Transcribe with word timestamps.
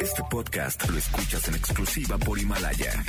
Este 0.00 0.22
podcast 0.30 0.88
lo 0.88 0.98
escuchas 0.98 1.48
en 1.48 1.54
exclusiva 1.54 2.18
por 2.18 2.38
Himalaya. 2.38 3.04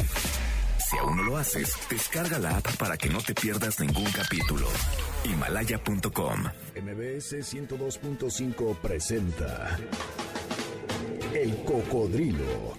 Si 0.77 0.97
aún 0.97 1.17
no 1.17 1.23
lo 1.23 1.37
haces, 1.37 1.75
descarga 1.89 2.39
la 2.39 2.57
app 2.57 2.75
para 2.77 2.97
que 2.97 3.09
no 3.09 3.19
te 3.19 3.33
pierdas 3.33 3.79
ningún 3.79 4.09
capítulo. 4.11 4.67
Himalaya.com. 5.25 6.43
MBS 6.75 7.33
102.5 7.53 8.77
presenta 8.77 9.77
El 11.33 11.55
Cocodrilo. 11.63 12.77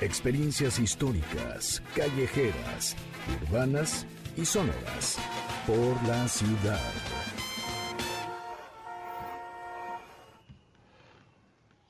Experiencias 0.00 0.78
históricas, 0.78 1.82
callejeras, 1.94 2.96
urbanas 3.42 4.06
y 4.36 4.44
sonoras 4.44 5.18
por 5.66 6.02
la 6.06 6.28
ciudad. 6.28 6.80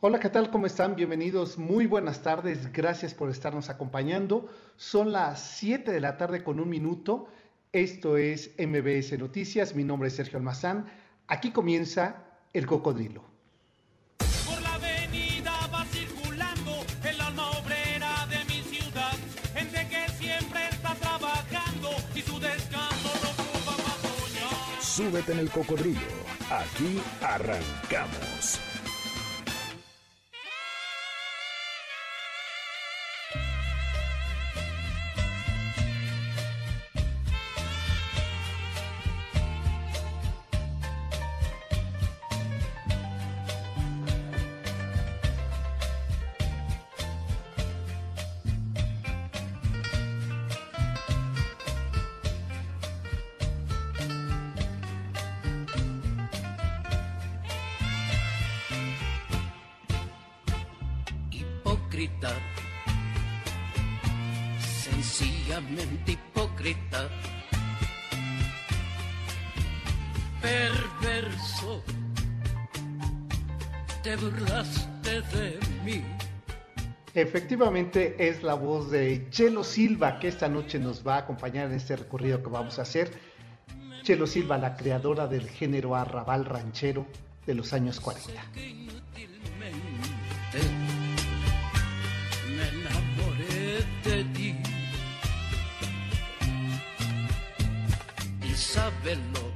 Hola, 0.01 0.21
¿qué 0.21 0.29
tal? 0.29 0.49
¿Cómo 0.53 0.67
están? 0.67 0.95
Bienvenidos. 0.95 1.59
Muy 1.59 1.87
buenas 1.87 2.23
tardes. 2.23 2.72
Gracias 2.72 3.14
por 3.14 3.31
estarnos 3.31 3.68
acompañando. 3.68 4.49
Son 4.77 5.11
las 5.11 5.41
7 5.41 5.91
de 5.91 6.00
la 6.00 6.17
tarde 6.17 6.45
con 6.45 6.61
un 6.61 6.68
minuto. 6.68 7.27
Esto 7.72 8.17
es 8.17 8.53
MBS 8.61 9.19
Noticias. 9.19 9.75
Mi 9.75 9.82
nombre 9.82 10.07
es 10.07 10.14
Sergio 10.14 10.39
Almazán. 10.39 10.86
Aquí 11.27 11.50
comienza 11.50 12.14
El 12.53 12.64
Cocodrilo. 12.64 13.25
Por 14.46 14.63
la 14.63 14.75
avenida 14.75 15.67
va 15.75 15.85
circulando 15.86 16.77
el 17.03 17.21
alma 17.21 17.50
obrera 17.58 18.25
de 18.30 18.44
mi 18.44 18.63
ciudad. 18.63 19.14
Gente 19.53 19.85
que 19.89 20.13
siempre 20.13 20.61
está 20.71 20.94
trabajando 20.94 21.91
y 22.14 22.21
su 22.21 22.39
descanso 22.39 23.11
lo 23.21 23.30
ocupa 23.30 23.75
soñar. 24.00 24.80
Súbete 24.80 25.33
en 25.33 25.41
el 25.41 25.50
cocodrilo. 25.50 25.99
Aquí 26.53 27.00
arrancamos. 27.21 28.68
Te 74.09 74.17
burlaste 74.17 75.20
de 75.20 75.59
mí. 75.84 76.03
Efectivamente 77.12 78.17
es 78.19 78.42
la 78.42 78.55
voz 78.55 78.91
de 78.91 79.28
Chelo 79.28 79.62
Silva 79.62 80.19
que 80.19 80.28
esta 80.28 80.48
noche 80.48 80.78
nos 80.78 81.06
va 81.06 81.17
a 81.17 81.19
acompañar 81.19 81.67
en 81.67 81.75
este 81.75 81.95
recorrido 81.95 82.42
que 82.42 82.48
vamos 82.48 82.79
a 82.79 82.83
hacer. 82.83 83.11
Chelo 84.05 84.27
Silva, 84.27 84.56
la 84.56 84.77
creadora 84.77 85.27
del 85.27 85.47
género 85.47 85.95
arrabal 85.95 86.47
ranchero 86.47 87.06
de 87.45 87.55
los 87.55 87.75
años 87.75 88.01
40. 88.01 88.51
que 88.55 88.69
inútilmente 88.69 90.59
me 92.56 92.69
enamoré 92.69 93.84
de 94.05 94.25
ti. 94.33 94.55
Y 98.42 98.55
sábelo. 98.55 99.48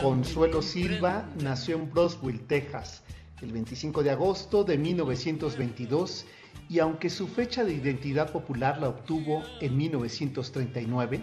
Consuelo 0.00 0.62
Silva 0.62 1.28
nació 1.42 1.76
en 1.76 1.90
Broswell, 1.90 2.40
Texas, 2.46 3.02
el 3.40 3.52
25 3.52 4.02
de 4.02 4.10
agosto 4.10 4.64
de 4.64 4.78
1922 4.78 6.26
y 6.68 6.78
aunque 6.78 7.10
su 7.10 7.28
fecha 7.28 7.64
de 7.64 7.74
identidad 7.74 8.32
popular 8.32 8.80
la 8.80 8.88
obtuvo 8.88 9.42
en 9.60 9.76
1939, 9.76 11.20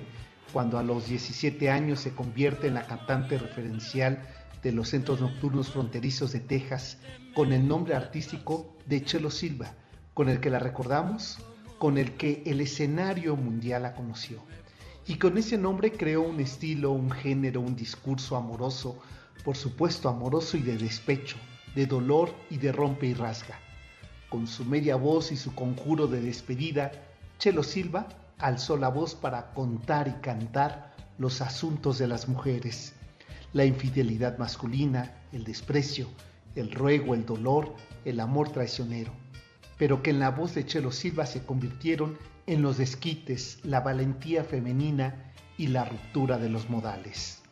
cuando 0.54 0.78
a 0.78 0.84
los 0.84 1.08
17 1.08 1.70
años 1.70 2.00
se 2.00 2.12
convierte 2.12 2.68
en 2.68 2.76
la 2.76 2.86
cantante 2.86 3.38
referencial 3.38 4.22
de 4.64 4.72
los 4.72 4.90
centros 4.90 5.20
nocturnos 5.20 5.70
fronterizos 5.70 6.32
de 6.32 6.40
Texas 6.40 6.98
con 7.34 7.52
el 7.52 7.68
nombre 7.68 7.96
artístico 7.96 8.78
de 8.86 9.04
Chelo 9.04 9.32
Silva, 9.32 9.74
con 10.14 10.30
el 10.30 10.40
que 10.40 10.50
la 10.50 10.60
recordamos, 10.60 11.40
con 11.78 11.98
el 11.98 12.14
que 12.14 12.44
el 12.46 12.62
escenario 12.62 13.36
mundial 13.36 13.84
la 13.84 13.94
conoció. 13.94 14.44
Y 15.10 15.16
con 15.16 15.40
ese 15.40 15.58
nombre 15.58 15.92
creó 15.92 16.22
un 16.22 16.40
estilo, 16.40 16.92
un 16.92 17.10
género, 17.10 17.62
un 17.62 17.76
discurso 17.76 18.36
amoroso, 18.36 19.02
por 19.44 19.58
supuesto 19.58 20.08
amoroso 20.08 20.56
y 20.56 20.62
de 20.62 20.78
despecho, 20.78 21.38
de 21.74 21.88
dolor 21.88 22.32
y 22.52 22.58
de 22.58 22.72
rompe 22.72 23.08
y 23.08 23.16
rasga. 23.16 23.60
Con 24.30 24.46
su 24.46 24.66
media 24.66 24.98
voz 24.98 25.32
y 25.32 25.36
su 25.36 25.56
conjuro 25.56 26.06
de 26.06 26.22
despedida, 26.22 26.92
Chelo 27.40 27.64
Silva 27.64 28.08
alzó 28.38 28.78
la 28.78 28.90
voz 28.90 29.16
para 29.16 29.52
contar 29.56 30.08
y 30.08 30.22
cantar 30.22 30.96
los 31.18 31.42
asuntos 31.42 31.98
de 31.98 32.08
las 32.08 32.28
mujeres, 32.28 32.94
la 33.52 33.66
infidelidad 33.66 34.38
masculina, 34.38 35.24
el 35.32 35.44
desprecio, 35.44 36.08
el 36.54 36.72
ruego, 36.72 37.16
el 37.16 37.26
dolor, 37.26 37.74
el 38.06 38.20
amor 38.20 38.50
traicionero, 38.52 39.12
pero 39.80 40.04
que 40.04 40.12
en 40.12 40.20
la 40.20 40.30
voz 40.30 40.54
de 40.54 40.68
Chelo 40.68 40.92
Silva 40.92 41.26
se 41.26 41.44
convirtieron 41.44 42.16
en 42.50 42.64
los 42.64 42.78
desquites, 42.80 43.60
la 43.64 43.82
valentía 43.82 44.44
femenina 44.44 45.32
y 45.56 45.68
la 45.68 45.86
ruptura 45.86 46.40
de 46.40 46.50
los 46.50 46.68
modales. 46.68 47.44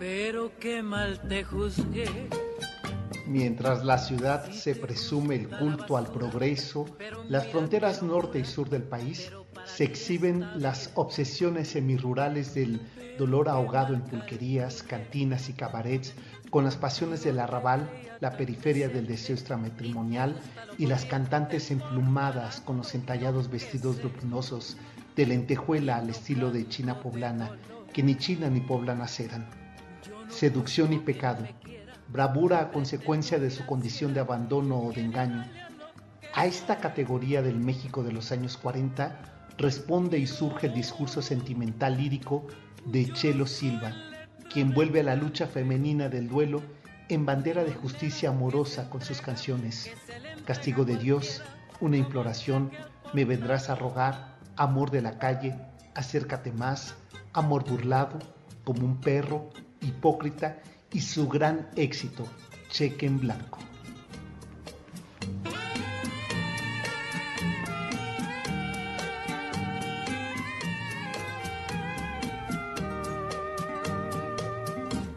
Pero 0.00 0.50
qué 0.58 0.82
mal 0.82 1.20
te 1.28 1.44
juzgué. 1.44 2.43
Mientras 3.26 3.84
la 3.84 3.96
ciudad 3.96 4.50
se 4.50 4.74
presume 4.74 5.36
el 5.36 5.48
culto 5.48 5.96
al 5.96 6.06
progreso, 6.06 6.84
las 7.28 7.46
fronteras 7.48 8.02
norte 8.02 8.38
y 8.38 8.44
sur 8.44 8.68
del 8.68 8.82
país 8.82 9.32
se 9.64 9.84
exhiben 9.84 10.46
las 10.60 10.90
obsesiones 10.94 11.68
semirurales 11.68 12.54
del 12.54 12.82
dolor 13.18 13.48
ahogado 13.48 13.94
en 13.94 14.02
pulquerías, 14.02 14.82
cantinas 14.82 15.48
y 15.48 15.54
cabarets, 15.54 16.14
con 16.50 16.64
las 16.64 16.76
pasiones 16.76 17.24
del 17.24 17.38
arrabal, 17.38 17.88
la 18.20 18.36
periferia 18.36 18.88
del 18.88 19.06
deseo 19.06 19.36
extramatrimonial 19.36 20.36
y 20.76 20.86
las 20.86 21.06
cantantes 21.06 21.70
emplumadas 21.70 22.60
con 22.60 22.76
los 22.76 22.94
entallados 22.94 23.50
vestidos 23.50 24.02
luminosos 24.02 24.76
de 25.16 25.26
lentejuela 25.26 25.96
al 25.96 26.10
estilo 26.10 26.50
de 26.50 26.68
China 26.68 27.00
poblana, 27.00 27.56
que 27.92 28.02
ni 28.02 28.16
China 28.16 28.50
ni 28.50 28.60
poblanas 28.60 29.18
eran 29.18 29.48
seducción 30.28 30.92
y 30.92 30.98
pecado, 30.98 31.46
bravura 32.08 32.60
a 32.60 32.70
consecuencia 32.70 33.38
de 33.38 33.50
su 33.50 33.64
condición 33.66 34.14
de 34.14 34.20
abandono 34.20 34.78
o 34.78 34.92
de 34.92 35.00
engaño. 35.00 35.44
A 36.34 36.46
esta 36.46 36.78
categoría 36.78 37.42
del 37.42 37.58
México 37.58 38.02
de 38.02 38.12
los 38.12 38.32
años 38.32 38.56
40 38.56 39.46
responde 39.56 40.18
y 40.18 40.26
surge 40.26 40.66
el 40.66 40.74
discurso 40.74 41.22
sentimental 41.22 41.96
lírico 41.96 42.46
de 42.86 43.12
Chelo 43.12 43.46
Silva, 43.46 43.92
quien 44.52 44.72
vuelve 44.72 45.00
a 45.00 45.04
la 45.04 45.16
lucha 45.16 45.46
femenina 45.46 46.08
del 46.08 46.28
duelo 46.28 46.62
en 47.08 47.24
bandera 47.24 47.64
de 47.64 47.72
justicia 47.72 48.30
amorosa 48.30 48.90
con 48.90 49.00
sus 49.00 49.20
canciones. 49.20 49.90
Castigo 50.44 50.84
de 50.84 50.96
Dios, 50.96 51.42
una 51.80 51.96
imploración, 51.96 52.70
me 53.12 53.24
vendrás 53.24 53.70
a 53.70 53.74
rogar, 53.74 54.36
amor 54.56 54.90
de 54.90 55.02
la 55.02 55.18
calle, 55.18 55.54
acércate 55.94 56.52
más, 56.52 56.94
amor 57.32 57.68
burlado, 57.68 58.18
como 58.64 58.84
un 58.84 59.00
perro, 59.00 59.50
hipócrita 59.80 60.58
y 60.94 61.00
su 61.00 61.28
gran 61.28 61.68
éxito, 61.74 62.24
Cheque 62.70 63.06
en 63.06 63.18
Blanco. 63.18 63.58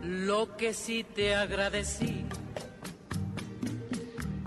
Lo 0.04 0.58
que 0.58 0.74
sí 0.74 1.06
te 1.16 1.36
agradecí 1.36 2.26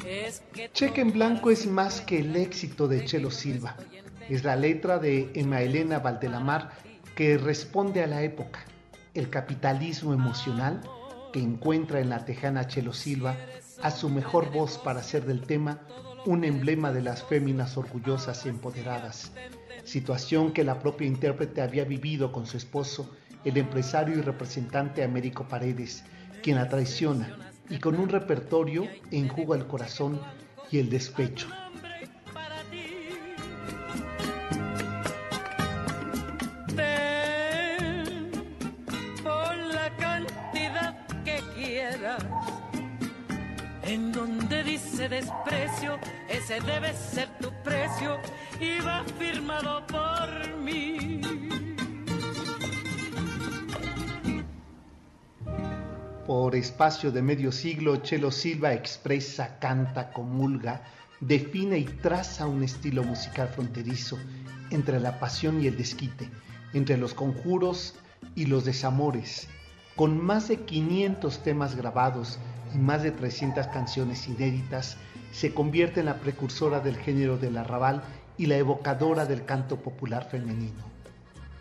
es 0.06 0.42
que 0.52 0.70
Cheque 0.72 1.00
en 1.00 1.12
Blanco 1.12 1.52
es 1.52 1.66
más 1.66 2.00
que 2.00 2.18
el 2.18 2.34
éxito 2.34 2.88
de 2.88 3.04
Chelo 3.04 3.30
Silva. 3.30 3.76
Es 4.28 4.42
la 4.42 4.56
letra 4.56 4.98
de 4.98 5.30
Emma 5.34 5.62
Elena 5.62 6.00
Valdelamar 6.00 6.72
que 7.14 7.38
responde 7.38 8.02
a 8.02 8.08
la 8.08 8.22
época, 8.22 8.64
el 9.14 9.30
capitalismo 9.30 10.12
emocional 10.12 10.80
que 11.32 11.40
encuentra 11.40 12.00
en 12.00 12.10
la 12.10 12.24
tejana 12.24 12.66
Chelo 12.66 12.92
Silva 12.92 13.36
a 13.82 13.90
su 13.90 14.08
mejor 14.08 14.52
voz 14.52 14.78
para 14.78 15.00
hacer 15.00 15.24
del 15.24 15.42
tema 15.42 15.80
un 16.26 16.44
emblema 16.44 16.92
de 16.92 17.02
las 17.02 17.22
féminas 17.22 17.76
orgullosas 17.76 18.44
y 18.44 18.50
empoderadas, 18.50 19.32
situación 19.84 20.52
que 20.52 20.64
la 20.64 20.78
propia 20.78 21.06
intérprete 21.06 21.62
había 21.62 21.84
vivido 21.84 22.30
con 22.30 22.46
su 22.46 22.56
esposo, 22.56 23.10
el 23.44 23.56
empresario 23.56 24.18
y 24.18 24.20
representante 24.20 25.02
Américo 25.02 25.48
Paredes, 25.48 26.04
quien 26.42 26.56
la 26.56 26.68
traiciona 26.68 27.52
y 27.70 27.78
con 27.78 27.98
un 27.98 28.08
repertorio 28.08 28.86
enjuga 29.10 29.56
el 29.56 29.66
corazón 29.66 30.20
y 30.70 30.78
el 30.78 30.90
despecho. 30.90 31.48
Dice 44.80 45.08
desprecio, 45.08 45.98
ese 46.28 46.60
debe 46.60 46.92
ser 46.94 47.28
tu 47.38 47.50
precio 47.62 48.18
y 48.60 48.80
va 48.80 49.04
firmado 49.18 49.86
por 49.86 50.56
mí. 50.56 51.20
Por 56.26 56.54
espacio 56.54 57.10
de 57.10 57.22
medio 57.22 57.50
siglo, 57.50 57.96
Chelo 57.96 58.30
Silva 58.30 58.72
expresa, 58.72 59.58
canta, 59.58 60.12
comulga, 60.12 60.82
define 61.20 61.78
y 61.78 61.84
traza 61.84 62.46
un 62.46 62.62
estilo 62.62 63.02
musical 63.02 63.48
fronterizo 63.48 64.18
entre 64.70 65.00
la 65.00 65.18
pasión 65.18 65.60
y 65.60 65.66
el 65.66 65.76
desquite, 65.76 66.30
entre 66.72 66.96
los 66.96 67.14
conjuros 67.14 67.94
y 68.36 68.46
los 68.46 68.64
desamores, 68.64 69.48
con 70.00 70.18
más 70.18 70.48
de 70.48 70.56
500 70.56 71.42
temas 71.42 71.76
grabados 71.76 72.38
y 72.74 72.78
más 72.78 73.02
de 73.02 73.10
300 73.10 73.66
canciones 73.66 74.26
inéditas, 74.28 74.96
se 75.30 75.52
convierte 75.52 76.00
en 76.00 76.06
la 76.06 76.20
precursora 76.20 76.80
del 76.80 76.96
género 76.96 77.36
del 77.36 77.58
arrabal 77.58 78.00
y 78.38 78.46
la 78.46 78.56
evocadora 78.56 79.26
del 79.26 79.44
canto 79.44 79.76
popular 79.76 80.26
femenino. 80.30 80.84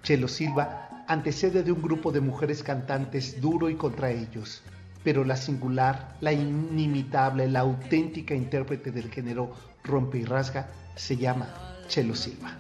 Chelo 0.04 0.30
Silva 0.30 1.04
antecede 1.10 1.64
de 1.64 1.74
un 1.74 1.82
grupo 1.82 2.14
de 2.14 2.22
mujeres 2.22 2.64
cantantes 2.64 3.42
duro 3.42 3.70
y 3.70 3.76
contra 3.76 4.10
ellos, 4.10 4.64
pero 5.04 5.26
la 5.26 5.36
singular, 5.36 6.16
la 6.22 6.32
inimitable, 6.32 7.46
la 7.50 7.60
auténtica 7.60 8.36
intérprete 8.36 8.94
del 8.94 9.12
género 9.12 9.52
rompe 9.84 10.20
y 10.20 10.24
rasga 10.24 10.70
se 10.96 11.18
llama 11.18 11.50
Chelo 11.90 12.16
Silva. 12.16 12.58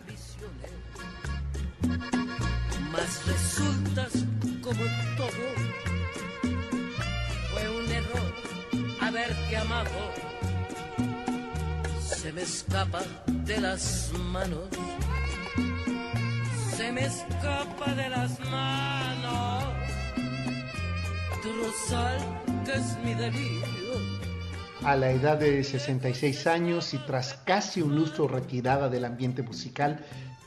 Como 4.61 4.83
amado. 9.59 9.89
Se 12.01 12.33
me 12.33 12.41
escapa 12.41 13.01
de 13.27 13.61
las 13.61 14.11
manos. 14.31 14.67
Se 16.75 16.91
me 16.91 17.05
escapa 17.05 17.93
de 17.93 18.09
las 18.09 18.39
manos. 18.39 19.63
Tu 21.41 21.49
rosal 21.53 22.19
que 22.65 22.73
es 22.73 22.97
mi 23.03 23.13
delirio. 23.13 24.19
A 24.83 24.95
la 24.95 25.11
edad 25.11 25.37
de 25.37 25.63
66 25.63 26.47
años 26.47 26.93
y 26.93 26.97
tras 26.99 27.33
casi 27.45 27.81
un 27.81 27.95
lustro 27.95 28.27
retirada 28.27 28.89
del 28.89 29.05
ambiente 29.05 29.41
musical 29.41 29.99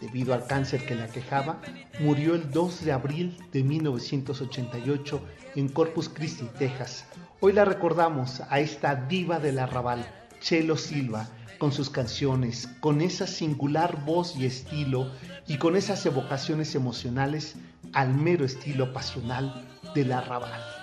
debido 0.03 0.35
al 0.35 0.47
cáncer 0.47 0.85
que 0.85 0.97
le 0.97 1.05
aquejaba, 1.05 1.63
murió 2.01 2.35
el 2.35 2.51
2 2.51 2.85
de 2.85 2.93
abril 2.93 3.39
de 3.53 3.63
1988 3.63 5.23
en 5.55 5.69
Corpus 5.69 6.09
Christi, 6.09 6.45
Texas. 6.59 7.07
Hoy 7.41 7.53
la 7.53 7.65
recordamos 7.65 8.43
a 8.51 8.59
esta 8.59 8.97
diva 8.97 9.39
del 9.39 9.61
arrabal, 9.61 10.05
Chelo 10.41 10.77
Silva, 10.77 11.29
con 11.59 11.71
sus 11.71 11.89
canciones, 11.89 12.69
con 12.81 13.01
esa 13.01 13.29
singular 13.29 14.05
voz 14.05 14.35
y 14.37 14.45
estilo 14.45 15.13
y 15.47 15.59
con 15.59 15.77
esas 15.77 16.05
evocaciones 16.05 16.75
emocionales 16.75 17.55
al 17.93 18.13
mero 18.13 18.45
estilo 18.45 18.93
pasional 18.93 19.69
del 19.95 20.13
arrabal. 20.13 20.82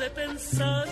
De 0.00 0.10
pensar 0.10 0.88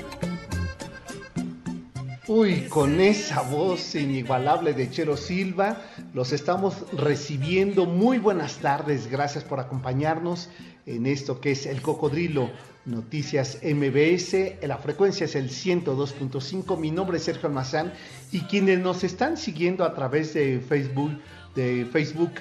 Uy, 2.28 2.68
con 2.68 3.00
esa 3.00 3.42
voz 3.42 3.96
inigualable 3.96 4.72
de 4.72 4.88
Chelo 4.88 5.16
Silva, 5.16 5.82
los 6.14 6.32
estamos 6.32 6.84
recibiendo. 6.92 7.86
Muy 7.86 8.18
buenas 8.18 8.58
tardes, 8.58 9.10
gracias 9.10 9.42
por 9.42 9.58
acompañarnos 9.58 10.48
en 10.86 11.06
esto 11.06 11.40
que 11.40 11.50
es 11.50 11.66
el 11.66 11.82
Cocodrilo 11.82 12.50
Noticias 12.84 13.58
MBS. 13.64 14.62
La 14.62 14.78
frecuencia 14.78 15.24
es 15.24 15.34
el 15.34 15.50
102.5. 15.50 16.78
Mi 16.78 16.92
nombre 16.92 17.16
es 17.16 17.24
Sergio 17.24 17.48
Almazán 17.48 17.92
y 18.30 18.42
quienes 18.42 18.78
nos 18.78 19.02
están 19.02 19.36
siguiendo 19.36 19.82
a 19.82 19.92
través 19.92 20.32
de 20.34 20.60
Facebook, 20.60 21.20
de 21.56 21.84
Facebook 21.90 22.34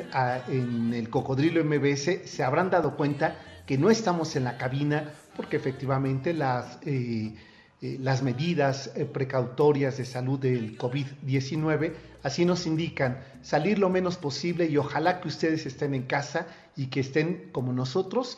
en 0.49 0.93
el 0.93 1.09
Cocodrilo 1.09 1.63
MBS, 1.65 2.29
se 2.29 2.43
habrán 2.43 2.69
dado 2.69 2.95
cuenta 2.95 3.39
que 3.65 3.79
no 3.79 3.89
estamos 3.89 4.35
en 4.35 4.43
la 4.43 4.57
cabina 4.57 5.13
porque 5.39 5.55
efectivamente 5.55 6.33
las... 6.33 6.79
eh, 6.85 7.33
eh, 7.81 7.95
las 8.01 8.21
medidas 8.23 8.91
eh, 8.93 9.05
precautorias 9.05 9.95
de 9.95 10.03
salud 10.03 10.37
del 10.37 10.77
COVID-19, 10.77 11.93
así 12.23 12.43
nos 12.43 12.65
indican 12.65 13.19
salir 13.41 13.79
lo 13.79 13.89
menos 13.89 14.17
posible 14.17 14.65
y 14.65 14.75
ojalá 14.75 15.21
que 15.21 15.29
ustedes 15.29 15.65
estén 15.65 15.93
en 15.93 16.03
casa 16.03 16.45
y 16.75 16.87
que 16.87 16.99
estén 16.99 17.51
como 17.53 17.71
nosotros 17.71 18.37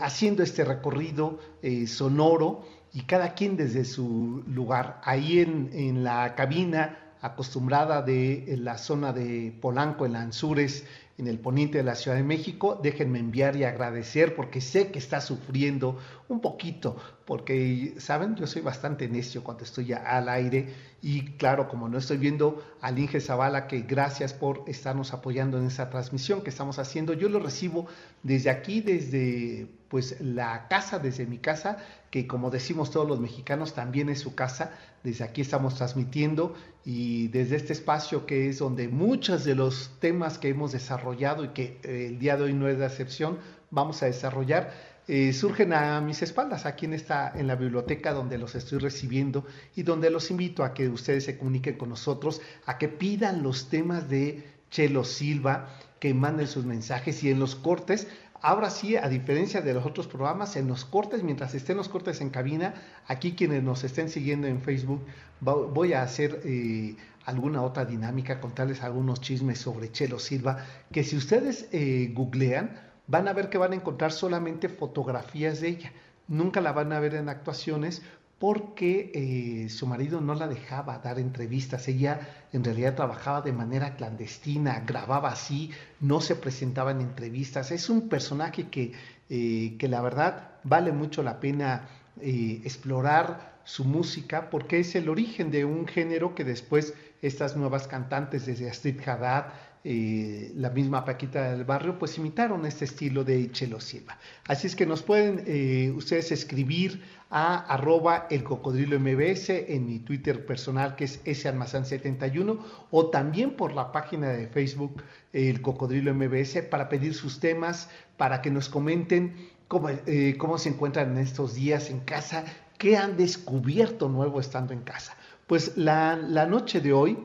haciendo 0.00 0.42
este 0.42 0.64
recorrido 0.64 1.38
sonoro 1.86 2.64
y 2.94 3.02
cada 3.02 3.34
quien 3.34 3.58
desde 3.58 3.84
su 3.84 4.42
lugar. 4.46 5.02
Ahí 5.04 5.40
en, 5.40 5.68
en 5.74 6.02
la 6.02 6.34
cabina 6.34 6.98
acostumbrada 7.20 8.00
de 8.00 8.54
en 8.54 8.64
la 8.64 8.78
zona 8.78 9.12
de 9.12 9.52
Polanco, 9.60 10.06
en 10.06 10.14
Lanzures, 10.14 10.86
en 11.18 11.26
el 11.26 11.38
poniente 11.38 11.78
de 11.78 11.84
la 11.84 11.96
Ciudad 11.96 12.16
de 12.16 12.22
México. 12.22 12.80
Déjenme 12.82 13.18
enviar 13.18 13.56
y 13.56 13.64
agradecer 13.64 14.34
porque 14.34 14.60
sé 14.60 14.90
que 14.90 14.98
está 14.98 15.20
sufriendo 15.20 15.98
un 16.28 16.40
poquito, 16.40 16.96
porque, 17.24 17.94
¿saben? 17.98 18.36
Yo 18.36 18.46
soy 18.46 18.62
bastante 18.62 19.08
necio 19.08 19.42
cuando 19.42 19.64
estoy 19.64 19.92
al 19.92 20.28
aire 20.28 20.74
y 21.00 21.32
claro, 21.36 21.68
como 21.68 21.88
no 21.88 21.98
estoy 21.98 22.18
viendo 22.18 22.62
al 22.80 22.98
Inge 22.98 23.20
Zavala, 23.20 23.66
que 23.66 23.80
gracias 23.80 24.34
por 24.34 24.64
estarnos 24.66 25.14
apoyando 25.14 25.58
en 25.58 25.66
esa 25.66 25.88
transmisión 25.88 26.42
que 26.42 26.50
estamos 26.50 26.78
haciendo, 26.78 27.14
yo 27.14 27.28
lo 27.28 27.38
recibo 27.38 27.86
desde 28.22 28.50
aquí, 28.50 28.80
desde 28.80 29.68
pues 29.88 30.20
la 30.20 30.68
casa, 30.68 30.98
desde 30.98 31.26
mi 31.26 31.38
casa, 31.38 31.78
que 32.10 32.26
como 32.26 32.50
decimos 32.50 32.90
todos 32.90 33.08
los 33.08 33.20
mexicanos, 33.20 33.74
también 33.74 34.08
es 34.08 34.20
su 34.20 34.34
casa. 34.34 34.72
Desde 35.02 35.24
aquí 35.24 35.40
estamos 35.40 35.76
transmitiendo 35.76 36.54
y 36.84 37.28
desde 37.28 37.56
este 37.56 37.72
espacio 37.72 38.26
que 38.26 38.48
es 38.48 38.58
donde 38.58 38.88
muchos 38.88 39.44
de 39.44 39.54
los 39.54 39.92
temas 40.00 40.38
que 40.38 40.48
hemos 40.48 40.72
desarrollado 40.72 41.44
y 41.44 41.48
que 41.48 41.80
eh, 41.84 42.06
el 42.08 42.18
día 42.18 42.36
de 42.36 42.44
hoy 42.44 42.52
no 42.52 42.68
es 42.68 42.78
la 42.78 42.86
excepción, 42.86 43.38
vamos 43.70 44.02
a 44.02 44.06
desarrollar, 44.06 44.72
eh, 45.08 45.32
surgen 45.32 45.72
a 45.72 46.00
mis 46.00 46.22
espaldas, 46.22 46.66
aquí 46.66 46.86
en, 46.86 46.92
esta, 46.92 47.32
en 47.34 47.46
la 47.46 47.56
biblioteca 47.56 48.12
donde 48.12 48.38
los 48.38 48.54
estoy 48.54 48.78
recibiendo 48.78 49.44
y 49.74 49.82
donde 49.82 50.10
los 50.10 50.30
invito 50.30 50.62
a 50.62 50.74
que 50.74 50.88
ustedes 50.88 51.24
se 51.24 51.38
comuniquen 51.38 51.76
con 51.78 51.88
nosotros, 51.88 52.40
a 52.66 52.78
que 52.78 52.88
pidan 52.88 53.42
los 53.42 53.68
temas 53.68 54.08
de 54.08 54.46
Chelo 54.70 55.04
Silva, 55.04 55.70
que 55.98 56.14
manden 56.14 56.46
sus 56.46 56.64
mensajes 56.64 57.24
y 57.24 57.30
en 57.30 57.40
los 57.40 57.56
cortes 57.56 58.06
Ahora 58.40 58.70
sí, 58.70 58.96
a 58.96 59.08
diferencia 59.08 59.62
de 59.62 59.74
los 59.74 59.84
otros 59.84 60.06
programas, 60.06 60.54
en 60.54 60.68
los 60.68 60.84
cortes, 60.84 61.24
mientras 61.24 61.54
estén 61.54 61.76
los 61.76 61.88
cortes 61.88 62.20
en 62.20 62.30
cabina, 62.30 62.74
aquí 63.08 63.32
quienes 63.32 63.64
nos 63.64 63.82
estén 63.82 64.08
siguiendo 64.08 64.46
en 64.46 64.60
Facebook, 64.60 65.04
voy 65.40 65.92
a 65.92 66.02
hacer 66.02 66.40
eh, 66.44 66.94
alguna 67.24 67.62
otra 67.62 67.84
dinámica, 67.84 68.40
contarles 68.40 68.82
algunos 68.82 69.20
chismes 69.20 69.58
sobre 69.58 69.90
Chelo 69.90 70.20
Silva, 70.20 70.64
que 70.92 71.02
si 71.02 71.16
ustedes 71.16 71.68
eh, 71.72 72.12
googlean, 72.14 72.87
van 73.08 73.26
a 73.26 73.32
ver 73.32 73.50
que 73.50 73.58
van 73.58 73.72
a 73.72 73.76
encontrar 73.76 74.12
solamente 74.12 74.68
fotografías 74.68 75.60
de 75.60 75.68
ella. 75.68 75.92
Nunca 76.28 76.60
la 76.60 76.72
van 76.72 76.92
a 76.92 77.00
ver 77.00 77.14
en 77.16 77.28
actuaciones 77.28 78.02
porque 78.38 79.10
eh, 79.12 79.68
su 79.68 79.88
marido 79.88 80.20
no 80.20 80.34
la 80.36 80.46
dejaba 80.46 80.98
dar 80.98 81.18
entrevistas. 81.18 81.88
Ella 81.88 82.20
en 82.52 82.62
realidad 82.62 82.94
trabajaba 82.94 83.40
de 83.40 83.52
manera 83.52 83.96
clandestina, 83.96 84.84
grababa 84.86 85.30
así, 85.30 85.72
no 85.98 86.20
se 86.20 86.36
presentaba 86.36 86.92
en 86.92 87.00
entrevistas. 87.00 87.72
Es 87.72 87.90
un 87.90 88.08
personaje 88.08 88.68
que 88.68 88.92
eh, 89.30 89.76
que 89.78 89.88
la 89.88 90.00
verdad 90.00 90.52
vale 90.64 90.90
mucho 90.90 91.22
la 91.22 91.38
pena 91.38 91.86
eh, 92.18 92.62
explorar 92.64 93.58
su 93.64 93.84
música 93.84 94.48
porque 94.48 94.80
es 94.80 94.94
el 94.94 95.10
origen 95.10 95.50
de 95.50 95.66
un 95.66 95.86
género 95.86 96.34
que 96.34 96.44
después 96.44 96.94
estas 97.20 97.54
nuevas 97.54 97.86
cantantes 97.86 98.46
desde 98.46 98.70
Astrid 98.70 99.06
Haddad, 99.06 99.52
eh, 99.90 100.52
la 100.54 100.68
misma 100.68 101.02
Paquita 101.02 101.50
del 101.50 101.64
Barrio, 101.64 101.98
pues 101.98 102.18
imitaron 102.18 102.66
este 102.66 102.84
estilo 102.84 103.24
de 103.24 103.50
Chelo 103.52 103.80
Silva. 103.80 104.18
Así 104.46 104.66
es 104.66 104.76
que 104.76 104.84
nos 104.84 105.02
pueden 105.02 105.42
eh, 105.46 105.90
ustedes 105.96 106.30
escribir 106.30 107.00
a 107.30 107.56
arroba 107.72 108.26
el 108.28 108.44
cocodrilo 108.44 109.00
mbs 109.00 109.48
en 109.48 109.86
mi 109.86 110.00
Twitter 110.00 110.44
personal 110.44 110.94
que 110.94 111.04
es 111.04 111.24
salmazán71 111.24 112.58
o 112.90 113.06
también 113.06 113.52
por 113.52 113.72
la 113.72 113.90
página 113.90 114.28
de 114.28 114.48
Facebook 114.48 115.02
el 115.32 115.62
cocodrilo 115.62 116.12
mbs 116.12 116.64
para 116.70 116.90
pedir 116.90 117.14
sus 117.14 117.40
temas, 117.40 117.88
para 118.18 118.42
que 118.42 118.50
nos 118.50 118.68
comenten 118.68 119.36
cómo, 119.68 119.88
eh, 119.88 120.34
cómo 120.36 120.58
se 120.58 120.68
encuentran 120.68 121.12
en 121.12 121.16
estos 121.22 121.54
días 121.54 121.88
en 121.88 122.00
casa, 122.00 122.44
qué 122.76 122.98
han 122.98 123.16
descubierto 123.16 124.10
nuevo 124.10 124.38
estando 124.38 124.74
en 124.74 124.82
casa. 124.82 125.16
Pues 125.46 125.78
la, 125.78 126.14
la 126.16 126.44
noche 126.44 126.82
de 126.82 126.92
hoy 126.92 127.16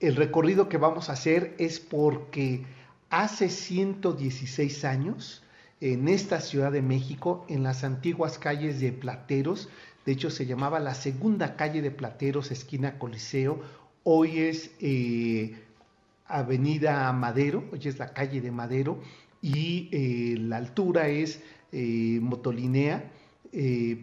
el 0.00 0.16
recorrido 0.16 0.68
que 0.68 0.78
vamos 0.78 1.08
a 1.08 1.14
hacer 1.14 1.54
es 1.58 1.80
porque 1.80 2.64
hace 3.10 3.48
116 3.48 4.84
años, 4.84 5.42
en 5.80 6.08
esta 6.08 6.40
Ciudad 6.40 6.72
de 6.72 6.82
México, 6.82 7.44
en 7.48 7.62
las 7.62 7.84
antiguas 7.84 8.38
calles 8.38 8.80
de 8.80 8.92
Plateros, 8.92 9.68
de 10.04 10.12
hecho 10.12 10.30
se 10.30 10.46
llamaba 10.46 10.80
la 10.80 10.94
segunda 10.94 11.56
calle 11.56 11.82
de 11.82 11.90
Plateros, 11.90 12.50
esquina 12.50 12.98
Coliseo, 12.98 13.60
hoy 14.02 14.38
es 14.38 14.70
eh, 14.80 15.56
Avenida 16.26 17.12
Madero, 17.12 17.64
hoy 17.72 17.80
es 17.84 17.98
la 17.98 18.12
calle 18.12 18.40
de 18.40 18.50
Madero, 18.50 19.00
y 19.42 19.88
eh, 19.92 20.36
la 20.38 20.58
altura 20.58 21.08
es 21.08 21.42
eh, 21.72 22.18
Motolinea, 22.20 23.12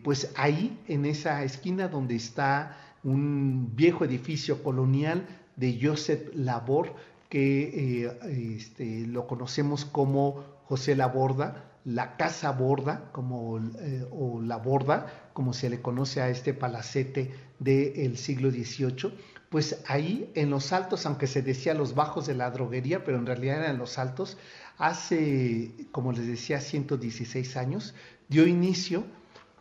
pues 0.03 0.31
ahí 0.35 0.79
en 0.87 1.05
esa 1.05 1.43
esquina 1.43 1.87
donde 1.87 2.15
está 2.15 2.75
un 3.03 3.75
viejo 3.75 4.03
edificio 4.03 4.63
colonial, 4.63 5.27
de 5.55 5.79
Joseph 5.81 6.29
Labor, 6.33 6.93
que 7.29 8.03
eh, 8.03 8.55
este, 8.57 9.07
lo 9.07 9.27
conocemos 9.27 9.85
como 9.85 10.43
José 10.65 10.95
Laborda, 10.95 11.71
la 11.85 12.15
Casa 12.15 12.51
Borda, 12.51 13.09
como, 13.11 13.59
eh, 13.59 14.05
o 14.11 14.41
la 14.41 14.57
Borda, 14.57 15.29
como 15.33 15.53
se 15.53 15.69
le 15.69 15.81
conoce 15.81 16.21
a 16.21 16.29
este 16.29 16.53
palacete 16.53 17.31
del 17.59 18.17
siglo 18.17 18.51
XVIII, 18.51 19.13
pues 19.49 19.83
ahí 19.87 20.31
en 20.35 20.49
los 20.49 20.71
altos, 20.73 21.05
aunque 21.05 21.27
se 21.27 21.41
decía 21.41 21.73
los 21.73 21.93
bajos 21.93 22.25
de 22.25 22.35
la 22.35 22.49
droguería, 22.49 23.03
pero 23.03 23.17
en 23.17 23.25
realidad 23.25 23.59
eran 23.63 23.77
los 23.77 23.97
altos, 23.99 24.37
hace, 24.77 25.71
como 25.91 26.11
les 26.11 26.25
decía, 26.25 26.59
116 26.59 27.57
años, 27.57 27.93
dio 28.29 28.47
inicio 28.47 29.03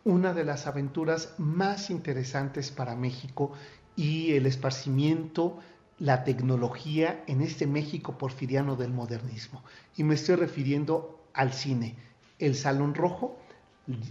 una 0.03 0.33
de 0.33 0.43
las 0.43 0.67
aventuras 0.67 1.35
más 1.37 1.89
interesantes 1.89 2.71
para 2.71 2.95
México 2.95 3.53
y 3.95 4.33
el 4.33 4.45
esparcimiento 4.45 5.59
la 6.03 6.25
tecnología 6.25 7.23
en 7.27 7.41
este 7.41 7.65
México 7.65 8.17
porfiriano 8.17 8.75
del 8.75 8.91
modernismo. 8.91 9.63
Y 9.95 10.03
me 10.03 10.15
estoy 10.15 10.35
refiriendo 10.35 11.17
al 11.33 11.53
cine. 11.53 11.95
El 12.39 12.55
Salón 12.55 12.93
Rojo, 12.93 13.37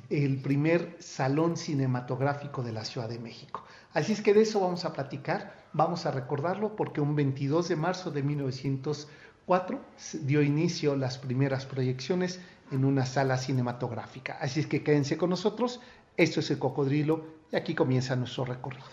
el 0.09 0.41
primer 0.41 0.97
salón 1.01 1.59
cinematográfico 1.59 2.63
de 2.63 2.73
la 2.73 2.87
Ciudad 2.87 3.11
de 3.11 3.19
México. 3.19 3.63
Así 3.93 4.15
es 4.15 4.23
que 4.23 4.33
de 4.33 4.41
eso 4.41 4.59
vamos 4.59 4.87
a 4.87 4.95
platicar, 4.95 5.55
vamos 5.75 6.07
a 6.07 6.13
recordarlo 6.13 6.77
porque 6.77 7.03
un 7.03 7.15
22 7.15 7.69
de 7.69 7.77
marzo 7.77 8.11
de 8.11 8.23
1904 8.23 9.79
dio 10.23 10.41
inicio 10.41 10.97
las 10.97 11.19
primeras 11.19 11.67
proyecciones 11.67 12.41
en 12.71 12.87
una 12.87 13.05
sala 13.05 13.37
cinematográfica. 13.37 14.39
Así 14.41 14.61
es 14.61 14.67
que 14.67 14.83
quédense 14.83 15.19
con 15.19 15.29
nosotros, 15.29 15.83
esto 16.17 16.41
es 16.41 16.51
el 16.51 16.59
cocodrilo 16.59 17.27
y 17.53 17.57
aquí 17.57 17.75
comienza 17.75 18.17
nuestro 18.17 18.47
recorrido. 18.47 18.87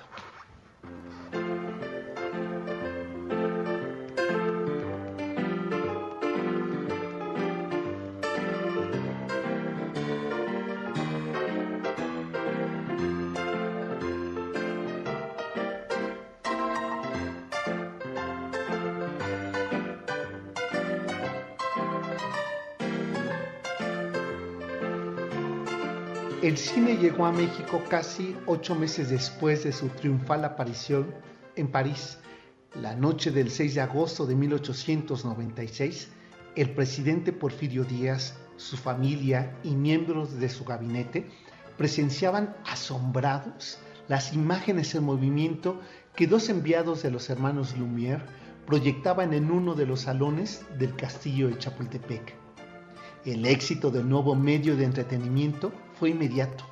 Cine 26.59 26.97
llegó 26.97 27.25
a 27.25 27.31
México 27.31 27.81
casi 27.89 28.35
ocho 28.45 28.75
meses 28.75 29.09
después 29.09 29.63
de 29.63 29.71
su 29.71 29.87
triunfal 29.87 30.43
aparición 30.43 31.13
en 31.55 31.69
París. 31.69 32.19
La 32.81 32.95
noche 32.95 33.31
del 33.31 33.49
6 33.49 33.75
de 33.75 33.81
agosto 33.81 34.25
de 34.25 34.35
1896, 34.35 36.09
el 36.55 36.71
presidente 36.71 37.31
Porfirio 37.31 37.85
Díaz, 37.85 38.35
su 38.57 38.75
familia 38.75 39.57
y 39.63 39.71
miembros 39.71 40.37
de 40.37 40.49
su 40.49 40.65
gabinete 40.65 41.29
presenciaban 41.77 42.55
asombrados 42.65 43.79
las 44.09 44.33
imágenes 44.33 44.93
en 44.95 45.05
movimiento 45.05 45.79
que 46.15 46.27
dos 46.27 46.49
enviados 46.49 47.03
de 47.03 47.11
los 47.11 47.29
hermanos 47.29 47.77
Lumière 47.77 48.25
proyectaban 48.65 49.33
en 49.33 49.49
uno 49.49 49.75
de 49.75 49.85
los 49.85 50.01
salones 50.01 50.65
del 50.77 50.93
castillo 50.95 51.47
de 51.47 51.57
Chapultepec. 51.57 52.35
El 53.23 53.45
éxito 53.45 53.91
del 53.91 54.09
nuevo 54.09 54.35
medio 54.35 54.75
de 54.75 54.83
entretenimiento 54.83 55.71
fue 55.99 56.11
inmediato. 56.11 56.63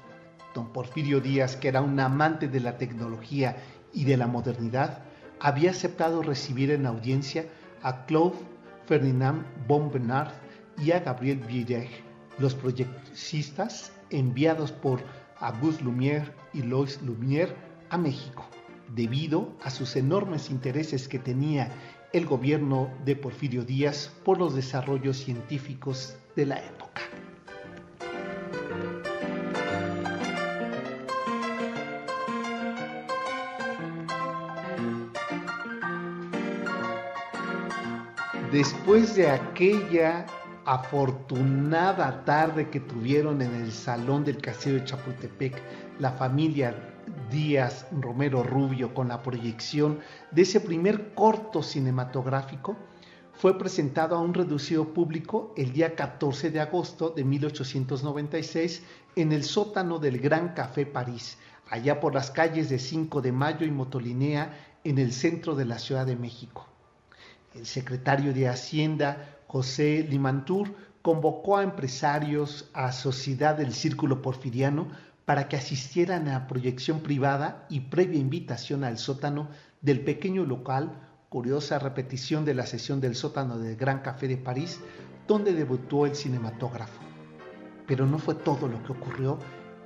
Don 0.55 0.72
Porfirio 0.72 1.19
Díaz, 1.19 1.57
que 1.57 1.67
era 1.67 1.81
un 1.81 2.00
amante 2.00 2.48
de 2.48 2.62
la 2.62 2.77
tecnología 2.77 3.57
y 3.93 4.05
de 4.05 4.15
la 4.15 4.25
modernidad, 4.25 5.03
había 5.39 5.72
aceptado 5.72 6.24
recibir 6.24 6.72
en 6.72 6.86
audiencia 6.86 7.46
a 7.84 8.05
Claude 8.05 8.38
Ferdinand 8.86 9.46
von 9.67 9.91
Bernard 9.91 10.31
y 10.77 10.91
a 10.91 11.01
Gabriel 11.01 11.39
Villech, 11.39 11.89
los 12.39 12.55
proyectistas 12.55 13.91
enviados 14.10 14.72
por 14.72 15.01
Auguste 15.39 15.84
Lumière 15.84 16.31
y 16.53 16.62
Lois 16.62 17.01
Lumière 17.01 17.53
a 17.89 17.98
México, 17.98 18.46
debido 18.96 19.53
a 19.63 19.69
sus 19.69 19.96
enormes 19.98 20.50
intereses 20.50 21.07
que 21.07 21.19
tenía 21.19 21.69
el 22.13 22.25
gobierno 22.25 22.89
de 23.03 23.17
Porfirio 23.17 23.63
Díaz 23.63 24.10
por 24.24 24.38
los 24.38 24.55
desarrollos 24.55 25.17
científicos 25.17 26.15
de 26.36 26.46
la 26.46 26.60
época. 26.60 27.01
Después 38.57 39.15
de 39.15 39.29
aquella 39.29 40.25
afortunada 40.65 42.25
tarde 42.25 42.71
que 42.71 42.79
tuvieron 42.79 43.43
en 43.43 43.53
el 43.53 43.71
salón 43.71 44.25
del 44.25 44.39
castillo 44.39 44.77
de 44.77 44.85
Chapultepec, 44.85 45.61
la 45.99 46.13
familia 46.13 46.75
Díaz 47.29 47.85
Romero 47.91 48.41
Rubio 48.41 48.95
con 48.95 49.09
la 49.09 49.21
proyección 49.21 49.99
de 50.31 50.41
ese 50.41 50.59
primer 50.59 51.13
corto 51.13 51.61
cinematográfico, 51.61 52.75
fue 53.31 53.59
presentado 53.59 54.15
a 54.15 54.21
un 54.21 54.33
reducido 54.33 54.91
público 54.91 55.53
el 55.55 55.71
día 55.71 55.93
14 55.93 56.49
de 56.49 56.59
agosto 56.59 57.11
de 57.11 57.25
1896 57.25 58.81
en 59.17 59.33
el 59.33 59.43
sótano 59.43 59.99
del 59.99 60.17
Gran 60.17 60.55
Café 60.55 60.87
París, 60.87 61.37
allá 61.69 61.99
por 61.99 62.15
las 62.15 62.31
calles 62.31 62.69
de 62.69 62.79
5 62.79 63.21
de 63.21 63.31
Mayo 63.31 63.67
y 63.67 63.71
Motolinea 63.71 64.79
en 64.83 64.97
el 64.97 65.13
centro 65.13 65.53
de 65.53 65.65
la 65.65 65.77
Ciudad 65.77 66.07
de 66.07 66.15
México. 66.15 66.65
El 67.57 67.65
secretario 67.65 68.33
de 68.33 68.47
Hacienda, 68.47 69.39
José 69.47 70.05
Limantur, 70.07 70.75
convocó 71.01 71.57
a 71.57 71.63
empresarios, 71.63 72.69
a 72.73 72.91
sociedad 72.91 73.55
del 73.55 73.73
Círculo 73.73 74.21
Porfiriano, 74.21 74.87
para 75.25 75.49
que 75.49 75.57
asistieran 75.57 76.27
a 76.27 76.47
proyección 76.47 76.99
privada 76.99 77.65
y 77.69 77.79
previa 77.81 78.19
invitación 78.19 78.83
al 78.83 78.99
sótano 78.99 79.49
del 79.81 80.01
pequeño 80.01 80.45
local, 80.45 81.01
curiosa 81.29 81.79
repetición 81.79 82.45
de 82.45 82.53
la 82.53 82.65
sesión 82.65 83.01
del 83.01 83.15
sótano 83.15 83.57
del 83.57 83.75
Gran 83.75 84.01
Café 84.01 84.27
de 84.27 84.37
París, 84.37 84.79
donde 85.27 85.53
debutó 85.53 86.05
el 86.05 86.15
cinematógrafo. 86.15 87.01
Pero 87.87 88.05
no 88.05 88.19
fue 88.19 88.35
todo 88.35 88.67
lo 88.67 88.83
que 88.83 88.91
ocurrió 88.91 89.39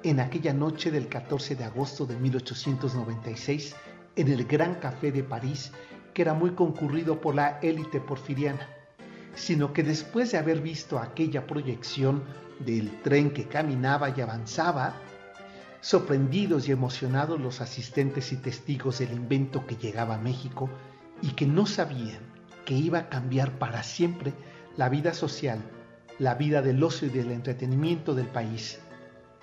en 0.03 0.19
aquella 0.19 0.53
noche 0.53 0.91
del 0.91 1.07
14 1.07 1.55
de 1.55 1.63
agosto 1.63 2.05
de 2.05 2.17
1896 2.17 3.75
en 4.17 4.27
el 4.27 4.45
Gran 4.45 4.75
Café 4.75 5.11
de 5.11 5.23
París, 5.23 5.71
que 6.13 6.21
era 6.21 6.33
muy 6.33 6.51
concurrido 6.51 7.21
por 7.21 7.35
la 7.35 7.59
élite 7.61 7.99
porfiriana, 7.99 8.67
sino 9.35 9.73
que 9.73 9.83
después 9.83 10.31
de 10.31 10.37
haber 10.37 10.61
visto 10.61 10.99
aquella 10.99 11.47
proyección 11.47 12.23
del 12.59 13.01
tren 13.01 13.31
que 13.31 13.47
caminaba 13.47 14.09
y 14.09 14.21
avanzaba, 14.21 14.95
sorprendidos 15.79 16.67
y 16.67 16.71
emocionados 16.71 17.39
los 17.39 17.61
asistentes 17.61 18.31
y 18.31 18.37
testigos 18.37 18.99
del 18.99 19.13
invento 19.13 19.65
que 19.65 19.77
llegaba 19.77 20.15
a 20.15 20.19
México 20.19 20.69
y 21.21 21.29
que 21.29 21.47
no 21.47 21.65
sabían 21.65 22.19
que 22.65 22.75
iba 22.75 22.99
a 22.99 23.09
cambiar 23.09 23.57
para 23.57 23.81
siempre 23.81 24.33
la 24.77 24.89
vida 24.89 25.13
social, 25.13 25.59
la 26.19 26.35
vida 26.35 26.61
del 26.61 26.83
ocio 26.83 27.07
y 27.07 27.11
del 27.11 27.31
entretenimiento 27.31 28.13
del 28.13 28.27
país. 28.27 28.79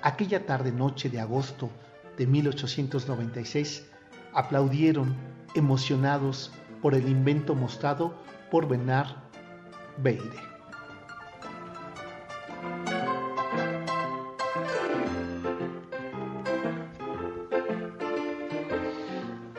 Aquella 0.00 0.46
tarde-noche 0.46 1.10
de 1.10 1.20
agosto 1.20 1.70
de 2.16 2.26
1896, 2.26 3.86
aplaudieron 4.32 5.16
emocionados 5.54 6.52
por 6.80 6.94
el 6.94 7.08
invento 7.08 7.54
mostrado 7.54 8.14
por 8.50 8.68
Bernard 8.68 9.16
Beire. 9.98 10.48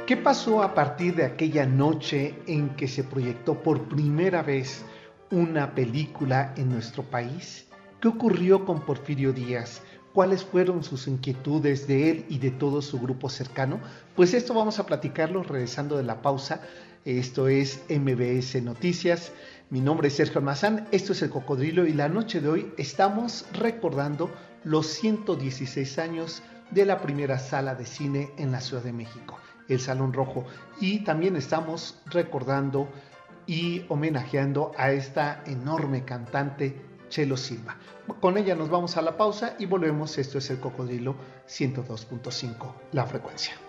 ¿Qué 0.09 0.17
pasó 0.17 0.63
a 0.63 0.73
partir 0.73 1.15
de 1.15 1.23
aquella 1.23 1.67
noche 1.67 2.33
en 2.47 2.75
que 2.75 2.87
se 2.87 3.03
proyectó 3.03 3.61
por 3.61 3.87
primera 3.87 4.41
vez 4.41 4.83
una 5.29 5.75
película 5.75 6.55
en 6.57 6.69
nuestro 6.69 7.03
país? 7.03 7.67
¿Qué 8.01 8.07
ocurrió 8.07 8.65
con 8.65 8.81
Porfirio 8.81 9.33
Díaz? 9.33 9.83
¿Cuáles 10.19 10.43
fueron 10.43 10.83
sus 10.83 11.07
inquietudes 11.07 11.87
de 11.87 12.11
él 12.11 12.25
y 12.27 12.39
de 12.39 12.51
todo 12.51 12.81
su 12.81 12.99
grupo 12.99 13.29
cercano? 13.29 13.79
Pues 14.17 14.33
esto 14.33 14.53
vamos 14.53 14.77
a 14.77 14.85
platicarlo 14.85 15.43
regresando 15.43 15.95
de 15.95 16.03
la 16.03 16.21
pausa. 16.21 16.59
Esto 17.05 17.47
es 17.47 17.85
MBS 17.89 18.61
Noticias. 18.61 19.31
Mi 19.69 19.79
nombre 19.79 20.09
es 20.09 20.15
Sergio 20.15 20.39
Almazán, 20.39 20.89
esto 20.91 21.13
es 21.13 21.21
El 21.21 21.29
Cocodrilo 21.29 21.87
y 21.87 21.93
la 21.93 22.09
noche 22.09 22.41
de 22.41 22.49
hoy 22.49 22.73
estamos 22.77 23.45
recordando 23.53 24.29
los 24.65 24.87
116 24.87 25.97
años 25.99 26.43
de 26.69 26.85
la 26.85 26.99
primera 27.01 27.39
sala 27.39 27.75
de 27.75 27.85
cine 27.85 28.29
en 28.35 28.51
la 28.51 28.59
Ciudad 28.59 28.83
de 28.83 28.91
México 28.91 29.39
el 29.69 29.79
Salón 29.79 30.11
Rojo. 30.11 30.43
Y 30.81 31.05
también 31.05 31.37
estamos 31.37 31.97
recordando 32.07 32.89
y 33.47 33.85
homenajeando 33.87 34.73
a 34.75 34.91
esta 34.91 35.41
enorme 35.45 36.03
cantante 36.03 36.88
Chelo 37.09 37.37
Silva. 37.37 37.77
Con 38.21 38.37
ella 38.37 38.55
nos 38.55 38.69
vamos 38.69 38.97
a 38.97 39.01
la 39.01 39.17
pausa 39.17 39.55
y 39.59 39.65
volvemos. 39.65 40.17
Esto 40.17 40.37
es 40.37 40.49
el 40.49 40.59
Cocodrilo 40.59 41.15
102.5, 41.47 42.73
la 42.93 43.05
frecuencia. 43.05 43.68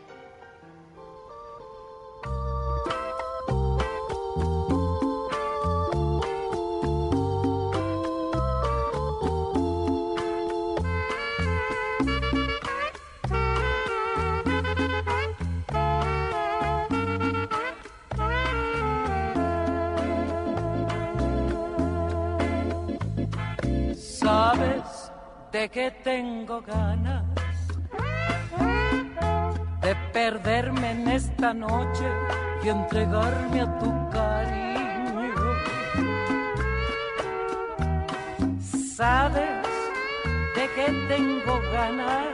Que 25.69 25.91
tengo 25.91 26.63
ganas 26.63 27.25
de 29.83 29.95
perderme 30.13 30.93
en 30.93 31.09
esta 31.09 31.53
noche 31.53 32.07
y 32.63 32.69
entregarme 32.69 33.61
a 33.61 33.79
tu 33.79 34.11
cariño. 34.11 35.35
Sabes 38.97 39.67
de 40.57 40.69
que 40.75 40.93
tengo 41.09 41.61
ganas 41.73 42.29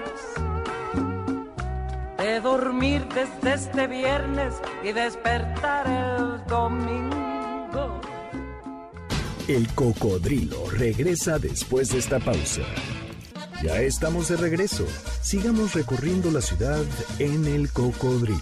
de 2.19 2.41
dormir 2.41 3.07
desde 3.13 3.55
este 3.55 3.87
viernes 3.89 4.55
y 4.85 4.93
despertar 4.93 5.87
el 5.89 6.45
domingo. 6.47 8.01
El 9.49 9.67
cocodrilo 9.75 10.71
regresa 10.71 11.39
después 11.39 11.91
de 11.91 11.99
esta 11.99 12.19
pausa. 12.19 12.63
Ya 13.67 13.81
estamos 13.81 14.29
de 14.29 14.37
regreso. 14.37 14.87
Sigamos 15.23 15.75
recorriendo 15.75 16.31
la 16.31 16.41
ciudad 16.41 16.85
en 17.19 17.47
el 17.47 17.73
cocodrilo. 17.73 18.37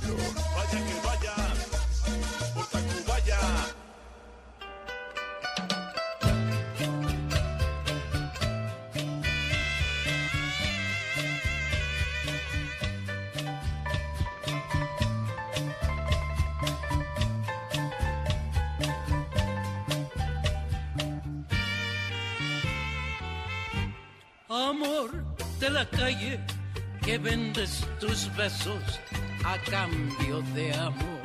Besos 28.37 29.01
a 29.45 29.59
cambio 29.71 30.41
de 30.55 30.73
amor. 30.75 31.23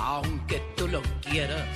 Aunque 0.00 0.62
tú 0.76 0.88
lo 0.88 1.02
quieras, 1.22 1.68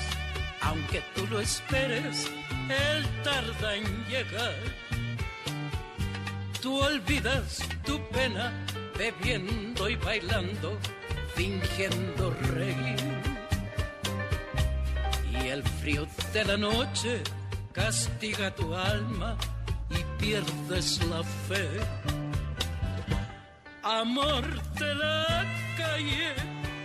aunque 0.60 1.02
tú 1.14 1.26
lo 1.28 1.40
esperes, 1.40 2.30
él 2.68 3.06
tarda 3.22 3.76
en 3.76 4.04
llegar. 4.06 4.54
Tú 6.60 6.78
olvidas 6.80 7.58
tu 7.84 8.00
pena 8.10 8.52
bebiendo 8.96 9.88
y 9.88 9.96
bailando, 9.96 10.78
fingiendo 11.34 12.30
reír. 12.54 12.96
Y 15.30 15.48
el 15.48 15.62
frío 15.80 16.06
de 16.32 16.44
la 16.44 16.56
noche 16.56 17.22
castiga 17.72 18.54
tu 18.54 18.74
alma 18.74 19.36
pierdes 20.22 21.04
la 21.10 21.22
fe 21.24 21.66
amor 23.82 24.44
de 24.78 24.94
la 24.94 25.44
calle. 25.76 26.28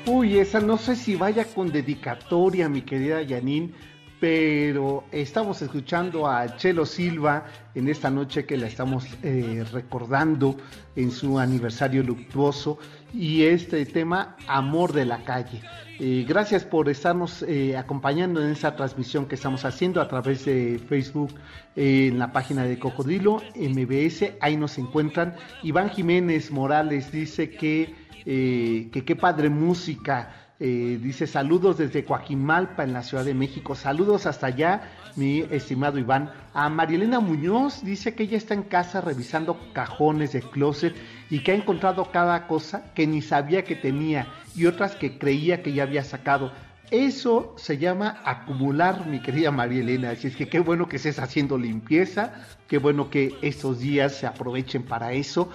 Uy, 0.07 0.39
esa 0.39 0.59
no 0.59 0.77
sé 0.77 0.95
si 0.95 1.15
vaya 1.15 1.45
con 1.45 1.71
dedicatoria, 1.71 2.67
mi 2.67 2.81
querida 2.81 3.19
Janine, 3.27 3.71
pero 4.19 5.03
estamos 5.11 5.61
escuchando 5.61 6.27
a 6.27 6.57
Chelo 6.57 6.85
Silva 6.87 7.45
en 7.75 7.87
esta 7.87 8.09
noche 8.09 8.45
que 8.45 8.57
la 8.57 8.65
estamos 8.65 9.05
eh, 9.21 9.63
recordando 9.71 10.57
en 10.95 11.11
su 11.11 11.37
aniversario 11.37 12.01
luctuoso 12.01 12.79
y 13.13 13.43
este 13.43 13.85
tema 13.85 14.35
Amor 14.47 14.93
de 14.93 15.05
la 15.05 15.23
calle. 15.23 15.61
Eh, 15.99 16.25
gracias 16.27 16.63
por 16.63 16.89
estarnos 16.89 17.41
eh, 17.43 17.75
acompañando 17.75 18.43
en 18.43 18.51
esta 18.51 18.75
transmisión 18.75 19.25
que 19.25 19.35
estamos 19.35 19.65
haciendo 19.65 19.99
a 19.99 20.07
través 20.07 20.45
de 20.45 20.79
Facebook 20.87 21.33
en 21.75 22.19
la 22.19 22.31
página 22.31 22.63
de 22.63 22.77
Cocodrilo 22.77 23.41
MBS. 23.55 24.33
Ahí 24.41 24.57
nos 24.57 24.77
encuentran. 24.77 25.35
Iván 25.63 25.89
Jiménez 25.89 26.51
Morales 26.51 27.11
dice 27.11 27.49
que, 27.49 27.95
que 28.25 29.03
qué 29.05 29.15
padre 29.15 29.49
música. 29.49 30.46
Dice 30.59 31.27
saludos 31.27 31.77
desde 31.77 32.03
Coajimalpa 32.03 32.83
en 32.83 32.93
la 32.93 33.03
Ciudad 33.03 33.23
de 33.25 33.33
México. 33.33 33.75
Saludos 33.75 34.25
hasta 34.25 34.47
allá, 34.47 34.89
mi 35.15 35.41
estimado 35.51 35.99
Iván. 35.99 36.31
A 36.53 36.69
Marielena 36.69 37.19
Muñoz 37.19 37.83
dice 37.83 38.15
que 38.15 38.23
ella 38.23 38.37
está 38.37 38.53
en 38.53 38.63
casa 38.63 39.01
revisando 39.01 39.59
cajones 39.73 40.33
de 40.33 40.41
closet 40.41 40.95
y 41.29 41.39
que 41.39 41.51
ha 41.51 41.55
encontrado 41.55 42.11
cada 42.11 42.47
cosa 42.47 42.91
que 42.95 43.05
ni 43.05 43.21
sabía 43.21 43.63
que 43.63 43.75
tenía 43.75 44.27
y 44.55 44.65
otras 44.65 44.95
que 44.95 45.19
creía 45.19 45.61
que 45.61 45.73
ya 45.73 45.83
había 45.83 46.03
sacado. 46.03 46.51
Eso 46.89 47.53
se 47.57 47.77
llama 47.77 48.21
acumular, 48.23 49.07
mi 49.07 49.21
querida 49.21 49.51
María 49.51 49.81
Elena. 49.81 50.11
Así 50.11 50.27
es 50.27 50.37
que 50.37 50.47
qué 50.47 50.61
bueno 50.61 50.87
que 50.87 50.95
estés 50.95 51.19
haciendo 51.19 51.57
limpieza, 51.57 52.33
qué 52.69 52.77
bueno 52.77 53.09
que 53.09 53.35
estos 53.41 53.79
días 53.79 54.15
se 54.15 54.25
aprovechen 54.25 54.83
para 54.83 55.11
eso. 55.11 55.51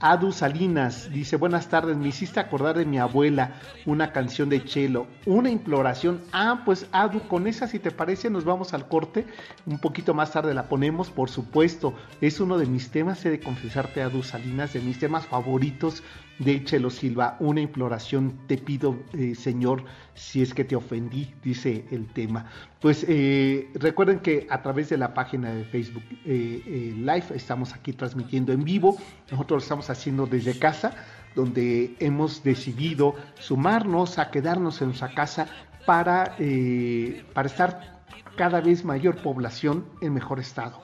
Adu 0.00 0.32
Salinas 0.32 1.10
dice, 1.12 1.36
buenas 1.36 1.68
tardes, 1.68 1.96
me 1.96 2.08
hiciste 2.08 2.40
acordar 2.40 2.78
de 2.78 2.86
mi 2.86 2.98
abuela, 2.98 3.54
una 3.86 4.12
canción 4.12 4.48
de 4.48 4.64
Chelo, 4.64 5.06
una 5.26 5.50
imploración. 5.50 6.22
Ah, 6.32 6.62
pues 6.64 6.86
Adu, 6.92 7.20
con 7.28 7.46
esa 7.46 7.66
si 7.66 7.78
te 7.78 7.90
parece 7.90 8.30
nos 8.30 8.44
vamos 8.44 8.74
al 8.74 8.88
corte, 8.88 9.26
un 9.66 9.78
poquito 9.78 10.14
más 10.14 10.32
tarde 10.32 10.54
la 10.54 10.68
ponemos, 10.68 11.10
por 11.10 11.28
supuesto, 11.28 11.94
es 12.20 12.40
uno 12.40 12.58
de 12.58 12.66
mis 12.66 12.90
temas, 12.90 13.24
he 13.24 13.30
de 13.30 13.40
confesarte 13.40 14.02
Adu 14.02 14.22
Salinas, 14.22 14.72
de 14.72 14.80
mis 14.80 14.98
temas 14.98 15.26
favoritos 15.26 16.02
de 16.38 16.64
Chelo 16.64 16.90
Silva, 16.90 17.36
una 17.38 17.60
imploración, 17.60 18.38
te 18.46 18.58
pido, 18.58 18.96
eh, 19.12 19.34
Señor, 19.34 19.84
si 20.14 20.42
es 20.42 20.54
que 20.54 20.64
te 20.64 20.76
ofendí, 20.76 21.32
dice 21.42 21.84
el 21.90 22.06
tema. 22.06 22.46
Pues 22.84 23.06
eh, 23.08 23.70
recuerden 23.76 24.18
que 24.20 24.46
a 24.50 24.60
través 24.60 24.90
de 24.90 24.98
la 24.98 25.14
página 25.14 25.50
de 25.54 25.64
Facebook 25.64 26.02
eh, 26.26 26.92
Live 26.94 27.24
estamos 27.34 27.72
aquí 27.72 27.94
transmitiendo 27.94 28.52
en 28.52 28.62
vivo, 28.62 28.98
nosotros 29.30 29.62
lo 29.62 29.62
estamos 29.62 29.88
haciendo 29.88 30.26
desde 30.26 30.58
casa, 30.58 30.94
donde 31.34 31.96
hemos 31.98 32.44
decidido 32.44 33.14
sumarnos 33.38 34.18
a 34.18 34.30
quedarnos 34.30 34.82
en 34.82 34.88
nuestra 34.88 35.14
casa 35.14 35.46
para, 35.86 36.36
para 37.32 37.48
estar 37.48 38.02
cada 38.36 38.60
vez 38.60 38.84
mayor 38.84 39.16
población 39.22 39.86
en 40.02 40.12
mejor 40.12 40.38
estado. 40.38 40.82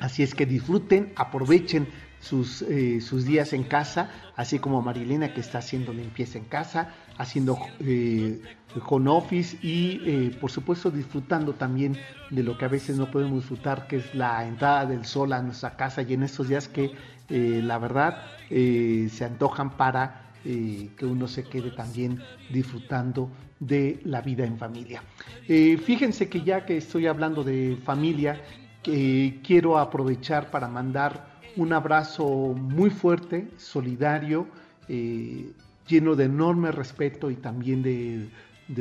Así 0.00 0.24
es 0.24 0.34
que 0.34 0.46
disfruten, 0.46 1.12
aprovechen 1.14 1.86
sus, 2.18 2.64
sus 2.98 3.24
días 3.24 3.52
en 3.52 3.62
casa, 3.62 4.10
así 4.34 4.58
como 4.58 4.82
Marilena 4.82 5.32
que 5.32 5.42
está 5.42 5.58
haciendo 5.58 5.92
limpieza 5.92 6.38
en 6.38 6.46
casa, 6.46 6.92
haciendo 7.18 7.58
eh, 7.80 8.40
home 8.86 9.10
office 9.10 9.56
y 9.62 10.00
eh, 10.04 10.36
por 10.40 10.50
supuesto 10.50 10.90
disfrutando 10.90 11.54
también 11.54 11.96
de 12.30 12.42
lo 12.42 12.58
que 12.58 12.64
a 12.64 12.68
veces 12.68 12.96
no 12.96 13.10
podemos 13.10 13.40
disfrutar, 13.40 13.86
que 13.86 13.96
es 13.96 14.14
la 14.14 14.46
entrada 14.46 14.86
del 14.86 15.04
sol 15.04 15.32
a 15.32 15.42
nuestra 15.42 15.76
casa 15.76 16.02
y 16.02 16.14
en 16.14 16.22
estos 16.22 16.48
días 16.48 16.68
que 16.68 16.92
eh, 17.28 17.60
la 17.62 17.78
verdad 17.78 18.22
se 18.50 19.24
antojan 19.24 19.70
para 19.70 20.32
que 20.44 21.06
uno 21.06 21.26
se 21.26 21.44
quede 21.44 21.70
también 21.70 22.20
disfrutando 22.50 23.30
de 23.58 24.00
la 24.04 24.20
vida 24.20 24.44
en 24.44 24.58
familia. 24.58 25.02
fíjense 25.46 26.28
que 26.28 26.42
ya 26.42 26.66
que 26.66 26.76
estoy 26.76 27.06
hablando 27.06 27.42
de 27.42 27.78
familia, 27.82 28.40
quiero 28.82 29.78
aprovechar 29.78 30.50
para 30.50 30.68
mandar 30.68 31.40
un 31.56 31.72
abrazo 31.72 32.26
muy 32.54 32.90
fuerte, 32.90 33.48
solidario, 33.56 34.46
lleno 35.88 36.14
de 36.14 36.24
enorme 36.24 36.70
respeto 36.70 37.30
y 37.30 37.36
también 37.36 37.82
de, 37.82 38.28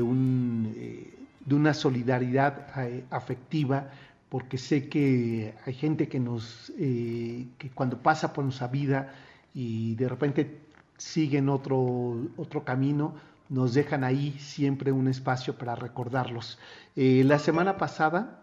un, 0.02 0.74
eh, 0.78 1.14
de 1.46 1.56
una 1.56 1.74
solidaridad 1.74 2.68
eh, 2.78 3.04
afectiva, 3.10 3.90
porque 4.30 4.58
sé 4.58 4.90
que 4.90 5.54
hay 5.66 5.74
gente 5.74 6.08
que 6.08 6.20
nos, 6.20 6.72
eh, 6.78 7.48
que 7.58 7.70
cuando 7.70 7.98
pasa 7.98 8.34
por 8.34 8.44
nuestra 8.44 8.68
vida 8.68 9.14
y 9.54 9.96
de 9.96 10.10
repente 10.10 10.60
siguen 10.98 11.50
otro, 11.50 12.18
otro 12.38 12.64
camino, 12.64 13.14
nos 13.50 13.74
dejan 13.74 14.04
ahí 14.04 14.36
siempre 14.40 14.92
un 14.92 15.08
espacio 15.08 15.56
para 15.56 15.76
recordarlos. 15.76 16.58
la 16.96 17.38
semana 17.38 17.78
pasada 17.78 18.42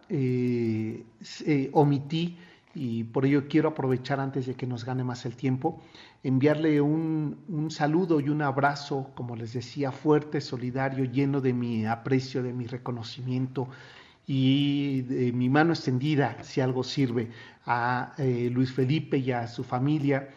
omití 1.73 2.37
y 2.75 3.05
por 3.05 3.27
ello 3.27 3.49
quiero 3.49 3.71
aprovechar 3.71 4.21
antes 4.21 4.47
de 4.47 4.55
que 4.55 4.67
nos 4.67 4.85
gane 4.85 5.03
más 5.03 5.27
el 5.27 5.35
tiempo, 5.35 5.83
enviarle 6.23 6.81
un, 6.81 7.69
saludo 7.71 8.21
y 8.21 8.29
un 8.29 8.43
abrazo, 8.43 9.11
como 9.15 9.37
les 9.37 9.53
decía, 9.53 9.91
fuerte, 9.91 10.41
solidario, 10.41 11.05
lleno 11.05 11.41
de 11.41 11.53
mi 11.53 11.87
aprecio, 11.87 12.43
de 12.43 12.53
mi 12.53 12.67
reconocimiento 12.67 13.69
y 14.27 15.03
de 15.03 15.33
mi 15.33 15.49
mano 15.49 15.73
extendida, 15.73 16.37
si 16.43 16.61
algo 16.61 16.85
sirve, 16.85 17.31
a 17.67 18.15
eh, 18.19 18.49
Luis 18.53 18.73
Felipe 18.73 19.19
y 19.19 19.33
a 19.33 19.49
su 19.49 19.65
familia, 19.65 20.29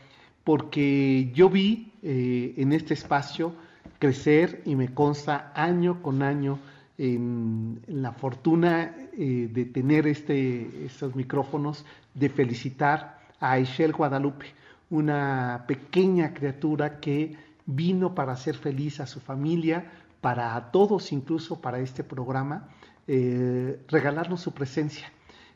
porque 0.43 1.31
yo 1.33 1.49
vi 1.49 1.93
eh, 2.01 2.55
en 2.57 2.73
este 2.73 2.95
espacio 2.95 3.53
crecer 3.99 4.61
y 4.65 4.75
me 4.75 4.93
consta 4.93 5.51
año 5.55 6.01
con 6.01 6.23
año 6.23 6.59
en, 6.97 7.82
la 7.88 8.12
fortuna 8.12 8.95
eh, 9.17 9.49
de 9.51 9.65
tener 9.65 10.08
este, 10.08 10.86
estos 10.86 11.15
micrófonos, 11.15 11.86
de 12.13 12.29
felicitar 12.29 13.19
a 13.39 13.51
Aishel 13.51 13.93
Guadalupe, 13.93 14.47
una 14.89 15.65
pequeña 15.67 16.34
criatura 16.34 16.99
que 16.99 17.36
vino 17.65 18.13
para 18.13 18.34
hacer 18.34 18.56
feliz 18.56 18.99
a 18.99 19.08
su 19.08 19.19
familia, 19.19 19.91
para 20.21 20.71
todos, 20.71 21.12
incluso 21.12 21.60
para 21.60 21.79
este 21.79 22.03
programa, 22.03 22.69
eh, 23.08 23.79
regalarnos 23.88 24.41
su 24.41 24.53
presencia. 24.53 25.12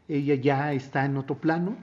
Ella 0.08 0.36
ya 0.36 0.74
está 0.74 1.06
en 1.06 1.18
otro 1.18 1.38
plano, 1.38 1.78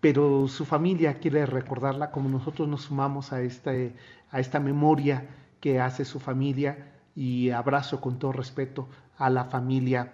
pero 0.00 0.48
su 0.48 0.64
familia 0.64 1.18
quiere 1.18 1.44
recordarla 1.46 2.10
como 2.10 2.28
nosotros 2.28 2.68
nos 2.68 2.82
sumamos 2.82 3.32
a, 3.32 3.42
este, 3.42 3.94
a 4.30 4.40
esta 4.40 4.60
memoria 4.60 5.26
que 5.60 5.80
hace 5.80 6.04
su 6.04 6.20
familia 6.20 6.90
y 7.20 7.50
abrazo 7.50 8.00
con 8.00 8.18
todo 8.18 8.32
respeto 8.32 8.88
a 9.18 9.28
la 9.28 9.44
familia 9.44 10.10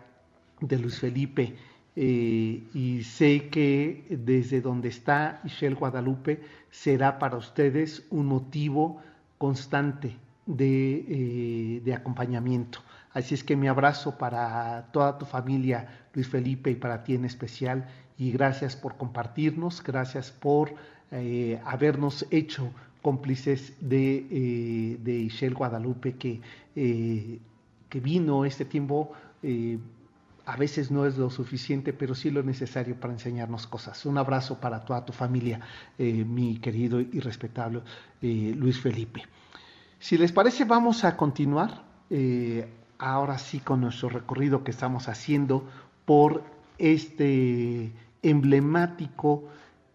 de 0.60 0.76
Luis 0.76 0.98
Felipe 0.98 1.54
eh, 1.94 2.64
y 2.74 3.04
sé 3.04 3.48
que 3.48 4.04
desde 4.10 4.60
donde 4.60 4.88
está 4.88 5.38
Michelle 5.44 5.76
Guadalupe 5.76 6.42
será 6.68 7.20
para 7.20 7.36
ustedes 7.36 8.04
un 8.10 8.26
motivo 8.26 9.00
constante 9.38 10.16
de, 10.46 11.04
eh, 11.08 11.80
de, 11.84 11.94
acompañamiento. 11.94 12.80
Así 13.12 13.36
es 13.36 13.44
que 13.44 13.54
mi 13.54 13.68
abrazo 13.68 14.18
para 14.18 14.88
toda 14.90 15.16
tu 15.16 15.26
familia, 15.26 16.08
Luis 16.12 16.26
Felipe, 16.26 16.72
y 16.72 16.74
para 16.74 17.04
ti 17.04 17.14
en 17.14 17.24
especial, 17.24 17.86
y 18.18 18.32
gracias 18.32 18.74
por 18.74 18.96
compartirnos, 18.96 19.80
gracias 19.80 20.32
por 20.32 20.74
eh, 21.12 21.60
habernos 21.64 22.26
hecho 22.32 22.72
cómplices 23.06 23.72
de, 23.80 24.98
de 25.00 25.12
Michelle 25.12 25.54
Guadalupe, 25.54 26.16
que, 26.16 26.40
que 26.74 28.00
vino 28.00 28.44
este 28.44 28.64
tiempo 28.64 29.12
a 30.46 30.56
veces 30.56 30.92
no 30.92 31.04
es 31.06 31.18
lo 31.18 31.28
suficiente, 31.28 31.92
pero 31.92 32.14
sí 32.14 32.30
lo 32.30 32.42
necesario 32.42 32.94
para 32.98 33.12
enseñarnos 33.12 33.66
cosas. 33.66 34.06
Un 34.06 34.16
abrazo 34.16 34.60
para 34.60 34.84
toda 34.84 35.04
tu 35.04 35.12
familia, 35.12 35.60
eh, 35.98 36.24
mi 36.24 36.58
querido 36.58 37.00
y 37.00 37.18
respetable 37.18 37.82
eh, 38.22 38.54
Luis 38.56 38.80
Felipe. 38.80 39.24
Si 39.98 40.16
les 40.16 40.30
parece, 40.30 40.64
vamos 40.64 41.04
a 41.04 41.16
continuar 41.16 41.82
eh, 42.10 42.68
ahora 42.98 43.38
sí 43.38 43.58
con 43.58 43.80
nuestro 43.80 44.08
recorrido 44.08 44.62
que 44.62 44.70
estamos 44.70 45.08
haciendo 45.08 45.68
por 46.04 46.44
este 46.78 47.90
emblemático 48.22 49.48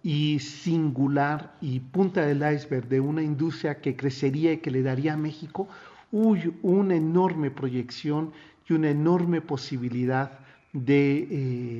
y 0.03 0.39
singular 0.39 1.55
y 1.61 1.79
punta 1.79 2.25
del 2.25 2.37
iceberg 2.37 2.87
de 2.87 2.99
una 2.99 3.21
industria 3.21 3.81
que 3.81 3.95
crecería 3.95 4.53
y 4.53 4.57
que 4.57 4.71
le 4.71 4.81
daría 4.81 5.13
a 5.13 5.17
México 5.17 5.67
una 6.11 6.95
enorme 6.95 7.51
proyección 7.51 8.33
y 8.67 8.73
una 8.73 8.89
enorme 8.89 9.41
posibilidad 9.41 10.39
de 10.73 11.27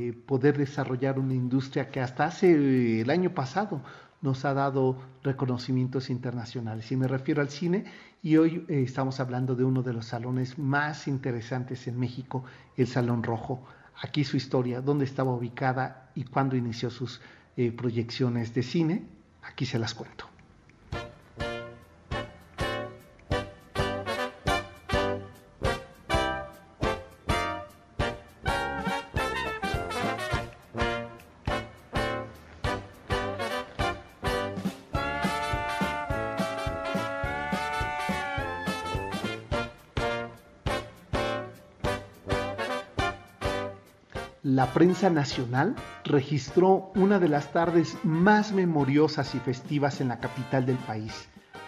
eh, 0.10 0.14
poder 0.26 0.58
desarrollar 0.58 1.18
una 1.20 1.34
industria 1.34 1.90
que 1.90 2.02
hasta 2.02 2.26
hace 2.26 3.02
el 3.02 3.10
año 3.10 3.34
pasado 3.34 3.82
nos 4.22 4.46
ha 4.46 4.54
dado 4.54 4.98
reconocimientos 5.24 6.10
internacionales. 6.10 6.92
Y 6.92 6.96
me 6.96 7.08
refiero 7.08 7.42
al 7.42 7.50
cine 7.50 7.86
y 8.22 8.38
hoy 8.38 8.66
eh, 8.68 8.84
estamos 8.84 9.20
hablando 9.20 9.56
de 9.56 9.64
uno 9.64 9.82
de 9.82 9.94
los 9.94 10.06
salones 10.06 10.60
más 10.60 11.08
interesantes 11.08 11.88
en 11.88 12.00
México, 12.00 12.44
el 12.78 12.88
Salón 12.88 13.24
Rojo. 13.24 13.66
Aquí 14.02 14.24
su 14.24 14.38
historia, 14.38 14.82
dónde 14.82 15.06
estaba 15.06 15.34
ubicada 15.34 16.12
y 16.16 16.24
cuándo 16.24 16.56
inició 16.56 16.90
sus 16.90 17.22
eh, 17.58 17.72
proyecciones 17.72 18.54
de 18.54 18.64
cine. 18.64 19.04
Aquí 19.44 19.66
se 19.66 19.80
las 19.80 19.94
cuento. 19.94 20.31
La 44.72 44.76
prensa 44.76 45.10
nacional 45.10 45.76
registró 46.06 46.94
una 46.96 47.20
de 47.20 47.28
las 47.28 47.52
tardes 47.52 47.98
más 48.06 48.54
memoriosas 48.54 49.36
y 49.36 49.40
festivas 49.40 50.00
en 50.00 50.08
la 50.08 50.20
capital 50.20 50.66
del 50.66 50.78
país, 50.78 51.28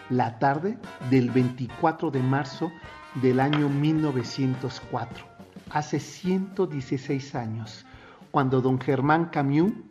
la 0.09 0.39
tarde 0.39 0.77
del 1.09 1.29
24 1.29 2.11
de 2.11 2.21
marzo 2.21 2.71
del 3.15 3.41
año 3.41 3.67
1904, 3.67 5.25
hace 5.69 5.99
116 5.99 7.35
años, 7.35 7.85
cuando 8.31 8.61
don 8.61 8.79
Germán 8.79 9.25
Camiú, 9.25 9.83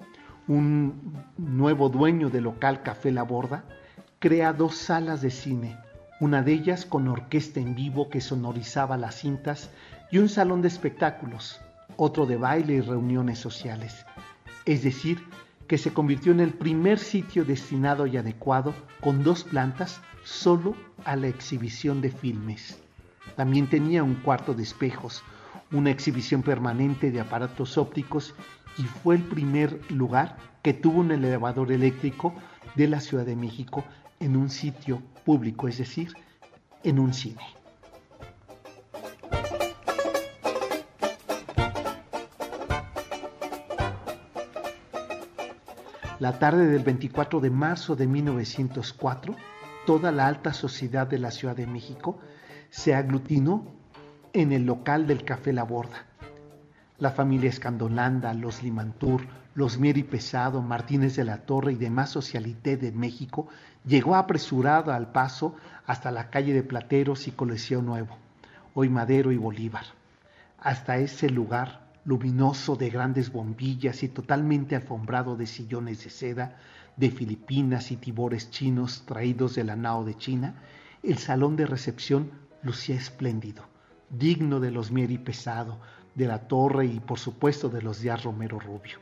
un 0.48 1.22
nuevo 1.36 1.90
dueño 1.90 2.30
del 2.30 2.44
local 2.44 2.82
Café 2.82 3.12
La 3.12 3.24
Borda, 3.24 3.64
crea 4.20 4.54
dos 4.54 4.74
salas 4.74 5.20
de 5.20 5.30
cine, 5.30 5.76
una 6.18 6.42
de 6.42 6.54
ellas 6.54 6.86
con 6.86 7.06
orquesta 7.08 7.60
en 7.60 7.74
vivo 7.74 8.08
que 8.08 8.22
sonorizaba 8.22 8.96
las 8.96 9.16
cintas 9.16 9.68
y 10.10 10.16
un 10.16 10.30
salón 10.30 10.62
de 10.62 10.68
espectáculos, 10.68 11.60
otro 11.96 12.26
de 12.26 12.36
baile 12.36 12.74
y 12.74 12.80
reuniones 12.80 13.38
sociales. 13.38 14.04
Es 14.64 14.82
decir, 14.82 15.22
que 15.66 15.78
se 15.78 15.92
convirtió 15.92 16.32
en 16.32 16.40
el 16.40 16.52
primer 16.52 16.98
sitio 16.98 17.44
destinado 17.44 18.06
y 18.06 18.16
adecuado, 18.16 18.74
con 19.00 19.22
dos 19.22 19.44
plantas, 19.44 20.00
solo 20.24 20.74
a 21.04 21.16
la 21.16 21.28
exhibición 21.28 22.00
de 22.00 22.10
filmes. 22.10 22.80
También 23.36 23.68
tenía 23.68 24.02
un 24.02 24.16
cuarto 24.16 24.54
de 24.54 24.62
espejos, 24.62 25.22
una 25.70 25.90
exhibición 25.90 26.42
permanente 26.42 27.10
de 27.10 27.20
aparatos 27.20 27.78
ópticos 27.78 28.34
y 28.78 28.82
fue 28.82 29.16
el 29.16 29.22
primer 29.22 29.80
lugar 29.90 30.36
que 30.62 30.74
tuvo 30.74 31.00
un 31.00 31.10
elevador 31.12 31.72
eléctrico 31.72 32.34
de 32.74 32.88
la 32.88 33.00
Ciudad 33.00 33.24
de 33.24 33.36
México 33.36 33.84
en 34.20 34.36
un 34.36 34.50
sitio 34.50 35.02
público, 35.24 35.68
es 35.68 35.78
decir, 35.78 36.12
en 36.84 36.98
un 36.98 37.12
cine. 37.12 37.61
La 46.22 46.38
tarde 46.38 46.68
del 46.68 46.84
24 46.84 47.40
de 47.40 47.50
marzo 47.50 47.96
de 47.96 48.06
1904, 48.06 49.34
toda 49.84 50.12
la 50.12 50.28
alta 50.28 50.52
sociedad 50.52 51.04
de 51.04 51.18
la 51.18 51.32
Ciudad 51.32 51.56
de 51.56 51.66
México 51.66 52.20
se 52.70 52.94
aglutinó 52.94 53.66
en 54.32 54.52
el 54.52 54.64
local 54.64 55.08
del 55.08 55.24
Café 55.24 55.52
La 55.52 55.64
Borda. 55.64 56.06
La 57.00 57.10
familia 57.10 57.50
Escandolanda, 57.50 58.34
los 58.34 58.62
Limantur, 58.62 59.22
los 59.56 59.78
Mieri 59.78 60.04
Pesado, 60.04 60.62
Martínez 60.62 61.16
de 61.16 61.24
la 61.24 61.38
Torre 61.38 61.72
y 61.72 61.74
demás 61.74 62.10
socialité 62.10 62.76
de 62.76 62.92
México 62.92 63.48
llegó 63.84 64.14
apresurado 64.14 64.92
al 64.92 65.10
paso 65.10 65.56
hasta 65.86 66.12
la 66.12 66.30
calle 66.30 66.54
de 66.54 66.62
Plateros 66.62 67.26
y 67.26 67.32
Coliseo 67.32 67.82
Nuevo, 67.82 68.16
hoy 68.74 68.88
Madero 68.88 69.32
y 69.32 69.38
Bolívar. 69.38 69.86
Hasta 70.60 70.98
ese 70.98 71.28
lugar 71.30 71.81
luminoso 72.04 72.76
de 72.76 72.90
grandes 72.90 73.30
bombillas 73.30 74.02
y 74.02 74.08
totalmente 74.08 74.74
alfombrado 74.76 75.36
de 75.36 75.46
sillones 75.46 76.04
de 76.04 76.10
seda, 76.10 76.58
de 76.96 77.10
Filipinas 77.10 77.90
y 77.90 77.96
tibores 77.96 78.50
chinos 78.50 79.04
traídos 79.06 79.54
de 79.54 79.64
la 79.64 79.76
nao 79.76 80.04
de 80.04 80.16
China, 80.16 80.62
el 81.02 81.18
salón 81.18 81.56
de 81.56 81.66
recepción 81.66 82.30
lucía 82.62 82.96
espléndido, 82.96 83.64
digno 84.10 84.60
de 84.60 84.70
los 84.70 84.90
Mieri 84.90 85.18
Pesado, 85.18 85.80
de 86.14 86.26
la 86.26 86.46
Torre 86.48 86.86
y 86.86 87.00
por 87.00 87.18
supuesto 87.18 87.68
de 87.68 87.82
los 87.82 88.00
Díaz 88.00 88.24
Romero 88.24 88.58
Rubio. 88.58 88.98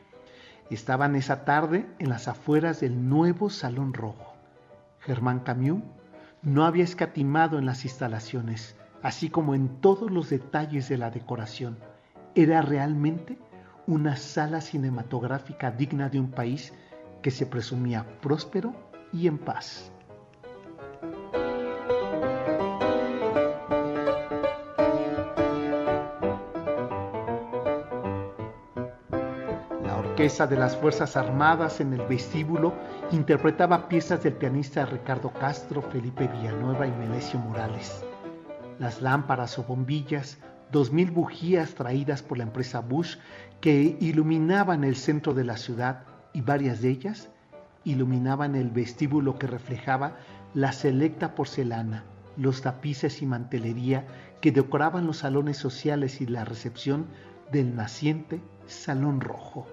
Estaban 0.69 1.15
esa 1.15 1.43
tarde 1.43 1.85
en 1.99 2.09
las 2.09 2.27
afueras 2.27 2.79
del 2.79 3.09
nuevo 3.09 3.49
Salón 3.49 3.93
Rojo. 3.93 4.33
Germán 5.01 5.39
Camus 5.41 5.83
no 6.41 6.65
había 6.65 6.83
escatimado 6.83 7.59
en 7.59 7.65
las 7.65 7.83
instalaciones, 7.83 8.75
así 9.01 9.29
como 9.29 9.53
en 9.53 9.81
todos 9.81 10.09
los 10.09 10.29
detalles 10.29 10.87
de 10.87 10.97
la 10.97 11.11
decoración. 11.11 11.77
Era 12.33 12.61
realmente 12.61 13.37
una 13.87 14.15
sala 14.15 14.61
cinematográfica 14.61 15.69
digna 15.69 16.07
de 16.07 16.17
un 16.17 16.31
país 16.31 16.73
que 17.21 17.29
se 17.29 17.45
presumía 17.45 18.05
próspero 18.21 18.73
y 19.11 19.27
en 19.27 19.37
paz. 19.37 19.91
La 29.83 29.97
orquesta 29.97 30.47
de 30.47 30.55
las 30.55 30.77
Fuerzas 30.77 31.17
Armadas 31.17 31.81
en 31.81 31.91
el 31.91 32.07
vestíbulo 32.07 32.73
interpretaba 33.11 33.89
piezas 33.89 34.23
del 34.23 34.33
pianista 34.33 34.85
Ricardo 34.85 35.33
Castro, 35.33 35.81
Felipe 35.81 36.29
Villanueva 36.29 36.87
y 36.87 36.91
Melesio 36.91 37.39
Morales. 37.39 38.05
Las 38.79 39.01
lámparas 39.01 39.59
o 39.59 39.63
bombillas, 39.63 40.39
dos 40.71 40.91
mil 40.91 41.11
bujías 41.11 41.75
traídas 41.75 42.23
por 42.23 42.37
la 42.37 42.43
empresa 42.43 42.79
Bush 42.79 43.17
que 43.59 43.97
iluminaban 43.99 44.83
el 44.83 44.95
centro 44.95 45.33
de 45.33 45.43
la 45.43 45.57
ciudad 45.57 46.03
y 46.33 46.41
varias 46.41 46.81
de 46.81 46.89
ellas 46.89 47.29
iluminaban 47.83 48.55
el 48.55 48.69
vestíbulo 48.69 49.37
que 49.37 49.47
reflejaba 49.47 50.17
la 50.53 50.71
selecta 50.71 51.35
porcelana, 51.35 52.03
los 52.37 52.61
tapices 52.61 53.21
y 53.21 53.25
mantelería 53.25 54.05
que 54.39 54.51
decoraban 54.51 55.07
los 55.07 55.17
salones 55.17 55.57
sociales 55.57 56.21
y 56.21 56.25
la 56.25 56.45
recepción 56.45 57.07
del 57.51 57.75
naciente 57.75 58.41
Salón 58.67 59.21
Rojo. 59.21 59.67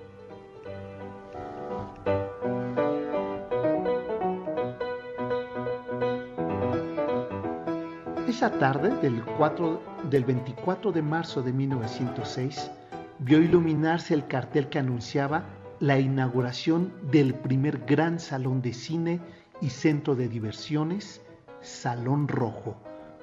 Esa 8.38 8.52
tarde 8.52 8.96
del, 9.02 9.24
4, 9.24 9.82
del 10.10 10.24
24 10.24 10.92
de 10.92 11.02
marzo 11.02 11.42
de 11.42 11.52
1906 11.52 12.70
vio 13.18 13.42
iluminarse 13.42 14.14
el 14.14 14.28
cartel 14.28 14.68
que 14.68 14.78
anunciaba 14.78 15.42
la 15.80 15.98
inauguración 15.98 16.92
del 17.10 17.34
primer 17.34 17.78
gran 17.78 18.20
salón 18.20 18.62
de 18.62 18.74
cine 18.74 19.20
y 19.60 19.70
centro 19.70 20.14
de 20.14 20.28
diversiones, 20.28 21.20
Salón 21.62 22.28
Rojo, 22.28 22.76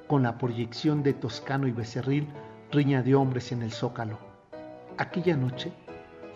con 0.06 0.22
la 0.22 0.36
proyección 0.36 1.02
de 1.02 1.14
Toscano 1.14 1.66
y 1.66 1.72
Becerril, 1.72 2.28
Riña 2.70 3.02
de 3.02 3.14
Hombres 3.14 3.52
en 3.52 3.62
el 3.62 3.72
Zócalo. 3.72 4.18
Aquella 4.98 5.34
noche 5.34 5.72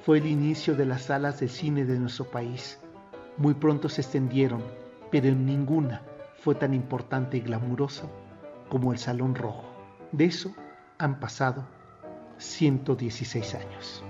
fue 0.07 0.17
el 0.21 0.27
inicio 0.27 0.75
de 0.75 0.87
las 0.87 1.03
salas 1.03 1.39
de 1.39 1.49
cine 1.49 1.85
de 1.85 1.99
nuestro 1.99 2.31
país. 2.31 2.81
Muy 3.37 3.53
pronto 3.53 3.91
se 3.91 4.01
extendieron, 4.01 4.63
pero 5.11 5.31
ninguna 5.35 6.01
fue 6.39 6.55
tan 6.55 6.73
importante 6.73 7.37
y 7.37 7.41
glamurosa 7.41 8.07
como 8.71 8.93
el 8.93 8.99
Salón 8.99 9.35
Rojo. 9.35 9.65
De 10.13 10.25
eso 10.25 10.55
han 10.99 11.21
pasado 11.21 11.67
116 12.39 13.55
años. 13.55 14.03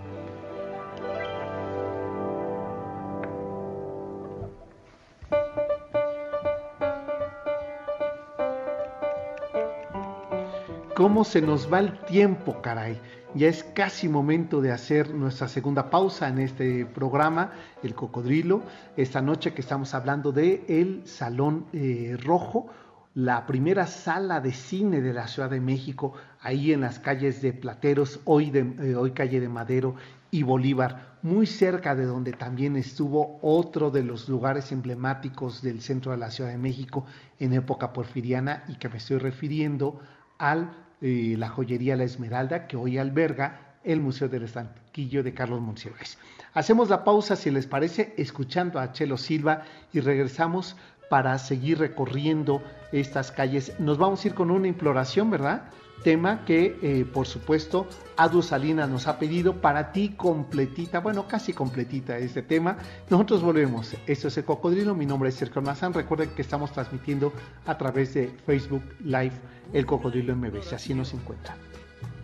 cómo 11.01 11.25
se 11.25 11.41
nos 11.41 11.73
va 11.73 11.79
el 11.79 11.99
tiempo, 12.01 12.61
caray. 12.61 13.01
Ya 13.35 13.49
es 13.49 13.65
casi 13.65 14.07
momento 14.07 14.61
de 14.61 14.71
hacer 14.71 15.15
nuestra 15.15 15.49
segunda 15.49 15.89
pausa 15.89 16.29
en 16.29 16.39
este 16.41 16.85
programa, 16.85 17.53
El 17.83 17.95
Cocodrilo. 17.95 18.61
Esta 18.99 19.23
noche 19.23 19.55
que 19.55 19.63
estamos 19.63 19.95
hablando 19.95 20.31
de 20.31 20.63
El 20.69 21.07
Salón 21.07 21.65
eh, 21.73 22.19
Rojo, 22.23 22.67
la 23.15 23.47
primera 23.47 23.87
sala 23.87 24.41
de 24.41 24.53
cine 24.53 25.01
de 25.01 25.13
la 25.13 25.27
Ciudad 25.27 25.51
de 25.51 25.61
México, 25.61 26.15
ahí 26.41 26.73
en 26.73 26.83
las 26.83 26.99
calles 26.99 27.43
de 27.43 27.53
Plateros, 27.53 28.21
hoy, 28.25 28.51
de, 28.51 28.61
eh, 28.61 28.95
hoy 28.95 29.13
calle 29.13 29.41
de 29.41 29.49
Madero 29.49 29.97
y 30.31 30.43
Bolívar, 30.43 31.19
muy 31.23 31.47
cerca 31.47 31.95
de 31.95 32.07
donde 32.07 32.33
también 32.33 32.77
estuvo 32.77 33.39
otro 33.43 33.91
de 33.91 34.05
los 34.05 34.29
lugares 34.29 34.71
emblemáticos 34.73 35.61
del 35.61 35.83
centro 35.83 36.13
de 36.13 36.19
la 36.19 36.31
Ciudad 36.31 36.51
de 36.51 36.59
México 36.59 37.05
en 37.39 37.53
época 37.53 37.93
porfiriana 37.93 38.65
y 38.69 38.77
que 38.77 38.89
me 38.89 38.99
estoy 38.99 39.19
refiriendo 39.19 40.01
al 40.39 40.71
la 41.01 41.49
joyería 41.49 41.97
La 41.97 42.05
Esmeralda, 42.05 42.67
que 42.67 42.77
hoy 42.77 42.99
alberga 42.99 43.79
el 43.85 44.01
Museo 44.01 44.29
del 44.29 44.43
Estanquillo 44.43 45.23
de 45.23 45.33
Carlos 45.33 45.61
Monsiváis. 45.61 46.19
Hacemos 46.53 46.91
la 46.91 47.05
pausa, 47.05 47.37
si 47.37 47.51
les 47.51 47.67
parece, 47.67 48.13
escuchando 48.19 48.79
a 48.79 48.93
Chelo 48.93 49.17
Silva 49.17 49.63
y 49.93 50.01
regresamos 50.01 50.77
para 51.11 51.37
seguir 51.39 51.79
recorriendo 51.79 52.63
estas 52.93 53.33
calles. 53.33 53.75
Nos 53.79 53.99
vamos 53.99 54.25
a 54.25 54.29
ir 54.29 54.35
con 54.35 54.51
una 54.51 54.69
imploración, 54.69 55.29
¿verdad? 55.29 55.65
tema 56.03 56.47
que 56.47 56.79
eh, 56.81 57.05
por 57.05 57.27
supuesto 57.27 57.87
Adu 58.17 58.41
Salina 58.41 58.87
nos 58.87 59.07
ha 59.07 59.19
pedido 59.19 59.61
para 59.61 59.93
ti 59.93 60.15
completita, 60.17 61.01
bueno 61.01 61.29
casi 61.29 61.53
completita 61.53 62.17
este 62.17 62.41
tema. 62.41 62.79
Nosotros 63.11 63.43
volvemos, 63.43 63.95
esto 64.07 64.29
es 64.29 64.39
el 64.39 64.45
Cocodrilo, 64.45 64.95
mi 64.95 65.05
nombre 65.05 65.29
es 65.29 65.35
Sergio 65.35 65.61
Mazán, 65.61 65.93
recuerden 65.93 66.31
que 66.31 66.41
estamos 66.41 66.73
transmitiendo 66.73 67.35
a 67.67 67.77
través 67.77 68.15
de 68.15 68.29
Facebook 68.47 68.83
Live 69.01 69.35
el 69.75 69.85
Cocodrilo 69.85 70.35
MBS, 70.35 70.73
así 70.73 70.95
nos 70.95 71.13
encuentra. 71.13 71.55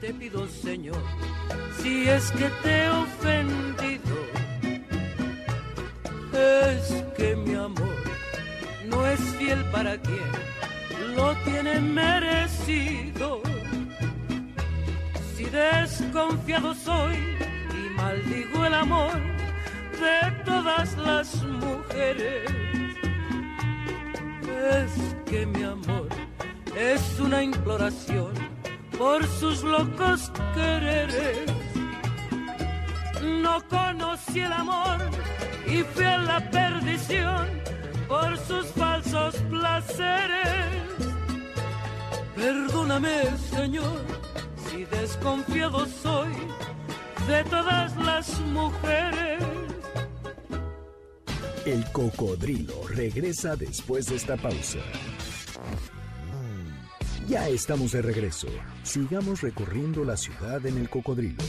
Te 0.00 0.14
pido 0.14 0.46
Señor, 0.48 1.02
si 1.82 2.08
es 2.08 2.30
que 2.32 2.48
te 2.62 2.84
he 2.84 2.88
ofendido, 2.88 4.16
es 6.32 7.04
que 7.16 7.36
mi 7.36 7.54
amor 7.54 8.15
no 8.88 9.06
es 9.06 9.20
fiel 9.38 9.64
para 9.66 9.96
quien 9.98 11.16
lo 11.16 11.34
tiene 11.44 11.80
merecido 11.80 13.42
desconfiado 15.50 16.74
soy 16.74 17.16
y 17.72 17.90
maldigo 17.96 18.66
el 18.66 18.74
amor 18.74 19.12
de 19.12 20.44
todas 20.44 20.96
las 20.98 21.42
mujeres. 21.44 22.50
Es 24.72 25.16
que 25.26 25.46
mi 25.46 25.62
amor 25.62 26.08
es 26.76 27.20
una 27.20 27.42
imploración 27.42 28.32
por 28.98 29.26
sus 29.26 29.62
locos 29.62 30.30
quereres. 30.54 31.50
No 33.22 33.62
conocí 33.68 34.40
el 34.40 34.52
amor 34.52 34.98
y 35.66 35.82
fui 35.82 36.04
a 36.04 36.18
la 36.18 36.50
perdición 36.50 37.46
por 38.08 38.36
sus 38.38 38.66
falsos 38.68 39.36
placeres. 39.50 40.76
Perdóname, 42.34 43.36
Señor 43.50 44.16
y 44.76 44.84
desconfiado 44.84 45.86
soy 45.86 46.32
de 47.26 47.44
todas 47.44 47.96
las 47.96 48.40
mujeres. 48.40 49.42
El 51.64 51.84
cocodrilo 51.92 52.86
regresa 52.88 53.56
después 53.56 54.06
de 54.06 54.16
esta 54.16 54.36
pausa. 54.36 54.78
Ya 57.26 57.48
estamos 57.48 57.90
de 57.92 58.02
regreso. 58.02 58.46
Sigamos 58.84 59.40
recorriendo 59.40 60.04
la 60.04 60.16
ciudad 60.16 60.64
en 60.64 60.78
el 60.78 60.88
cocodrilo. 60.88 61.42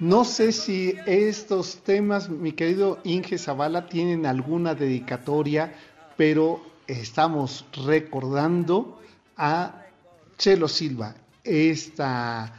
No 0.00 0.24
sé 0.24 0.52
si 0.52 0.96
estos 1.04 1.82
temas, 1.84 2.30
mi 2.30 2.52
querido 2.52 3.00
Inge 3.04 3.36
Zavala, 3.36 3.86
tienen 3.86 4.24
alguna 4.24 4.74
dedicatoria, 4.74 5.74
pero 6.16 6.62
estamos 6.86 7.66
recordando 7.84 8.98
a 9.36 9.82
Chelo 10.38 10.68
Silva, 10.68 11.14
esta, 11.44 12.50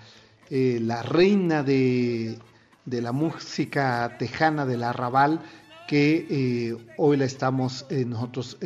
eh, 0.51 0.77
la 0.83 1.01
reina 1.01 1.63
de, 1.63 2.37
de, 2.85 3.01
la 3.01 3.11
música 3.11 4.17
tejana 4.19 4.67
del 4.67 4.83
arrabal, 4.83 5.41
que 5.91 6.25
eh, 6.29 6.77
hoy 6.95 7.17
la 7.17 7.25
estamos 7.25 7.85
eh, 7.89 8.05
nosotros 8.05 8.57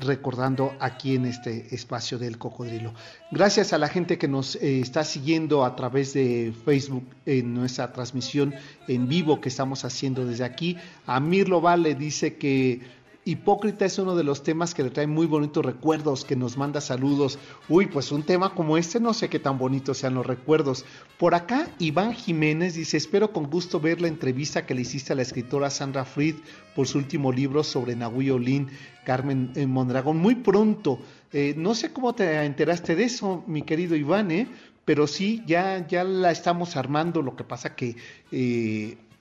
recordando 0.00 0.74
aquí 0.80 1.14
en 1.14 1.24
este 1.24 1.74
espacio 1.74 2.18
del 2.18 2.36
cocodrilo. 2.36 2.92
Gracias 3.30 3.72
a 3.72 3.78
la 3.78 3.88
gente 3.88 4.18
que 4.18 4.28
nos 4.28 4.56
está 4.56 5.02
siguiendo 5.02 5.64
a 5.64 5.76
través 5.76 6.12
de 6.12 6.52
Facebook 6.66 7.06
en 7.24 7.54
nuestra 7.54 7.90
transmisión 7.90 8.54
en 8.86 9.08
vivo 9.08 9.40
que 9.40 9.48
estamos 9.48 9.86
haciendo 9.86 10.26
desde 10.26 10.44
aquí. 10.44 10.76
A 11.06 11.20
Mirlo 11.20 11.62
dice 11.98 12.36
que 12.36 12.82
Hipócrita 13.26 13.86
es 13.86 13.98
uno 13.98 14.16
de 14.16 14.24
los 14.24 14.42
temas 14.42 14.74
que 14.74 14.82
le 14.82 14.90
trae 14.90 15.06
muy 15.06 15.26
bonitos 15.26 15.64
recuerdos, 15.64 16.26
que 16.26 16.36
nos 16.36 16.58
manda 16.58 16.82
saludos. 16.82 17.38
Uy, 17.70 17.86
pues 17.86 18.12
un 18.12 18.22
tema 18.22 18.54
como 18.54 18.76
este 18.76 19.00
no 19.00 19.14
sé 19.14 19.30
qué 19.30 19.38
tan 19.38 19.56
bonitos 19.56 19.96
sean 19.96 20.12
los 20.12 20.26
recuerdos. 20.26 20.84
Por 21.18 21.34
acá, 21.34 21.70
Iván 21.78 22.12
Jiménez 22.12 22.74
dice, 22.74 22.98
espero 22.98 23.32
con 23.32 23.44
gusto 23.44 23.80
ver 23.80 24.02
la 24.02 24.08
entrevista 24.08 24.66
que 24.66 24.74
le 24.74 24.82
hiciste 24.82 25.14
a 25.14 25.16
la 25.16 25.22
escritora 25.22 25.70
Sandra 25.70 26.04
Fried 26.04 26.34
por 26.76 26.86
su 26.86 26.98
último 26.98 27.32
libro 27.32 27.64
sobre 27.64 27.96
Nahui 27.96 28.28
Olin, 28.28 28.68
Carmen 29.06 29.52
eh, 29.54 29.66
Mondragón. 29.66 30.18
Muy 30.18 30.34
pronto. 30.34 30.98
Eh, 31.32 31.54
no 31.56 31.74
sé 31.74 31.94
cómo 31.94 32.14
te 32.14 32.44
enteraste 32.44 32.94
de 32.94 33.04
eso, 33.04 33.42
mi 33.46 33.62
querido 33.62 33.96
Iván, 33.96 34.30
¿eh? 34.32 34.48
pero 34.84 35.06
sí, 35.06 35.42
ya, 35.46 35.86
ya 35.88 36.04
la 36.04 36.30
estamos 36.30 36.76
armando. 36.76 37.22
Lo 37.22 37.36
que 37.36 37.44
pasa 37.44 37.74
que... 37.74 37.96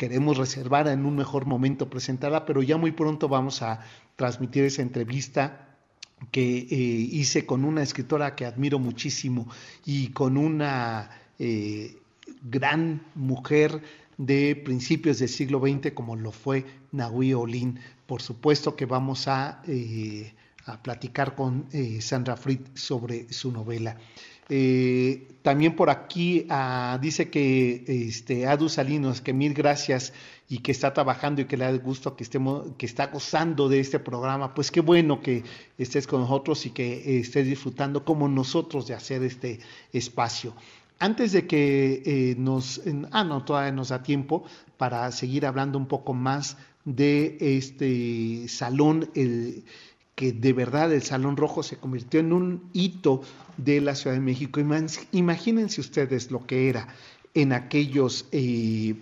Queremos 0.03 0.35
reservar 0.35 0.89
en 0.89 1.05
un 1.05 1.15
mejor 1.15 1.45
momento 1.45 1.89
presentarla, 1.89 2.45
pero 2.45 2.61
ya 2.61 2.75
muy 2.75 2.91
pronto 2.91 3.29
vamos 3.29 3.61
a 3.61 3.79
transmitir 4.17 4.65
esa 4.65 4.81
entrevista 4.81 5.77
que 6.29 6.57
eh, 6.57 6.75
hice 6.75 7.45
con 7.45 7.63
una 7.63 7.81
escritora 7.83 8.35
que 8.35 8.45
admiro 8.45 8.79
muchísimo 8.79 9.47
y 9.85 10.09
con 10.09 10.35
una 10.35 11.09
eh, 11.39 12.01
gran 12.41 13.01
mujer 13.15 13.81
de 14.17 14.57
principios 14.57 15.19
del 15.19 15.29
siglo 15.29 15.61
XX 15.61 15.93
como 15.93 16.17
lo 16.17 16.33
fue 16.33 16.65
Nahui 16.91 17.33
Olin. 17.33 17.79
Por 18.05 18.21
supuesto 18.21 18.75
que 18.75 18.85
vamos 18.85 19.29
a, 19.29 19.61
eh, 19.67 20.33
a 20.65 20.83
platicar 20.83 21.33
con 21.33 21.69
Sandra 22.01 22.35
Fried 22.35 22.59
sobre 22.73 23.31
su 23.31 23.53
novela. 23.53 23.95
Eh, 24.49 25.27
también 25.41 25.75
por 25.75 25.89
aquí 25.89 26.45
ah, 26.49 26.97
dice 27.01 27.29
que 27.29 27.83
este, 27.87 28.47
Adu 28.47 28.69
Salinos, 28.69 29.21
que 29.21 29.33
mil 29.33 29.53
gracias 29.53 30.13
y 30.49 30.59
que 30.59 30.71
está 30.71 30.93
trabajando 30.93 31.41
y 31.41 31.45
que 31.45 31.57
le 31.57 31.65
da 31.65 31.71
gusto 31.77 32.15
que 32.15 32.23
estemos, 32.23 32.71
que 32.77 32.85
está 32.85 33.07
gozando 33.07 33.69
de 33.69 33.79
este 33.79 33.99
programa. 33.99 34.53
Pues 34.53 34.71
qué 34.71 34.81
bueno 34.81 35.21
que 35.21 35.43
estés 35.77 36.07
con 36.07 36.21
nosotros 36.21 36.65
y 36.65 36.71
que 36.71 37.19
estés 37.19 37.47
disfrutando 37.47 38.05
como 38.05 38.27
nosotros 38.27 38.87
de 38.87 38.93
hacer 38.93 39.23
este 39.23 39.59
espacio. 39.91 40.53
Antes 40.99 41.33
de 41.33 41.47
que 41.47 42.01
eh, 42.05 42.35
nos, 42.37 42.81
ah 43.11 43.23
no, 43.23 43.43
todavía 43.43 43.71
nos 43.71 43.89
da 43.89 44.03
tiempo 44.03 44.43
para 44.77 45.11
seguir 45.11 45.45
hablando 45.45 45.77
un 45.77 45.87
poco 45.87 46.13
más 46.13 46.57
de 46.85 47.37
este 47.39 48.47
salón, 48.47 49.09
el, 49.15 49.63
que 50.15 50.31
de 50.31 50.53
verdad 50.53 50.93
el 50.93 51.03
Salón 51.03 51.37
Rojo 51.37 51.63
se 51.63 51.77
convirtió 51.77 52.19
en 52.19 52.33
un 52.33 52.69
hito 52.73 53.21
de 53.57 53.81
la 53.81 53.95
Ciudad 53.95 54.15
de 54.15 54.21
México. 54.21 54.59
Imagínense 55.11 55.81
ustedes 55.81 56.31
lo 56.31 56.45
que 56.45 56.69
era 56.69 56.87
en 57.33 57.51
aquellos 57.51 58.27
eh, 58.31 58.95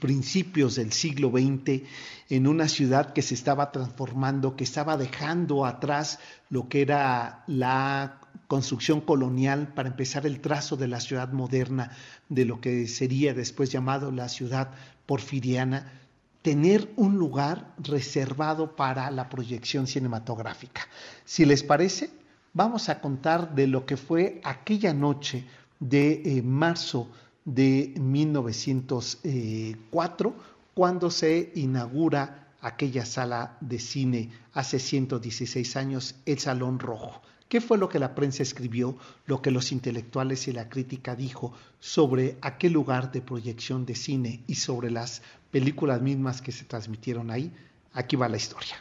principios 0.00 0.76
del 0.76 0.92
siglo 0.92 1.30
XX, 1.30 1.82
en 2.30 2.46
una 2.46 2.68
ciudad 2.68 3.12
que 3.12 3.22
se 3.22 3.34
estaba 3.34 3.70
transformando, 3.70 4.56
que 4.56 4.64
estaba 4.64 4.96
dejando 4.96 5.66
atrás 5.66 6.18
lo 6.48 6.68
que 6.68 6.82
era 6.82 7.44
la 7.46 8.20
construcción 8.46 9.00
colonial 9.00 9.72
para 9.74 9.90
empezar 9.90 10.26
el 10.26 10.40
trazo 10.40 10.76
de 10.76 10.88
la 10.88 11.00
ciudad 11.00 11.32
moderna, 11.32 11.90
de 12.28 12.44
lo 12.44 12.60
que 12.60 12.86
sería 12.86 13.34
después 13.34 13.70
llamado 13.70 14.10
la 14.10 14.28
ciudad 14.28 14.70
porfiriana 15.06 16.03
tener 16.44 16.92
un 16.96 17.16
lugar 17.16 17.74
reservado 17.78 18.76
para 18.76 19.10
la 19.10 19.28
proyección 19.30 19.86
cinematográfica. 19.86 20.82
Si 21.24 21.46
les 21.46 21.62
parece, 21.62 22.10
vamos 22.52 22.90
a 22.90 23.00
contar 23.00 23.54
de 23.54 23.66
lo 23.66 23.86
que 23.86 23.96
fue 23.96 24.42
aquella 24.44 24.92
noche 24.92 25.46
de 25.80 26.20
eh, 26.22 26.42
marzo 26.42 27.08
de 27.46 27.94
1904, 27.96 30.34
cuando 30.74 31.10
se 31.10 31.50
inaugura 31.54 32.52
aquella 32.60 33.06
sala 33.06 33.56
de 33.62 33.78
cine 33.78 34.30
hace 34.52 34.78
116 34.78 35.76
años, 35.76 36.16
el 36.26 36.38
Salón 36.38 36.78
Rojo. 36.78 37.22
¿Qué 37.54 37.60
fue 37.60 37.78
lo 37.78 37.88
que 37.88 38.00
la 38.00 38.16
prensa 38.16 38.42
escribió, 38.42 38.96
lo 39.26 39.40
que 39.40 39.52
los 39.52 39.70
intelectuales 39.70 40.48
y 40.48 40.52
la 40.52 40.68
crítica 40.68 41.14
dijo 41.14 41.52
sobre 41.78 42.36
aquel 42.40 42.72
lugar 42.72 43.12
de 43.12 43.20
proyección 43.20 43.86
de 43.86 43.94
cine 43.94 44.42
y 44.48 44.56
sobre 44.56 44.90
las 44.90 45.22
películas 45.52 46.02
mismas 46.02 46.42
que 46.42 46.50
se 46.50 46.64
transmitieron 46.64 47.30
ahí? 47.30 47.52
Aquí 47.92 48.16
va 48.16 48.28
la 48.28 48.38
historia. 48.38 48.74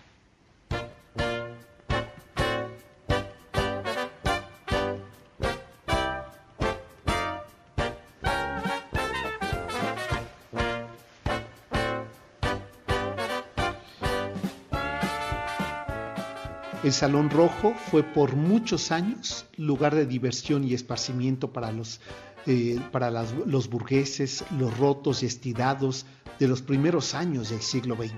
El 16.94 17.00
Salón 17.00 17.32
Rojo 17.32 17.74
fue 17.74 18.04
por 18.04 18.36
muchos 18.36 18.92
años 18.92 19.48
lugar 19.58 19.96
de 19.96 20.06
diversión 20.06 20.64
y 20.64 20.76
esparcimiento 20.76 21.52
para 21.52 21.72
los, 21.72 22.00
eh, 22.46 22.80
para 22.92 23.10
los 23.10 23.68
burgueses, 23.68 24.44
los 24.60 24.78
rotos 24.78 25.24
y 25.24 25.26
estirados 25.26 26.06
de 26.38 26.48
los 26.48 26.62
primeros 26.62 27.16
años 27.16 27.50
del 27.50 27.62
siglo 27.62 27.96
XX, 27.96 28.14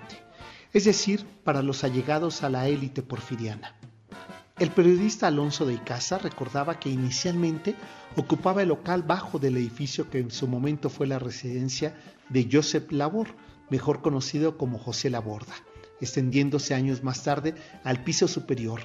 es 0.74 0.84
decir, 0.84 1.26
para 1.46 1.62
los 1.62 1.86
allegados 1.86 2.44
a 2.44 2.50
la 2.50 2.68
élite 2.68 3.02
porfiriana. 3.02 3.78
El 4.60 4.72
periodista 4.72 5.28
Alonso 5.28 5.66
de 5.66 5.76
Icaza 5.76 6.18
recordaba 6.18 6.78
que 6.78 6.90
inicialmente 6.90 7.76
ocupaba 8.18 8.62
el 8.62 8.68
local 8.68 9.04
bajo 9.04 9.40
del 9.40 9.56
edificio 9.56 10.10
que 10.10 10.20
en 10.20 10.32
su 10.32 10.50
momento 10.50 10.90
fue 10.90 11.08
la 11.08 11.18
residencia 11.18 11.96
de 12.28 12.50
Joseph 12.52 12.92
Labor, 12.92 13.28
mejor 13.70 14.02
conocido 14.02 14.58
como 14.58 14.78
José 14.78 15.10
Laborda 15.10 15.56
extendiéndose 16.06 16.74
años 16.74 17.04
más 17.04 17.24
tarde 17.24 17.56
al 17.84 18.04
piso 18.04 18.28
superior, 18.28 18.80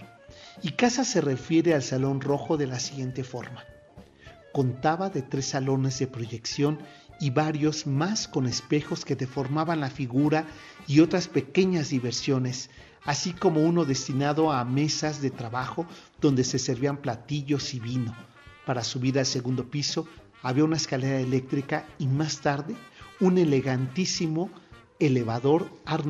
y 0.63 0.73
casa 0.73 1.05
se 1.05 1.21
refiere 1.21 1.75
al 1.75 1.83
Salón 1.83 2.21
Rojo 2.21 2.57
de 2.57 2.67
la 2.67 2.81
siguiente 2.81 3.25
forma. 3.25 3.65
Contaba 4.53 5.11
de 5.11 5.23
tres 5.23 5.47
salones 5.47 5.99
de 5.99 6.09
proyección 6.09 6.81
y 7.21 7.31
varios 7.31 7.87
más 7.87 8.27
con 8.27 8.47
espejos 8.47 9.05
que 9.05 9.15
deformaban 9.15 9.81
la 9.81 9.91
figura 9.91 10.47
y 10.87 11.01
otras 11.01 11.29
pequeñas 11.29 11.91
diversiones, 11.91 12.71
así 13.05 13.33
como 13.33 13.63
uno 13.63 13.85
destinado 13.85 14.51
a 14.51 14.65
mesas 14.65 15.21
de 15.21 15.31
trabajo 15.31 15.87
donde 16.21 16.43
se 16.43 16.59
servían 16.59 16.97
platillos 16.97 17.75
y 17.75 17.81
vino. 17.81 18.17
Para 18.67 18.83
subir 18.83 19.19
al 19.19 19.27
segundo 19.27 19.71
piso 19.71 20.09
había 20.43 20.65
una 20.65 20.77
escalera 20.77 21.21
eléctrica 21.21 21.87
y 21.99 22.07
más 22.07 22.41
tarde 22.41 22.75
un 23.21 23.37
elegantísimo 23.37 24.51
elevador 24.99 25.71
Art 25.85 26.07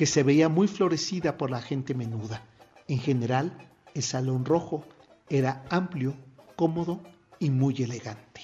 que 0.00 0.06
se 0.06 0.22
veía 0.22 0.48
muy 0.48 0.66
florecida 0.66 1.36
por 1.36 1.50
la 1.50 1.60
gente 1.60 1.92
menuda. 1.92 2.42
En 2.88 3.00
general, 3.00 3.52
el 3.92 4.02
salón 4.02 4.46
rojo 4.46 4.82
era 5.28 5.62
amplio, 5.68 6.14
cómodo 6.56 7.02
y 7.38 7.50
muy 7.50 7.82
elegante. 7.82 8.40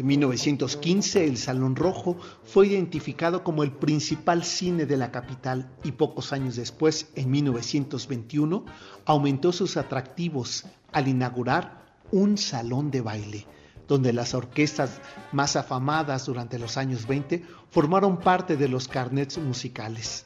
En 0.00 0.06
1915, 0.06 1.26
el 1.26 1.36
Salón 1.36 1.76
Rojo 1.76 2.16
fue 2.42 2.68
identificado 2.68 3.44
como 3.44 3.62
el 3.62 3.70
principal 3.70 4.44
cine 4.44 4.86
de 4.86 4.96
la 4.96 5.12
capital 5.12 5.68
y 5.84 5.92
pocos 5.92 6.32
años 6.32 6.56
después, 6.56 7.08
en 7.16 7.30
1921, 7.30 8.64
aumentó 9.04 9.52
sus 9.52 9.76
atractivos 9.76 10.64
al 10.90 11.06
inaugurar 11.06 11.84
un 12.12 12.38
salón 12.38 12.90
de 12.90 13.02
baile, 13.02 13.46
donde 13.88 14.14
las 14.14 14.32
orquestas 14.32 15.02
más 15.32 15.54
afamadas 15.56 16.24
durante 16.24 16.58
los 16.58 16.78
años 16.78 17.06
20 17.06 17.44
formaron 17.70 18.20
parte 18.20 18.56
de 18.56 18.68
los 18.68 18.88
carnets 18.88 19.36
musicales. 19.36 20.24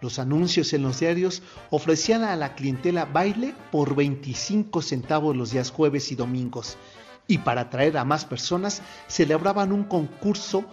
Los 0.00 0.20
anuncios 0.20 0.72
en 0.74 0.82
los 0.84 1.00
diarios 1.00 1.42
ofrecían 1.70 2.22
a 2.22 2.36
la 2.36 2.54
clientela 2.54 3.04
baile 3.04 3.52
por 3.72 3.96
25 3.96 4.80
centavos 4.80 5.36
los 5.36 5.50
días 5.50 5.72
jueves 5.72 6.12
y 6.12 6.14
domingos. 6.14 6.78
Y 7.28 7.38
para 7.38 7.60
atraer 7.60 7.96
a 7.98 8.04
más 8.04 8.24
personas, 8.24 8.82
celebraban 9.06 9.70
un 9.70 9.84
concurso 9.84 10.64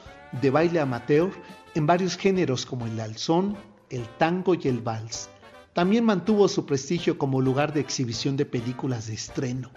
de 0.42 0.50
baile 0.50 0.80
amateur 0.80 1.30
en 1.76 1.86
varios 1.86 2.18
géneros 2.18 2.66
como 2.66 2.88
el 2.88 3.00
alzón, 3.00 3.56
el 3.90 4.08
tango 4.18 4.56
y 4.56 4.68
el 4.68 4.80
vals. 4.80 5.30
También 5.74 6.06
mantuvo 6.06 6.48
su 6.48 6.66
prestigio 6.66 7.18
como 7.18 7.42
lugar 7.42 7.74
de 7.74 7.82
exhibición 7.82 8.38
de 8.38 8.46
películas 8.46 9.08
de 9.08 9.14
estreno. 9.14 9.70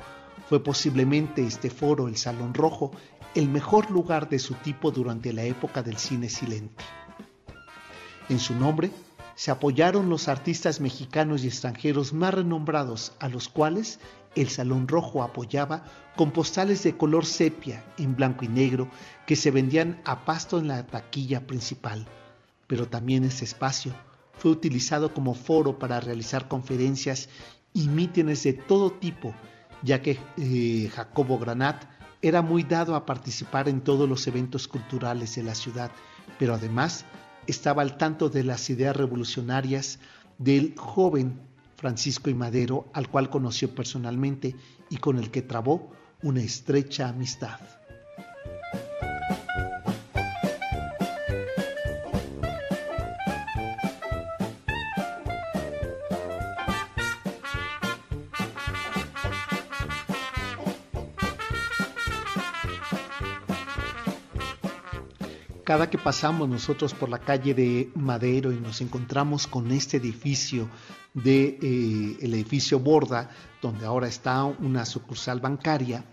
Fue 0.49 0.63
posiblemente 0.63 1.45
este 1.45 1.69
foro, 1.69 2.07
el 2.07 2.17
Salón 2.17 2.55
Rojo, 2.55 2.93
el 3.35 3.49
mejor 3.49 3.91
lugar 3.91 4.29
de 4.29 4.39
su 4.39 4.55
tipo 4.55 4.93
durante 4.93 5.33
la 5.33 5.43
época 5.43 5.83
del 5.83 5.99
cine 5.99 6.29
silente. 6.29 6.85
En 8.29 8.39
su 8.39 8.55
nombre 8.55 8.91
se 9.35 9.51
apoyaron 9.51 10.09
los 10.09 10.29
artistas 10.29 10.81
mexicanos 10.81 11.43
y 11.43 11.49
extranjeros 11.49 12.13
más 12.13 12.35
renombrados, 12.35 13.13
a 13.21 13.29
los 13.29 13.49
cuales 13.49 14.01
el 14.35 14.49
Salón 14.49 14.89
Rojo 14.89 15.23
apoyaba 15.23 15.85
con 16.17 16.31
postales 16.31 16.83
de 16.83 16.97
color 16.97 17.27
sepia 17.27 17.85
en 17.99 18.17
blanco 18.17 18.45
y 18.45 18.49
negro 18.49 18.89
que 19.27 19.37
se 19.37 19.51
vendían 19.51 20.01
a 20.05 20.25
pasto 20.25 20.59
en 20.59 20.69
la 20.69 20.87
taquilla 20.87 21.47
principal. 21.47 22.07
Pero 22.67 22.89
también 22.89 23.25
ese 23.25 23.45
espacio 23.45 23.95
fue 24.33 24.51
utilizado 24.51 25.13
como 25.13 25.35
foro 25.35 25.79
para 25.79 26.01
realizar 26.01 26.49
conferencias 26.49 27.29
y 27.73 27.89
mítines 27.89 28.43
de 28.45 28.53
todo 28.53 28.93
tipo, 28.93 29.35
ya 29.83 30.03
que 30.03 30.19
eh, 30.37 30.91
Jacobo 30.95 31.39
Granat 31.39 31.85
era 32.23 32.43
muy 32.43 32.63
dado 32.63 32.95
a 32.95 33.07
participar 33.07 33.69
en 33.69 33.81
todos 33.81 34.09
los 34.09 34.27
eventos 34.27 34.67
culturales 34.67 35.37
de 35.37 35.45
la 35.45 35.55
ciudad, 35.55 35.91
pero 36.39 36.55
además 36.55 37.05
estaba 37.47 37.83
al 37.83 37.97
tanto 37.97 38.29
de 38.29 38.45
las 38.45 38.69
ideas 38.71 38.97
revolucionarias 38.97 40.01
del 40.39 40.75
joven 40.77 41.48
Francisco 41.79 42.29
y 42.29 42.35
Madero, 42.35 42.91
al 42.93 43.09
cual 43.09 43.31
conoció 43.31 43.73
personalmente 43.73 44.57
y 44.91 44.97
con 44.97 45.17
el 45.17 45.31
que 45.31 45.43
trabó 45.43 45.93
una 46.23 46.41
estrecha 46.41 47.09
amistad. 47.09 47.61
Cada 65.63 65.91
que 65.91 65.99
pasamos 65.99 66.49
nosotros 66.49 66.93
por 66.93 67.09
la 67.09 67.21
calle 67.21 67.55
de 67.55 67.93
Madero 67.95 68.51
y 68.51 68.57
nos 68.57 68.81
encontramos 68.81 69.47
con 69.47 69.71
este 69.71 69.99
edificio 69.99 70.69
de 71.23 71.59
eh, 71.61 72.17
edificio 72.21 72.79
Borda, 72.79 73.31
donde 73.61 73.87
ahora 73.87 74.09
está 74.09 74.45
una 74.45 74.85
sucursal 74.85 75.41
bancaria, 75.41 76.05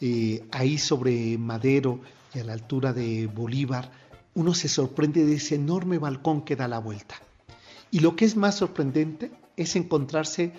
eh, 0.00 0.46
ahí 0.52 0.78
sobre 0.78 1.36
Madero 1.38 2.00
y 2.34 2.38
a 2.38 2.44
la 2.44 2.52
altura 2.52 2.92
de 2.92 3.26
Bolívar, 3.26 3.90
uno 4.34 4.54
se 4.54 4.68
sorprende 4.68 5.24
de 5.24 5.34
ese 5.34 5.56
enorme 5.56 5.98
balcón 5.98 6.42
que 6.42 6.56
da 6.56 6.68
la 6.68 6.78
vuelta. 6.78 7.16
Y 7.90 8.00
lo 8.00 8.14
que 8.16 8.24
es 8.24 8.36
más 8.36 8.56
sorprendente 8.56 9.32
es 9.56 9.74
encontrarse 9.76 10.52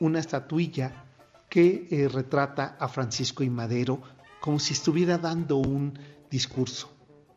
una 0.00 0.20
estatuilla 0.20 1.04
que 1.48 1.88
eh, 1.90 2.08
retrata 2.08 2.76
a 2.78 2.88
Francisco 2.88 3.42
y 3.42 3.50
Madero 3.50 4.02
como 4.40 4.58
si 4.58 4.74
estuviera 4.74 5.18
dando 5.18 5.56
un 5.56 5.98
discurso. 6.30 6.92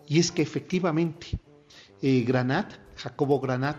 Y 0.08 0.20
es 0.20 0.32
que 0.32 0.42
efectivamente 0.42 1.40
eh, 2.02 2.24
Granat, 2.28 2.74
Jacobo 2.96 3.40
Granat, 3.40 3.78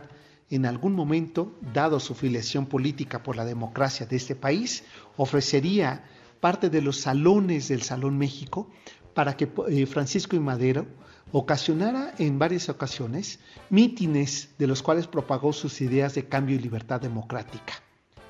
en 0.51 0.67
algún 0.67 0.95
momento, 0.95 1.55
dado 1.75 2.01
su 2.01 2.15
filiación 2.15 2.67
política 2.67 3.23
por 3.23 3.37
la 3.37 3.45
democracia 3.45 4.07
de 4.07 4.17
este 4.17 4.35
país, 4.35 4.85
ofrecería 5.17 6.05
parte 6.41 6.71
de 6.71 6.81
los 6.81 7.01
salones 7.01 7.69
del 7.69 7.83
Salón 7.83 8.17
México 8.17 8.71
para 9.15 9.37
que 9.37 9.51
eh, 9.69 9.87
Francisco 9.87 10.37
y 10.37 10.41
Madero 10.41 10.87
ocasionara 11.33 12.15
en 12.19 12.39
varias 12.39 12.69
ocasiones 12.69 13.41
mítines 13.69 14.51
de 14.59 14.67
los 14.67 14.83
cuales 14.83 15.07
propagó 15.07 15.53
sus 15.53 15.81
ideas 15.81 16.15
de 16.15 16.27
cambio 16.27 16.57
y 16.57 16.61
libertad 16.61 17.01
democrática. 17.01 17.75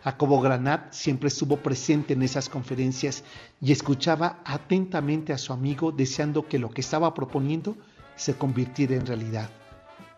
Jacobo 0.03 0.41
Granat 0.41 0.93
siempre 0.93 1.29
estuvo 1.29 1.59
presente 1.59 2.14
en 2.14 2.23
esas 2.23 2.49
conferencias 2.49 3.25
y 3.61 3.73
escuchaba 3.73 4.41
atentamente 4.45 5.33
a 5.33 5.39
su 5.39 5.53
amigo 5.53 5.93
deseando 5.93 6.49
que 6.49 6.59
lo 6.59 6.71
que 6.71 6.81
estaba 6.81 7.14
proponiendo 7.14 7.77
se 8.16 8.35
convirtiera 8.35 8.97
en 8.97 9.07
realidad. 9.07 9.51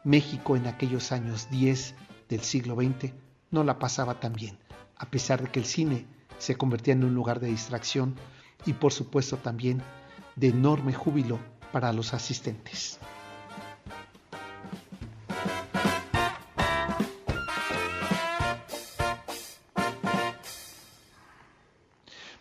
México 0.05 0.57
en 0.57 0.67
aquellos 0.67 1.13
años 1.13 1.49
10 1.51 1.95
del 2.29 2.41
siglo 2.41 2.75
XX 2.75 3.13
no 3.51 3.65
la 3.65 3.79
pasaba 3.79 4.19
tan 4.21 4.33
bien, 4.33 4.59
a 4.97 5.11
pesar 5.11 5.43
de 5.43 5.51
que 5.51 5.61
el 5.61 5.67
cine 5.67 6.07
se 6.39 6.57
convertía 6.57 6.95
en 6.95 7.05
un 7.05 7.15
lugar 7.15 7.41
de 7.41 7.49
distracción 7.49 8.15
y 8.65 8.73
por 8.73 8.93
supuesto 8.93 9.37
también 9.37 9.83
de 10.37 10.49
enorme 10.49 10.95
júbilo 10.95 11.39
para 11.73 11.93
los 11.93 12.15
asistentes. 12.15 12.99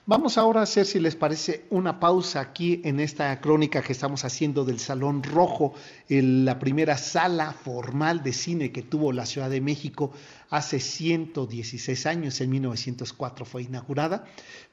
Vamos 0.10 0.40
ahora 0.40 0.62
a 0.62 0.64
hacer, 0.64 0.88
si 0.88 1.00
les 1.00 1.16
parece, 1.16 1.66
una 1.70 2.00
pausa 2.00 2.40
aquí 2.40 2.82
en 2.84 3.00
esta 3.00 3.40
crónica 3.40 3.84
que 3.84 3.92
estamos 3.92 4.26
haciendo 4.26 4.66
del 4.66 4.80
Salón 4.80 5.22
Rojo, 5.22 5.76
la 6.08 6.58
primera 6.58 6.98
sala 6.98 7.54
formal 7.54 8.24
de 8.24 8.34
cine 8.34 8.72
que 8.72 8.82
tuvo 8.82 9.12
la 9.12 9.28
Ciudad 9.28 9.52
de 9.52 9.62
México 9.62 10.12
hace 10.50 10.80
116 10.80 12.08
años, 12.08 12.42
en 12.42 12.50
1904 12.50 13.46
fue 13.46 13.62
inaugurada, 13.62 14.26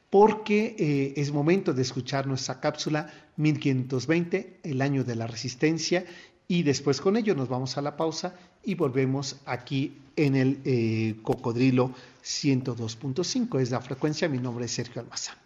porque 0.08 0.74
eh, 0.78 1.20
es 1.20 1.30
momento 1.32 1.74
de 1.74 1.82
escuchar 1.82 2.26
nuestra 2.26 2.58
cápsula 2.58 3.12
1520, 3.36 4.60
el 4.62 4.80
año 4.80 5.04
de 5.04 5.16
la 5.16 5.26
resistencia, 5.26 6.06
y 6.48 6.62
después 6.62 7.02
con 7.02 7.14
ello 7.14 7.34
nos 7.34 7.50
vamos 7.50 7.76
a 7.76 7.82
la 7.82 7.98
pausa 7.98 8.34
y 8.66 8.74
volvemos 8.74 9.36
aquí 9.46 9.96
en 10.16 10.34
el 10.34 10.60
eh, 10.64 11.16
Cocodrilo 11.22 11.94
102.5. 12.22 13.60
Es 13.60 13.70
la 13.70 13.80
frecuencia. 13.80 14.28
Mi 14.28 14.38
nombre 14.38 14.64
es 14.64 14.72
Sergio 14.72 15.00
Almazán. 15.00 15.36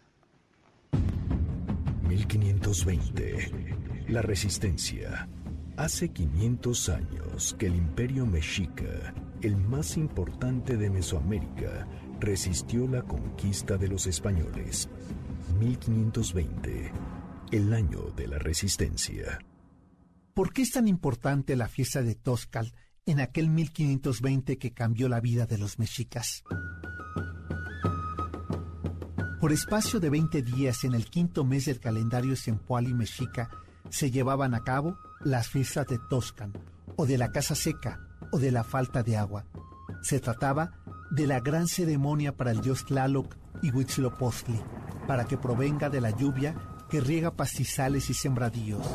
1520. 2.08 3.76
La 4.08 4.22
resistencia. 4.22 5.28
Hace 5.76 6.08
500 6.08 6.88
años 6.88 7.54
que 7.58 7.66
el 7.66 7.76
imperio 7.76 8.26
mexica, 8.26 9.14
el 9.42 9.56
más 9.56 9.96
importante 9.96 10.76
de 10.76 10.90
Mesoamérica, 10.90 11.86
resistió 12.20 12.86
la 12.88 13.02
conquista 13.02 13.76
de 13.76 13.88
los 13.88 14.06
españoles. 14.06 14.88
1520. 15.58 16.90
El 17.52 17.74
año 17.74 18.00
de 18.16 18.28
la 18.28 18.38
resistencia. 18.38 19.40
¿Por 20.32 20.54
qué 20.54 20.62
es 20.62 20.70
tan 20.70 20.88
importante 20.88 21.54
la 21.54 21.68
fiesta 21.68 22.02
de 22.02 22.14
Toscal 22.14 22.72
en 23.06 23.20
aquel 23.20 23.48
1520 23.50 24.58
que 24.58 24.72
cambió 24.72 25.08
la 25.08 25.20
vida 25.20 25.46
de 25.46 25.58
los 25.58 25.78
mexicas? 25.78 26.44
Por 29.40 29.52
espacio 29.52 30.00
de 30.00 30.10
20 30.10 30.42
días 30.42 30.84
en 30.84 30.94
el 30.94 31.06
quinto 31.06 31.44
mes 31.44 31.64
del 31.64 31.80
calendario 31.80 32.36
Sempoali 32.36 32.92
mexica 32.92 33.48
se 33.88 34.10
llevaban 34.10 34.54
a 34.54 34.62
cabo 34.62 34.98
las 35.20 35.48
fiestas 35.48 35.86
de 35.86 35.98
Toscan, 36.10 36.52
o 36.96 37.06
de 37.06 37.16
la 37.16 37.32
casa 37.32 37.54
seca, 37.54 38.00
o 38.32 38.38
de 38.38 38.50
la 38.50 38.64
falta 38.64 39.02
de 39.02 39.16
agua. 39.16 39.46
Se 40.02 40.20
trataba 40.20 40.72
de 41.10 41.26
la 41.26 41.40
gran 41.40 41.68
ceremonia 41.68 42.36
para 42.36 42.50
el 42.50 42.60
dios 42.60 42.84
Tlaloc 42.84 43.36
y 43.62 43.70
Huitzilopochtli, 43.70 44.60
para 45.06 45.24
que 45.24 45.38
provenga 45.38 45.88
de 45.88 46.00
la 46.00 46.10
lluvia 46.10 46.54
que 46.90 47.00
riega 47.00 47.34
pastizales 47.34 48.10
y 48.10 48.14
sembradíos. 48.14 48.86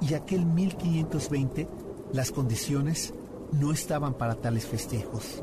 Y 0.00 0.14
aquel 0.14 0.44
1520 0.44 1.68
las 2.12 2.30
condiciones 2.30 3.14
no 3.52 3.72
estaban 3.72 4.14
para 4.14 4.36
tales 4.36 4.66
festejos. 4.66 5.42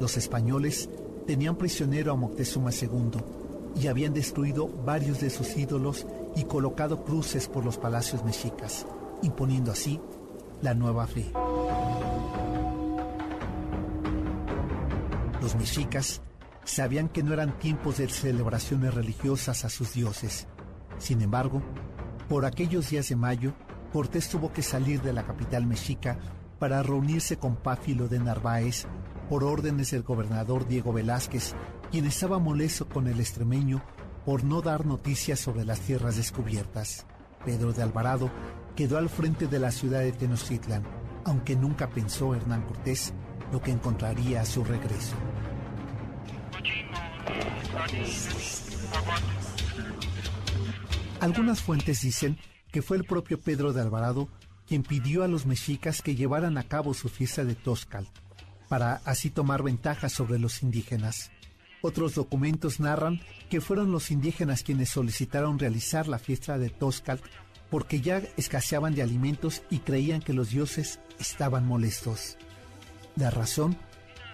Los 0.00 0.16
españoles 0.16 0.88
tenían 1.26 1.56
prisionero 1.56 2.12
a 2.12 2.16
Moctezuma 2.16 2.70
II 2.70 3.20
y 3.80 3.86
habían 3.88 4.12
destruido 4.12 4.68
varios 4.68 5.20
de 5.20 5.30
sus 5.30 5.56
ídolos 5.56 6.06
y 6.36 6.44
colocado 6.44 7.04
cruces 7.04 7.48
por 7.48 7.64
los 7.64 7.78
palacios 7.78 8.24
mexicas, 8.24 8.86
imponiendo 9.22 9.72
así 9.72 10.00
la 10.62 10.74
nueva 10.74 11.06
fe. 11.06 11.30
Los 15.40 15.54
mexicas 15.56 16.22
sabían 16.64 17.08
que 17.08 17.22
no 17.22 17.32
eran 17.32 17.58
tiempos 17.58 17.98
de 17.98 18.08
celebraciones 18.08 18.94
religiosas 18.94 19.64
a 19.64 19.68
sus 19.68 19.92
dioses. 19.92 20.46
Sin 20.98 21.20
embargo, 21.20 21.62
por 22.28 22.46
aquellos 22.46 22.90
días 22.90 23.08
de 23.08 23.16
mayo, 23.16 23.52
Cortés 23.92 24.28
tuvo 24.28 24.52
que 24.52 24.62
salir 24.62 25.02
de 25.02 25.12
la 25.12 25.24
capital 25.24 25.66
mexica 25.66 26.18
para 26.58 26.82
reunirse 26.82 27.36
con 27.36 27.56
Páfilo 27.56 28.08
de 28.08 28.18
Narváez 28.18 28.86
por 29.28 29.44
órdenes 29.44 29.90
del 29.90 30.02
gobernador 30.02 30.66
Diego 30.66 30.92
Velázquez 30.92 31.54
quien 31.90 32.06
estaba 32.06 32.38
molesto 32.38 32.88
con 32.88 33.06
el 33.06 33.20
extremeño 33.20 33.82
por 34.24 34.42
no 34.42 34.62
dar 34.62 34.86
noticias 34.86 35.38
sobre 35.38 35.64
las 35.64 35.80
tierras 35.80 36.16
descubiertas. 36.16 37.06
Pedro 37.44 37.72
de 37.72 37.82
Alvarado 37.82 38.30
quedó 38.74 38.98
al 38.98 39.08
frente 39.08 39.46
de 39.46 39.58
la 39.58 39.70
ciudad 39.70 40.00
de 40.00 40.12
Tenochtitlan, 40.12 40.82
aunque 41.24 41.56
nunca 41.56 41.90
pensó 41.90 42.34
Hernán 42.34 42.62
Cortés 42.62 43.12
lo 43.52 43.60
que 43.60 43.70
encontraría 43.70 44.40
a 44.40 44.44
su 44.44 44.64
regreso. 44.64 45.14
Algunas 51.20 51.62
fuentes 51.62 52.00
dicen 52.00 52.38
que 52.72 52.82
fue 52.82 52.96
el 52.96 53.04
propio 53.04 53.40
Pedro 53.40 53.72
de 53.72 53.80
Alvarado 53.80 54.28
quien 54.66 54.82
pidió 54.82 55.22
a 55.24 55.28
los 55.28 55.46
mexicas 55.46 56.02
que 56.02 56.14
llevaran 56.14 56.58
a 56.58 56.64
cabo 56.64 56.94
su 56.94 57.08
fiesta 57.08 57.44
de 57.44 57.54
Toscal, 57.54 58.08
para 58.68 59.02
así 59.04 59.30
tomar 59.30 59.62
ventaja 59.62 60.08
sobre 60.08 60.38
los 60.38 60.62
indígenas. 60.62 61.30
Otros 61.82 62.14
documentos 62.14 62.80
narran 62.80 63.20
que 63.50 63.60
fueron 63.60 63.92
los 63.92 64.10
indígenas 64.10 64.62
quienes 64.62 64.88
solicitaron 64.88 65.58
realizar 65.58 66.08
la 66.08 66.18
fiesta 66.18 66.56
de 66.56 66.70
Toscal 66.70 67.20
porque 67.70 68.00
ya 68.00 68.22
escaseaban 68.36 68.94
de 68.94 69.02
alimentos 69.02 69.62
y 69.70 69.80
creían 69.80 70.22
que 70.22 70.32
los 70.32 70.50
dioses 70.50 71.00
estaban 71.18 71.66
molestos. 71.66 72.38
La 73.16 73.30
razón 73.30 73.76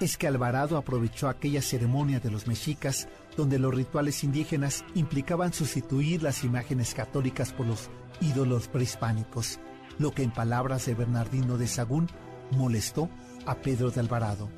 es 0.00 0.16
que 0.16 0.26
Alvarado 0.26 0.76
aprovechó 0.76 1.28
aquella 1.28 1.60
ceremonia 1.60 2.20
de 2.20 2.30
los 2.30 2.46
mexicas 2.46 3.08
donde 3.36 3.58
los 3.58 3.74
rituales 3.74 4.24
indígenas 4.24 4.84
implicaban 4.94 5.52
sustituir 5.52 6.22
las 6.22 6.44
imágenes 6.44 6.94
católicas 6.94 7.52
por 7.52 7.66
los 7.66 7.88
ídolos 8.20 8.68
prehispánicos, 8.68 9.58
lo 10.01 10.12
que 10.12 10.22
en 10.22 10.30
palabras 10.30 10.86
de 10.86 10.94
Bernardino 10.94 11.59
de 11.59 11.68
Sagún 11.68 12.09
molestó 12.57 13.11
a 13.44 13.57
Pedro 13.57 13.90
de 13.90 14.01
Alvarado. 14.01 14.48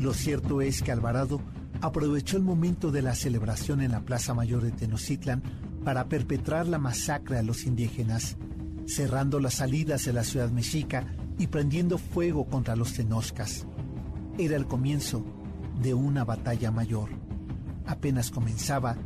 Lo 0.00 0.12
cierto 0.12 0.60
es 0.60 0.82
que 0.82 0.90
Alvarado 0.90 1.40
aprovechó 1.80 2.36
el 2.36 2.42
momento 2.42 2.90
de 2.90 3.02
la 3.02 3.14
celebración 3.14 3.80
en 3.82 3.92
la 3.92 4.00
Plaza 4.00 4.34
Mayor 4.34 4.62
de 4.62 4.72
Tenochtitlan 4.72 5.42
para 5.84 6.08
perpetrar 6.08 6.66
la 6.66 6.78
masacre 6.78 7.38
a 7.38 7.42
los 7.44 7.66
indígenas, 7.66 8.36
cerrando 8.84 9.38
las 9.38 9.54
salidas 9.54 10.04
de 10.04 10.12
la 10.12 10.24
ciudad 10.24 10.50
mexica 10.50 11.06
y 11.38 11.46
prendiendo 11.46 11.98
fuego 11.98 12.46
contra 12.46 12.74
los 12.74 12.94
tenoscas. 12.94 13.64
Era 14.38 14.56
el 14.56 14.66
comienzo 14.66 15.24
de 15.80 15.94
una 15.94 16.24
batalla 16.24 16.72
mayor. 16.72 17.10
Apenas 17.86 18.32
comenzaba 18.32 18.96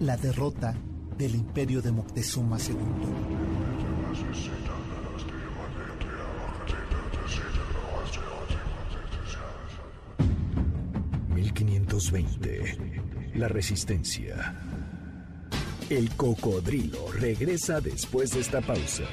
la 0.00 0.16
derrota 0.16 0.74
del 1.16 1.34
imperio 1.34 1.80
de 1.80 1.92
Moctezuma 1.92 2.58
II. 2.58 3.54
1520. 11.34 13.32
La 13.34 13.48
resistencia. 13.48 14.54
El 15.90 16.10
cocodrilo 16.16 17.12
regresa 17.12 17.80
después 17.80 18.32
de 18.32 18.40
esta 18.40 18.60
pausa. 18.60 19.04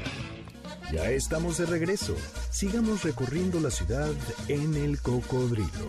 Ya 0.91 1.09
estamos 1.09 1.57
de 1.57 1.65
regreso. 1.65 2.15
Sigamos 2.49 3.03
recorriendo 3.03 3.59
la 3.59 3.71
ciudad 3.71 4.11
en 4.47 4.75
el 4.75 4.99
cocodrilo. 5.01 5.87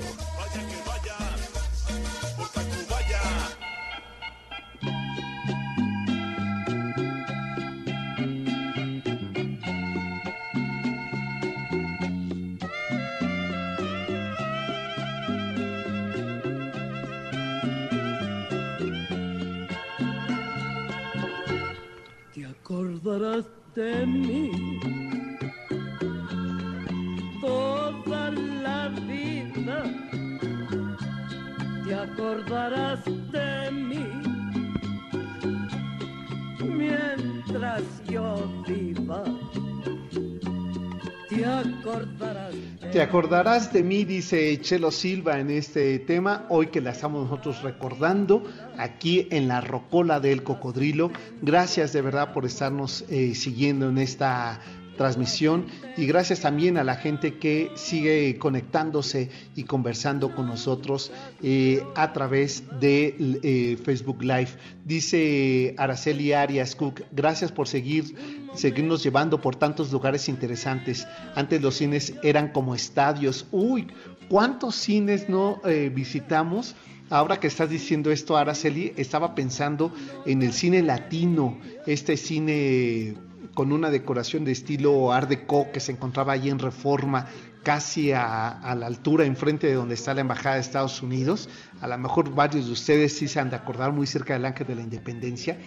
Acordarás 43.13 43.75
de 43.75 43.83
mí, 43.83 44.07
dice 44.07 44.59
Chelo 44.63 44.91
Silva 44.91 45.39
en 45.39 45.51
este 45.51 45.99
tema, 45.99 46.47
hoy 46.49 46.69
que 46.69 46.81
la 46.81 46.93
estamos 46.93 47.25
nosotros 47.29 47.61
recordando 47.61 48.43
aquí 48.79 49.29
en 49.31 49.49
la 49.49 49.61
Rocola 49.61 50.19
del 50.19 50.43
Cocodrilo. 50.43 51.11
Gracias 51.43 51.93
de 51.93 52.01
verdad 52.01 52.33
por 52.33 52.47
estarnos 52.47 53.05
eh, 53.11 53.35
siguiendo 53.35 53.91
en 53.91 53.99
esta 53.99 54.61
transmisión 55.03 55.67
y 55.97 56.07
gracias 56.07 56.43
también 56.43 56.79
a 56.79 56.85
la 56.85 56.95
gente 56.95 57.37
que 57.37 57.73
sigue 57.75 58.39
conectándose 58.39 59.31
y 59.57 59.65
conversando 59.65 60.33
con 60.33 60.47
nosotros 60.47 61.11
eh, 61.43 61.83
a 61.97 62.13
través 62.13 62.63
de 62.79 63.17
eh, 63.43 63.77
Facebook 63.85 64.23
Live. 64.23 64.51
Dice 64.85 65.75
Araceli 65.77 66.35
Arias 66.35 66.77
Cook, 66.77 67.03
gracias 67.11 67.51
por 67.51 67.67
seguir, 67.67 68.15
seguirnos 68.55 69.03
llevando 69.03 69.41
por 69.41 69.57
tantos 69.57 69.91
lugares 69.91 70.29
interesantes. 70.29 71.05
Antes 71.35 71.61
los 71.61 71.75
cines 71.75 72.15
eran 72.23 72.53
como 72.53 72.77
estadios. 72.77 73.49
Uy, 73.51 73.89
¿cuántos 74.29 74.77
cines 74.77 75.29
no 75.29 75.61
eh, 75.65 75.91
visitamos? 75.93 76.77
Ahora 77.11 77.41
que 77.41 77.49
estás 77.49 77.69
diciendo 77.69 78.13
esto, 78.13 78.37
Araceli, 78.37 78.93
estaba 78.97 79.35
pensando 79.35 79.93
en 80.27 80.43
el 80.43 80.53
cine 80.53 80.81
latino, 80.81 81.59
este 81.87 82.17
cine 82.17 83.17
con 83.55 83.73
una 83.73 83.91
decoración 83.91 84.45
de 84.45 84.53
estilo 84.53 85.13
Art 85.13 85.29
Deco 85.29 85.71
que 85.73 85.81
se 85.81 85.93
encontraba 85.93 86.33
allí 86.33 86.49
en 86.49 86.59
Reforma, 86.59 87.27
casi 87.63 88.13
a, 88.13 88.75
la 88.77 88.87
altura 88.87 89.25
enfrente 89.25 89.67
de 89.67 89.75
donde 89.75 89.95
está 89.95 90.15
la 90.15 90.23
Embajada 90.23 90.57
de 90.57 90.63
Estados 90.63 91.03
Unidos. 91.03 91.49
A 91.81 91.87
lo 91.87 91.99
mejor 91.99 92.35
varios 92.35 92.67
de 92.67 92.73
ustedes 92.73 93.17
sí 93.17 93.29
se 93.29 93.41
han 93.41 93.51
de 93.51 93.57
acordar, 93.57 93.93
muy 93.93 94.07
cerca 94.07 94.35
del 94.35 94.45
Ángel 94.45 94.67
de 94.67 94.75
la 94.75 94.83
Independencia. 94.83 95.59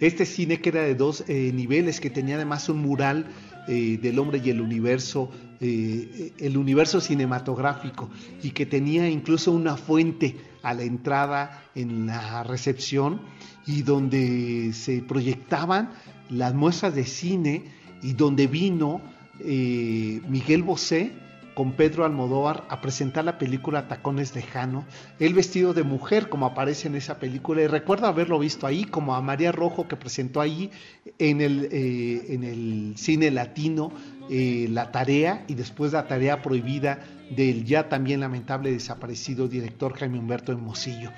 Este 0.00 0.24
cine 0.24 0.60
que 0.60 0.70
era 0.70 0.82
de 0.82 0.94
dos 0.94 1.24
eh, 1.28 1.52
niveles, 1.54 2.00
que 2.00 2.10
tenía 2.10 2.36
además 2.36 2.68
un 2.68 2.78
mural 2.78 3.26
eh, 3.68 3.98
del 4.00 4.18
hombre 4.18 4.40
y 4.44 4.50
el 4.50 4.60
universo, 4.60 5.30
eh, 5.60 6.32
el 6.38 6.56
universo 6.56 7.00
cinematográfico, 7.00 8.10
y 8.42 8.50
que 8.50 8.66
tenía 8.66 9.08
incluso 9.08 9.52
una 9.52 9.76
fuente 9.76 10.36
a 10.62 10.74
la 10.74 10.82
entrada 10.82 11.64
en 11.74 12.06
la 12.06 12.42
recepción 12.42 13.20
y 13.66 13.82
donde 13.82 14.72
se 14.72 15.02
proyectaban 15.02 15.90
las 16.32 16.54
muestras 16.54 16.94
de 16.94 17.04
cine 17.04 17.64
y 18.02 18.14
donde 18.14 18.46
vino 18.46 19.00
eh, 19.40 20.20
Miguel 20.28 20.62
Bosé 20.62 21.12
con 21.54 21.72
Pedro 21.72 22.06
Almodóvar 22.06 22.64
a 22.70 22.80
presentar 22.80 23.24
la 23.24 23.36
película 23.36 23.86
Tacones 23.86 24.32
de 24.32 24.40
Jano, 24.40 24.86
él 25.18 25.34
vestido 25.34 25.74
de 25.74 25.82
mujer 25.82 26.30
como 26.30 26.46
aparece 26.46 26.88
en 26.88 26.94
esa 26.94 27.18
película 27.18 27.60
y 27.60 27.66
recuerdo 27.66 28.06
haberlo 28.06 28.38
visto 28.38 28.66
ahí 28.66 28.84
como 28.84 29.14
a 29.14 29.20
María 29.20 29.52
Rojo 29.52 29.86
que 29.86 29.96
presentó 29.96 30.40
ahí 30.40 30.70
en 31.18 31.42
el, 31.42 31.68
eh, 31.70 32.24
en 32.30 32.44
el 32.44 32.94
cine 32.96 33.30
latino 33.30 33.92
eh, 34.30 34.66
La 34.70 34.90
Tarea 34.90 35.44
y 35.46 35.54
después 35.54 35.92
La 35.92 36.08
Tarea 36.08 36.40
Prohibida 36.40 37.00
del 37.36 37.64
ya 37.64 37.90
también 37.90 38.20
lamentable 38.20 38.72
desaparecido 38.72 39.46
director 39.46 39.92
Jaime 39.92 40.18
Humberto 40.18 40.52
Hermosillo. 40.52 41.10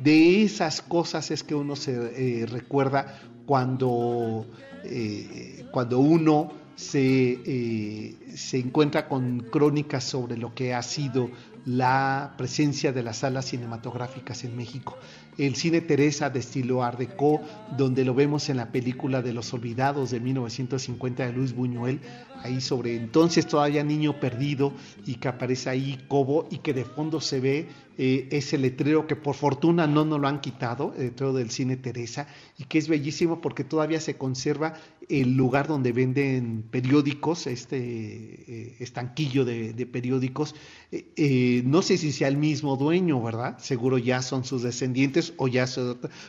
De 0.00 0.42
esas 0.42 0.82
cosas 0.82 1.30
es 1.30 1.44
que 1.44 1.54
uno 1.54 1.76
se 1.76 2.44
recuerda 2.46 3.18
cuando, 3.46 4.44
eh, 4.84 5.64
cuando 5.70 6.00
uno 6.00 6.52
se, 6.74 7.40
eh, 7.46 8.14
se 8.34 8.58
encuentra 8.58 9.08
con 9.08 9.40
crónicas 9.40 10.04
sobre 10.04 10.36
lo 10.36 10.54
que 10.54 10.74
ha 10.74 10.82
sido 10.82 11.30
la 11.66 12.34
presencia 12.38 12.92
de 12.92 13.02
las 13.02 13.18
salas 13.18 13.46
cinematográficas 13.46 14.44
en 14.44 14.56
México. 14.56 14.96
El 15.36 15.56
cine 15.56 15.80
Teresa 15.80 16.30
de 16.30 16.38
estilo 16.38 16.84
Art 16.84 16.98
Deco, 16.98 17.40
donde 17.76 18.04
lo 18.04 18.14
vemos 18.14 18.48
en 18.48 18.56
la 18.56 18.70
película 18.70 19.20
de 19.20 19.32
Los 19.32 19.52
Olvidados 19.52 20.12
de 20.12 20.20
1950 20.20 21.26
de 21.26 21.32
Luis 21.32 21.54
Buñuel, 21.54 22.00
ahí 22.42 22.60
sobre 22.60 22.94
entonces 22.94 23.46
todavía 23.46 23.82
niño 23.82 24.20
perdido 24.20 24.72
y 25.04 25.16
que 25.16 25.26
aparece 25.26 25.68
ahí 25.68 25.98
Cobo 26.06 26.46
y 26.50 26.58
que 26.58 26.72
de 26.72 26.84
fondo 26.84 27.20
se 27.20 27.40
ve 27.40 27.68
eh, 27.98 28.28
ese 28.30 28.58
letrero 28.58 29.06
que 29.06 29.16
por 29.16 29.34
fortuna 29.34 29.86
no 29.86 30.04
nos 30.04 30.20
lo 30.20 30.28
han 30.28 30.40
quitado, 30.40 30.92
el 30.96 31.06
letrero 31.06 31.32
del 31.32 31.50
cine 31.50 31.76
Teresa, 31.76 32.28
y 32.58 32.64
que 32.64 32.76
es 32.76 32.88
bellísimo 32.88 33.40
porque 33.40 33.64
todavía 33.64 34.00
se 34.00 34.16
conserva 34.16 34.74
el 35.08 35.36
lugar 35.36 35.66
donde 35.66 35.92
venden 35.92 36.64
periódicos, 36.70 37.46
este 37.46 37.78
eh, 37.78 38.76
estanquillo 38.80 39.44
de, 39.44 39.86
periódicos. 39.86 40.54
Eh, 40.92 41.62
no 41.64 41.80
sé 41.80 41.96
si 41.96 42.12
sea 42.12 42.28
el 42.28 42.36
mismo 42.36 42.76
dueño, 42.76 43.22
¿verdad? 43.22 43.58
Seguro 43.58 43.98
ya 43.98 44.20
son 44.20 44.44
sus 44.44 44.62
descendientes 44.62 45.32
o 45.38 45.48
ya, 45.48 45.66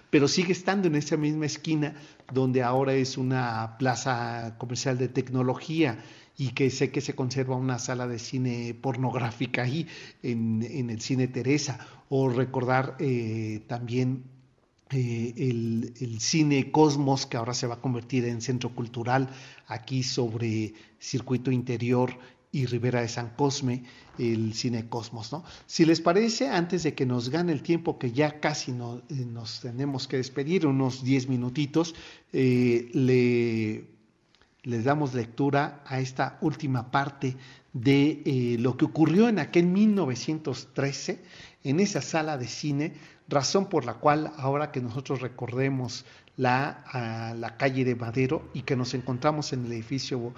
pero 0.09 0.27
sigue 0.27 0.53
estando 0.53 0.87
en 0.87 0.95
esa 0.95 1.17
misma 1.17 1.47
esquina 1.47 1.95
donde 2.31 2.63
ahora 2.63 2.93
es 2.93 3.17
una 3.17 3.77
plaza 3.77 4.55
comercial 4.57 4.97
de 4.97 5.07
tecnología 5.07 5.99
y 6.37 6.49
que 6.49 6.69
sé 6.69 6.91
que 6.91 7.01
se 7.01 7.15
conserva 7.15 7.55
una 7.55 7.79
sala 7.79 8.07
de 8.07 8.19
cine 8.19 8.75
pornográfica 8.79 9.63
ahí 9.63 9.87
en, 10.21 10.61
el 10.89 11.01
cine 11.01 11.27
Teresa, 11.27 11.79
o 12.09 12.29
recordar 12.29 12.95
eh, 12.99 13.63
también 13.67 14.23
eh, 14.91 15.33
el, 15.35 15.93
el, 15.99 16.21
cine 16.21 16.71
Cosmos, 16.71 17.25
que 17.25 17.37
ahora 17.37 17.55
se 17.55 17.65
va 17.65 17.75
a 17.75 17.81
convertir 17.81 18.23
en 18.25 18.41
centro 18.41 18.73
cultural 18.73 19.29
aquí 19.65 20.03
sobre 20.03 20.73
circuito 20.99 21.51
interior 21.51 22.17
y 22.51 22.67
Rivera 22.67 23.01
de 23.01 23.09
San 23.09 23.31
Cosme, 23.35 23.83
el 24.19 24.53
Cine 24.53 24.87
Cosmos. 24.87 25.31
¿no? 25.31 25.43
Si 25.65 25.85
les 25.85 26.01
parece, 26.01 26.49
antes 26.49 26.83
de 26.83 26.93
que 26.93 27.05
nos 27.05 27.29
gane 27.29 27.51
el 27.51 27.63
tiempo, 27.63 27.97
que 27.97 28.11
ya 28.11 28.39
casi 28.39 28.71
no, 28.71 29.01
eh, 29.09 29.25
nos 29.25 29.61
tenemos 29.61 30.07
que 30.07 30.17
despedir, 30.17 30.67
unos 30.67 31.03
10 31.03 31.29
minutitos, 31.29 31.95
le, 32.31 33.96
les 34.67 34.83
damos 34.83 35.13
lectura 35.13 35.81
a 35.85 35.99
esta 35.99 36.37
última 36.41 36.91
parte 36.91 37.35
de 37.73 38.21
eh, 38.25 38.57
lo 38.59 38.77
que 38.77 38.85
ocurrió 38.85 39.29
en 39.29 39.39
aquel 39.39 39.65
1913 39.65 41.23
en 41.63 41.79
esa 41.79 42.01
sala 42.01 42.37
de 42.37 42.47
cine, 42.47 42.93
razón 43.27 43.67
por 43.67 43.85
la 43.85 43.95
cual 43.95 44.31
ahora 44.37 44.71
que 44.71 44.81
nosotros 44.81 45.21
recordemos 45.21 46.05
la, 46.37 47.33
la 47.35 47.57
calle 47.57 47.83
de 47.83 47.95
Madero 47.95 48.49
y 48.53 48.61
que 48.61 48.75
nos 48.75 48.93
encontramos 48.93 49.51
en 49.53 49.65
el 49.65 49.71
edificio 49.71 50.33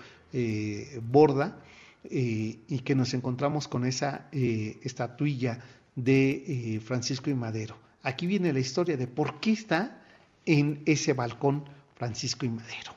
Borda, 1.04 1.58
eh, 2.06 2.60
y 2.68 2.80
que 2.80 2.96
nos 2.96 3.14
encontramos 3.14 3.68
con 3.68 3.86
esa 3.86 4.30
eh, 4.32 4.80
estatuilla 4.84 5.60
de 5.96 6.76
eh, 6.76 6.80
Francisco 6.80 7.30
y 7.30 7.34
Madero. 7.34 7.78
Aquí 8.04 8.26
viene 8.26 8.54
la 8.54 8.60
historia 8.60 8.96
de 8.96 9.06
por 9.06 9.42
qué 9.42 9.52
está 9.52 10.02
en 10.46 10.82
ese 10.86 11.12
balcón 11.12 11.66
Francisco 11.96 12.46
y 12.46 12.50
Madero. 12.50 12.96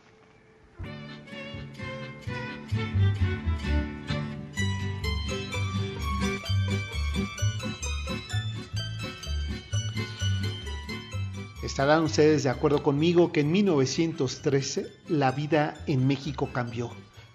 Estarán 11.73 12.03
ustedes 12.03 12.43
de 12.43 12.51
acuerdo 12.51 12.83
conmigo 12.83 13.33
que 13.33 13.41
en 13.41 13.51
1913 13.51 14.93
la 15.09 15.33
vida 15.33 15.83
en 15.87 16.07
México 16.07 16.51
cambió 16.53 16.91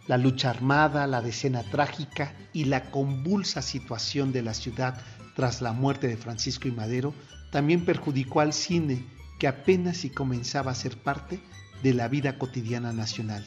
la 0.06 0.20
lucha 0.20 0.52
armada, 0.52 1.08
la 1.08 1.24
decena 1.24 1.64
trágica 1.64 2.36
y 2.54 2.66
la 2.66 2.92
convulsa 2.92 3.64
situación 3.64 4.32
de 4.32 4.44
la 4.44 4.54
ciudad 4.54 5.02
tras 5.36 5.64
la 5.64 5.74
muerte 5.74 6.08
de 6.08 6.18
Francisco 6.18 6.68
y 6.68 6.72
Madero 6.72 7.16
también 7.52 7.84
perjudicó 7.84 8.40
al 8.40 8.54
cine 8.54 9.04
que 9.40 9.48
apenas 9.48 9.98
si 9.98 10.12
comenzaba 10.12 10.70
a 10.70 10.76
ser 10.76 10.98
parte 10.98 11.40
de 11.82 11.96
la 11.96 12.08
vida 12.08 12.38
cotidiana 12.38 12.94
nacional. 12.94 13.44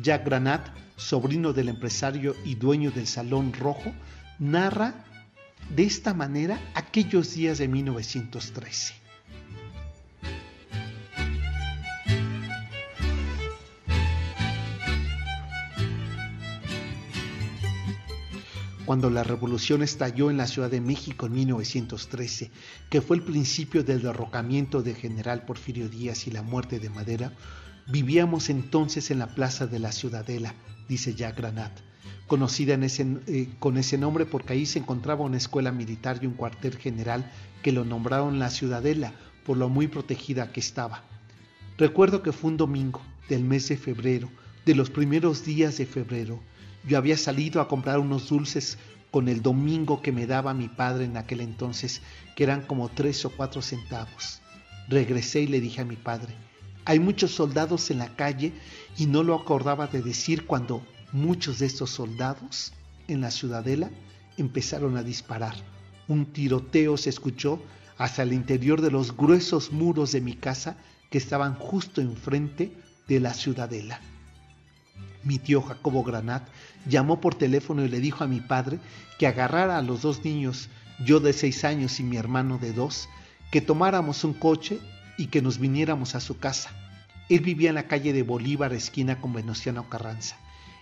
Jack 0.00 0.26
Granat, 0.26 0.68
sobrino 0.94 1.52
del 1.52 1.70
empresario 1.70 2.36
y 2.44 2.54
dueño 2.54 2.92
del 2.92 3.08
Salón 3.08 3.52
Rojo, 3.52 3.92
narra 4.38 4.94
de 5.70 5.82
esta 5.82 6.14
manera 6.14 6.60
aquellos 6.76 7.34
días 7.34 7.58
de 7.58 7.66
1913. 7.66 9.03
Cuando 18.84 19.08
la 19.08 19.24
revolución 19.24 19.82
estalló 19.82 20.30
en 20.30 20.36
la 20.36 20.46
Ciudad 20.46 20.70
de 20.70 20.80
México 20.80 21.26
en 21.26 21.32
1913, 21.32 22.50
que 22.90 23.00
fue 23.00 23.16
el 23.16 23.22
principio 23.22 23.82
del 23.82 24.02
derrocamiento 24.02 24.82
de 24.82 24.94
general 24.94 25.44
Porfirio 25.46 25.88
Díaz 25.88 26.26
y 26.26 26.30
la 26.30 26.42
muerte 26.42 26.78
de 26.78 26.90
Madera, 26.90 27.32
vivíamos 27.86 28.50
entonces 28.50 29.10
en 29.10 29.18
la 29.18 29.34
Plaza 29.34 29.66
de 29.66 29.78
la 29.78 29.92
Ciudadela, 29.92 30.54
dice 30.88 31.14
Jack 31.14 31.38
Granat, 31.38 31.72
conocida 32.26 32.78
eh, 32.78 33.48
con 33.58 33.78
ese 33.78 33.96
nombre 33.96 34.26
porque 34.26 34.52
ahí 34.52 34.66
se 34.66 34.78
encontraba 34.78 35.24
una 35.24 35.38
escuela 35.38 35.72
militar 35.72 36.18
y 36.20 36.26
un 36.26 36.34
cuartel 36.34 36.76
general 36.76 37.30
que 37.62 37.72
lo 37.72 37.84
nombraron 37.84 38.38
la 38.38 38.50
Ciudadela 38.50 39.14
por 39.46 39.56
lo 39.56 39.68
muy 39.68 39.88
protegida 39.88 40.52
que 40.52 40.60
estaba. 40.60 41.04
Recuerdo 41.78 42.22
que 42.22 42.32
fue 42.32 42.50
un 42.50 42.56
domingo 42.56 43.00
del 43.28 43.44
mes 43.44 43.68
de 43.68 43.76
febrero, 43.76 44.28
de 44.66 44.74
los 44.74 44.90
primeros 44.90 45.44
días 45.44 45.76
de 45.78 45.86
febrero, 45.86 46.40
yo 46.86 46.98
había 46.98 47.16
salido 47.16 47.60
a 47.60 47.68
comprar 47.68 47.98
unos 47.98 48.28
dulces 48.28 48.78
con 49.10 49.28
el 49.28 49.42
domingo 49.42 50.02
que 50.02 50.12
me 50.12 50.26
daba 50.26 50.54
mi 50.54 50.68
padre 50.68 51.04
en 51.04 51.16
aquel 51.16 51.40
entonces, 51.40 52.02
que 52.34 52.44
eran 52.44 52.62
como 52.62 52.88
tres 52.88 53.24
o 53.24 53.30
cuatro 53.30 53.62
centavos. 53.62 54.40
Regresé 54.88 55.42
y 55.42 55.46
le 55.46 55.60
dije 55.60 55.80
a 55.80 55.84
mi 55.84 55.96
padre, 55.96 56.34
hay 56.84 56.98
muchos 56.98 57.30
soldados 57.30 57.90
en 57.90 57.98
la 57.98 58.14
calle 58.16 58.52
y 58.98 59.06
no 59.06 59.22
lo 59.22 59.34
acordaba 59.34 59.86
de 59.86 60.02
decir 60.02 60.46
cuando 60.46 60.84
muchos 61.12 61.60
de 61.60 61.66
estos 61.66 61.90
soldados 61.90 62.72
en 63.08 63.20
la 63.20 63.30
ciudadela 63.30 63.90
empezaron 64.36 64.96
a 64.96 65.02
disparar. 65.02 65.54
Un 66.08 66.26
tiroteo 66.26 66.96
se 66.96 67.10
escuchó 67.10 67.62
hasta 67.96 68.22
el 68.22 68.32
interior 68.32 68.82
de 68.82 68.90
los 68.90 69.16
gruesos 69.16 69.72
muros 69.72 70.12
de 70.12 70.20
mi 70.20 70.34
casa 70.34 70.76
que 71.10 71.18
estaban 71.18 71.54
justo 71.54 72.00
enfrente 72.00 72.72
de 73.06 73.20
la 73.20 73.32
ciudadela. 73.32 74.00
Mi 75.22 75.38
tío 75.38 75.62
Jacobo 75.62 76.02
Granat 76.02 76.46
llamó 76.86 77.20
por 77.20 77.34
teléfono 77.34 77.84
y 77.84 77.88
le 77.88 78.00
dijo 78.00 78.24
a 78.24 78.28
mi 78.28 78.40
padre 78.40 78.78
que 79.18 79.26
agarrara 79.26 79.78
a 79.78 79.82
los 79.82 80.02
dos 80.02 80.24
niños, 80.24 80.68
yo 81.04 81.20
de 81.20 81.32
seis 81.32 81.64
años 81.64 81.98
y 82.00 82.02
mi 82.02 82.16
hermano 82.16 82.58
de 82.58 82.72
dos, 82.72 83.08
que 83.50 83.60
tomáramos 83.60 84.24
un 84.24 84.34
coche 84.34 84.80
y 85.16 85.26
que 85.26 85.42
nos 85.42 85.58
viniéramos 85.58 86.14
a 86.14 86.20
su 86.20 86.38
casa. 86.38 86.70
Él 87.28 87.40
vivía 87.40 87.70
en 87.70 87.76
la 87.76 87.88
calle 87.88 88.12
de 88.12 88.22
Bolívar, 88.22 88.72
esquina 88.72 89.20
con 89.20 89.32
Venustiano 89.32 89.88
Carranza. 89.88 90.36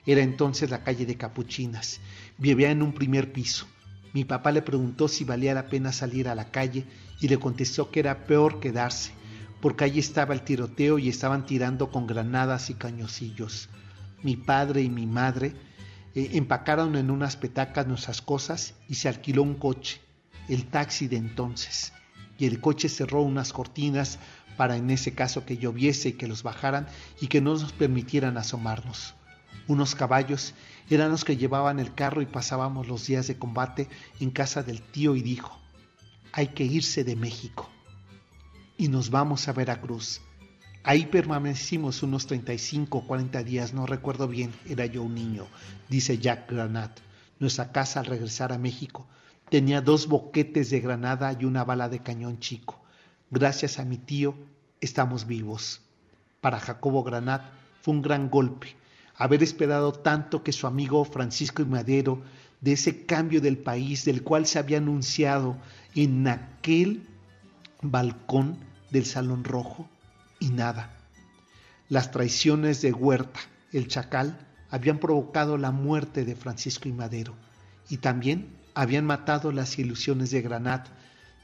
Era 0.07 0.23
entonces 0.23 0.71
la 0.71 0.83
calle 0.83 1.07
de 1.07 1.17
Capuchinas. 1.17 2.01
Vivía 2.39 2.71
en 2.71 2.83
un 2.83 2.93
primer 2.93 3.33
piso. 3.33 3.67
Mi 4.13 4.25
papá 4.25 4.51
le 4.51 4.63
preguntó 4.63 5.09
si 5.09 5.25
valía 5.25 5.55
la 5.55 5.69
pena 5.69 5.93
salir 5.93 6.29
a 6.29 6.35
la 6.35 6.51
calle 6.51 6.85
y 7.21 7.29
le 7.29 7.39
contestó 7.39 7.91
que 7.91 8.01
era 8.01 8.27
peor 8.27 8.59
quedarse, 8.61 9.13
porque 9.61 9.85
allí 9.85 10.01
estaba 10.01 10.35
el 10.35 10.43
tiroteo 10.43 10.99
y 10.99 11.09
estaban 11.09 11.47
tirando 11.47 11.91
con 11.91 12.07
granadas 12.07 12.69
y 12.69 12.75
cañoncillos. 12.75 13.69
Mi 14.23 14.37
padre 14.37 14.83
y 14.83 14.91
mi 14.91 15.07
madre 15.07 15.55
eh, 16.15 16.31
empacaron 16.35 16.97
en 16.97 17.11
unas 17.11 17.37
petacas 17.37 17.87
nuestras 17.87 18.23
cosas 18.23 18.75
y 18.89 18.95
se 18.95 19.09
alquiló 19.09 19.43
un 19.43 19.55
coche, 19.55 20.01
el 20.49 20.67
taxi 20.67 21.09
de 21.09 21.17
entonces. 21.17 21.93
Y 22.39 22.47
el 22.47 22.61
coche 22.61 22.89
cerró 22.89 23.23
unas 23.23 23.53
cortinas 23.53 24.19
para 24.57 24.77
en 24.77 24.91
ese 24.91 25.15
caso 25.15 25.47
que 25.47 25.57
lloviese 25.57 26.11
y 26.11 26.13
que 26.15 26.27
los 26.27 26.43
bajaran 26.43 26.87
y 27.21 27.29
que 27.29 27.41
no 27.41 27.53
nos 27.53 27.73
permitieran 27.73 28.37
asomarnos. 28.37 29.15
Unos 29.69 29.95
caballos 29.95 30.55
eran 30.91 31.11
los 31.11 31.25
que 31.25 31.37
llevaban 31.37 31.79
el 31.79 31.95
carro 31.95 32.21
y 32.21 32.27
pasábamos 32.27 32.89
los 32.89 33.07
días 33.07 33.27
de 33.29 33.39
combate 33.39 33.89
en 34.21 34.31
casa 34.31 34.63
del 34.63 34.83
tío 34.83 35.15
y 35.17 35.23
dijo, 35.23 35.59
hay 36.33 36.49
que 36.49 36.65
irse 36.65 37.05
de 37.05 37.17
México. 37.17 37.71
Y 38.77 38.89
nos 38.89 39.11
vamos 39.11 39.49
a 39.49 39.53
Veracruz. 39.53 40.21
Ahí 40.85 41.07
permanecimos 41.07 42.03
unos 42.03 42.27
35 42.27 42.99
o 42.99 43.07
40 43.07 43.43
días, 43.45 43.73
no 43.73 43.87
recuerdo 43.87 44.27
bien, 44.29 44.53
era 44.69 44.87
yo 44.87 45.03
un 45.03 45.15
niño, 45.15 45.47
dice 45.89 46.19
Jack 46.19 46.51
Granat. 46.51 46.99
Nuestra 47.39 47.73
casa 47.73 48.01
al 48.01 48.07
regresar 48.07 48.53
a 48.53 48.59
México 48.59 49.07
tenía 49.49 49.81
dos 49.81 50.07
boquetes 50.07 50.71
de 50.71 50.81
granada 50.81 51.37
y 51.39 51.45
una 51.45 51.65
bala 51.65 51.89
de 51.89 52.01
cañón 52.01 52.39
chico. 52.39 52.81
Gracias 53.31 53.79
a 53.79 53.85
mi 53.85 53.99
tío 53.99 54.35
estamos 54.81 55.27
vivos. 55.27 55.81
Para 56.41 56.59
Jacobo 56.59 57.03
Granat 57.03 57.43
fue 57.81 57.95
un 57.95 58.03
gran 58.03 58.29
golpe 58.31 58.77
haber 59.17 59.43
esperado 59.43 59.93
tanto 59.93 60.43
que 60.43 60.53
su 60.53 60.67
amigo 60.67 61.05
Francisco 61.05 61.63
y 61.63 61.67
Madero, 61.67 62.23
de 62.61 62.73
ese 62.73 63.07
cambio 63.07 63.41
del 63.41 63.59
país 63.59 64.05
del 64.05 64.23
cual 64.23 64.47
se 64.47 64.59
había 64.59 64.79
anunciado 64.79 65.57
en 65.95 66.27
aquel 66.29 67.07
balcón 67.83 68.57
del 68.91 69.05
Salón 69.05 69.45
Rojo, 69.45 69.89
y 70.43 70.51
nada. 70.51 70.91
Las 71.89 72.11
traiciones 72.11 72.83
de 72.83 72.93
Huerta, 72.93 73.39
el 73.73 73.87
chacal, 73.87 74.45
habían 74.71 74.99
provocado 74.99 75.57
la 75.57 75.71
muerte 75.71 76.25
de 76.25 76.35
Francisco 76.35 76.89
y 76.89 76.93
Madero 76.93 77.37
y 77.89 77.99
también 77.99 78.59
habían 78.75 79.05
matado 79.07 79.53
las 79.53 79.79
ilusiones 79.79 80.33
de 80.33 80.43
Granat 80.43 80.89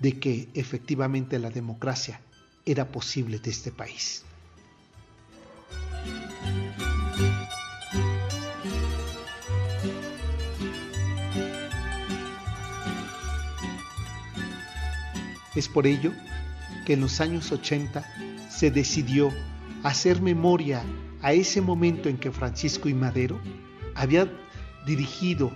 de 0.01 0.19
que 0.19 0.49
efectivamente 0.55 1.39
la 1.39 1.51
democracia 1.51 2.21
era 2.67 2.91
posible 2.91 3.39
de 3.39 3.51
este 3.51 3.71
país. 3.71 4.25
Es 15.55 15.69
por 15.69 15.87
ello 15.87 16.13
que 16.85 16.95
en 16.95 17.01
los 17.01 17.21
años 17.21 17.53
80 17.53 18.28
se 18.59 18.73
decidió 18.73 19.33
hacer 19.85 20.21
memoria 20.21 20.83
a 21.23 21.33
ese 21.33 21.61
momento 21.61 22.09
en 22.09 22.19
que 22.19 22.33
Francisco 22.33 22.89
y 22.89 22.93
Madero 22.93 23.41
había 23.95 24.29
dirigido 24.85 25.53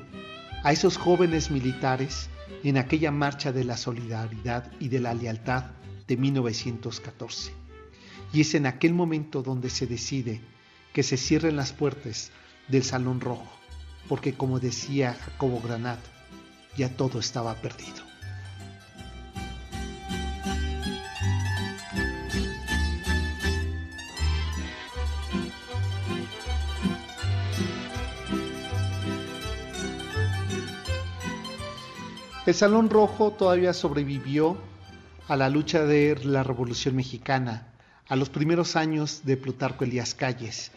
a 0.62 0.70
esos 0.70 0.98
jóvenes 0.98 1.50
militares 1.50 2.30
en 2.62 2.76
aquella 2.76 3.10
marcha 3.10 3.50
de 3.50 3.64
la 3.64 3.76
solidaridad 3.76 4.70
y 4.78 4.86
de 4.86 5.00
la 5.00 5.14
lealtad 5.14 5.72
de 6.06 6.16
1914. 6.16 7.50
Y 8.32 8.42
es 8.42 8.54
en 8.54 8.66
aquel 8.66 8.94
momento 8.94 9.42
donde 9.42 9.68
se 9.68 9.88
decide 9.88 10.40
que 10.92 11.02
se 11.02 11.16
cierren 11.16 11.56
las 11.56 11.72
puertas 11.72 12.30
del 12.68 12.84
Salón 12.84 13.20
Rojo, 13.20 13.50
porque 14.08 14.34
como 14.34 14.60
decía 14.60 15.14
Jacobo 15.14 15.60
Granat, 15.60 15.98
ya 16.76 16.88
todo 16.88 17.18
estaba 17.18 17.56
perdido. 17.56 18.11
El 32.44 32.54
Salón 32.54 32.90
Rojo 32.90 33.30
todavía 33.30 33.72
sobrevivió 33.72 34.58
a 35.28 35.36
la 35.36 35.48
lucha 35.48 35.84
de 35.84 36.18
la 36.24 36.42
Revolución 36.42 36.96
Mexicana, 36.96 37.68
a 38.08 38.16
los 38.16 38.30
primeros 38.30 38.74
años 38.74 39.20
de 39.22 39.36
Plutarco 39.36 39.84
Elías 39.84 40.16
Calles, 40.16 40.72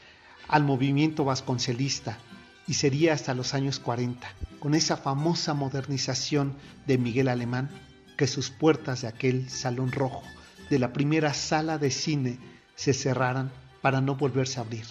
al 0.47 0.63
movimiento 0.63 1.25
vasconcelista 1.25 2.19
y 2.67 2.75
sería 2.75 3.13
hasta 3.13 3.33
los 3.33 3.55
años 3.55 3.79
40, 3.79 4.27
con 4.59 4.75
esa 4.75 4.95
famosa 4.95 5.55
modernización 5.55 6.53
de 6.85 6.99
Miguel 6.99 7.29
Alemán, 7.29 7.71
que 8.15 8.27
sus 8.27 8.51
puertas 8.51 9.01
de 9.01 9.07
aquel 9.07 9.49
Salón 9.49 9.91
Rojo, 9.91 10.21
de 10.69 10.77
la 10.77 10.93
primera 10.93 11.33
sala 11.33 11.79
de 11.79 11.89
cine, 11.89 12.37
se 12.75 12.93
cerraran 12.93 13.51
para 13.81 14.01
no 14.01 14.13
volverse 14.13 14.59
a 14.59 14.63
abrir. 14.63 14.85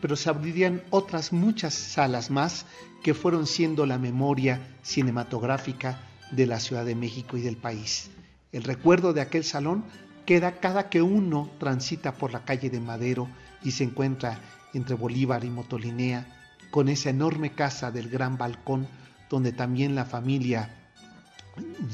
Pero 0.00 0.14
se 0.14 0.30
abrirían 0.30 0.80
otras 0.90 1.32
muchas 1.32 1.74
salas 1.74 2.30
más 2.30 2.66
que 3.02 3.14
fueron 3.14 3.48
siendo 3.48 3.84
la 3.84 3.98
memoria 3.98 4.60
cinematográfica 4.84 6.06
de 6.30 6.46
la 6.46 6.60
Ciudad 6.60 6.84
de 6.84 6.94
México 6.94 7.36
y 7.36 7.42
del 7.42 7.56
país. 7.56 8.10
El 8.52 8.64
recuerdo 8.64 9.12
de 9.12 9.20
aquel 9.20 9.44
salón 9.44 9.84
queda 10.26 10.60
cada 10.60 10.88
que 10.88 11.02
uno 11.02 11.50
transita 11.58 12.12
por 12.14 12.32
la 12.32 12.44
calle 12.44 12.70
de 12.70 12.80
Madero 12.80 13.28
y 13.62 13.72
se 13.72 13.84
encuentra 13.84 14.40
entre 14.74 14.94
Bolívar 14.94 15.44
y 15.44 15.50
Motolinea, 15.50 16.26
con 16.70 16.88
esa 16.88 17.10
enorme 17.10 17.52
casa 17.52 17.90
del 17.90 18.08
gran 18.08 18.38
balcón 18.38 18.86
donde 19.28 19.52
también 19.52 19.94
la 19.94 20.04
familia 20.04 20.70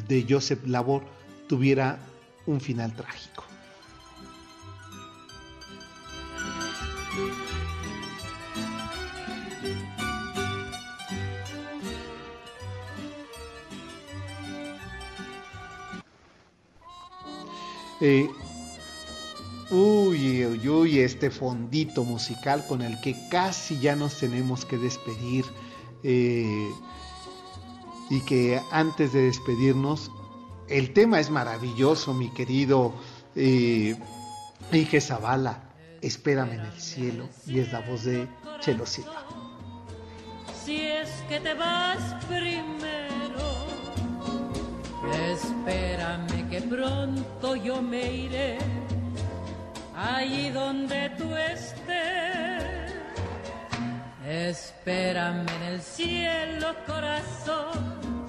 de 0.06 0.26
Joseph 0.28 0.66
Labor 0.66 1.02
tuviera 1.48 1.98
un 2.46 2.60
final 2.60 2.92
trágico. 2.94 3.45
Eh, 18.00 18.28
uy, 19.70 20.44
uy, 20.46 20.68
uy, 20.68 21.00
este 21.00 21.30
fondito 21.30 22.04
musical 22.04 22.64
con 22.66 22.82
el 22.82 23.00
que 23.00 23.16
casi 23.30 23.78
ya 23.78 23.96
nos 23.96 24.18
tenemos 24.18 24.64
que 24.64 24.78
despedir. 24.78 25.44
Eh, 26.02 26.70
y 28.08 28.20
que 28.20 28.60
antes 28.70 29.12
de 29.12 29.22
despedirnos, 29.22 30.10
el 30.68 30.92
tema 30.92 31.20
es 31.20 31.30
maravilloso, 31.30 32.14
mi 32.14 32.30
querido 32.30 32.92
eh, 33.34 33.96
Zavala. 35.00 35.62
Espérame 36.02 36.52
en 36.52 36.60
el 36.60 36.80
cielo. 36.80 37.28
Y 37.46 37.58
es 37.60 37.72
la 37.72 37.80
voz 37.80 38.04
de 38.04 38.28
Chelo 38.60 38.86
Silva. 38.86 39.24
Si 40.64 40.80
es 40.82 41.08
que 41.28 41.40
te 41.40 41.54
vas 41.54 42.24
primero 42.26 43.15
Espérame 45.12 46.48
que 46.50 46.60
pronto 46.62 47.56
yo 47.56 47.80
me 47.82 48.12
iré 48.12 48.58
allí 49.96 50.50
donde 50.50 51.10
tú 51.18 51.34
estés. 51.34 52.76
Espérame 54.26 55.46
en 55.48 55.62
el 55.72 55.80
cielo, 55.80 56.74
corazón, 56.86 58.26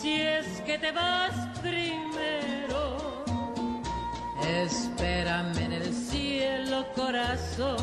si 0.00 0.20
es 0.20 0.60
que 0.62 0.78
te 0.78 0.92
vas 0.92 1.34
primero. 1.60 3.24
Espérame 4.46 5.58
en 5.58 5.72
el 5.72 5.92
cielo, 5.92 6.86
corazón, 6.94 7.76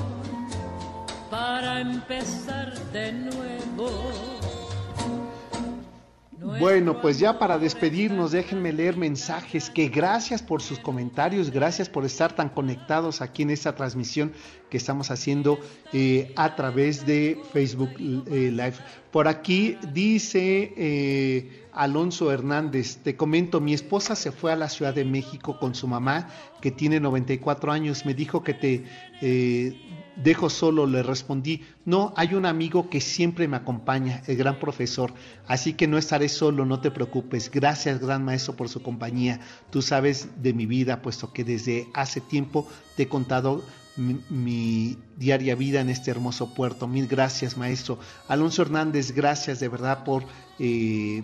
para 1.30 1.82
empezar 1.82 2.74
de 2.92 3.12
nuevo. 3.12 4.43
Bueno, 6.60 7.02
pues 7.02 7.20
ya 7.20 7.40
para 7.40 7.58
despedirnos, 7.58 8.32
déjenme 8.32 8.72
leer 8.74 8.98
mensajes 8.98 9.70
que 9.70 9.88
gracias 9.88 10.42
por 10.42 10.62
sus 10.62 10.80
comentarios, 10.80 11.50
gracias 11.50 11.90
por 11.90 12.06
estar 12.06 12.34
tan 12.36 12.50
conectados 12.50 13.22
aquí 13.22 13.44
en 13.44 13.50
esta 13.50 13.76
transmisión 13.76 14.34
que 14.70 14.78
estamos 14.78 15.12
haciendo 15.12 15.60
eh, 15.92 16.32
a 16.36 16.56
través 16.56 17.06
de 17.06 17.40
Facebook 17.52 17.92
eh, 18.00 18.52
Live. 18.52 18.76
Por 19.12 19.28
aquí 19.28 19.78
dice 19.94 20.74
eh, 20.78 21.63
Alonso 21.76 22.32
Hernández, 22.32 22.98
te 22.98 23.16
comento, 23.16 23.60
mi 23.60 23.74
esposa 23.74 24.16
se 24.16 24.32
fue 24.32 24.52
a 24.52 24.56
la 24.56 24.70
Ciudad 24.70 24.94
de 24.94 25.06
México 25.06 25.60
con 25.60 25.76
su 25.76 25.88
mamá, 25.88 26.30
que 26.62 26.72
tiene 26.72 27.00
94 27.00 27.72
años, 27.72 28.06
me 28.06 28.14
dijo 28.14 28.44
que 28.44 28.54
te 28.54 28.84
dejo 30.16 30.50
solo, 30.50 30.86
le 30.86 31.04
respondí, 31.04 31.62
no, 31.86 32.14
hay 32.16 32.36
un 32.36 32.46
amigo 32.46 32.90
que 32.90 33.02
siempre 33.02 33.48
me 33.48 33.58
acompaña, 33.58 34.22
el 34.28 34.38
gran 34.38 34.60
profesor, 34.60 35.14
así 35.48 35.74
que 35.74 35.88
no 35.88 35.98
estaré 35.98 36.30
solo, 36.30 36.66
no 36.66 36.80
te 36.80 36.92
preocupes. 36.92 37.50
Gracias, 37.52 38.00
gran 38.00 38.24
maestro, 38.24 38.56
por 38.56 38.70
su 38.70 38.82
compañía. 38.82 39.40
Tú 39.70 39.82
sabes 39.82 40.30
de 40.42 40.54
mi 40.54 40.66
vida, 40.66 41.02
puesto 41.02 41.34
que 41.34 41.44
desde 41.44 41.88
hace 41.94 42.22
tiempo 42.22 42.68
te 42.96 43.04
he 43.04 43.08
contado 43.08 43.64
mi, 43.96 44.98
diaria 45.18 45.56
vida 45.56 45.82
en 45.82 45.90
este 45.90 46.12
hermoso 46.12 46.54
puerto. 46.54 46.88
Mil 46.88 47.08
gracias, 47.08 47.58
maestro. 47.58 48.00
Alonso 48.28 48.62
Hernández, 48.62 49.12
gracias 49.12 49.60
de 49.60 49.70
verdad 49.70 50.04
por... 50.04 50.24
Eh, 50.60 51.24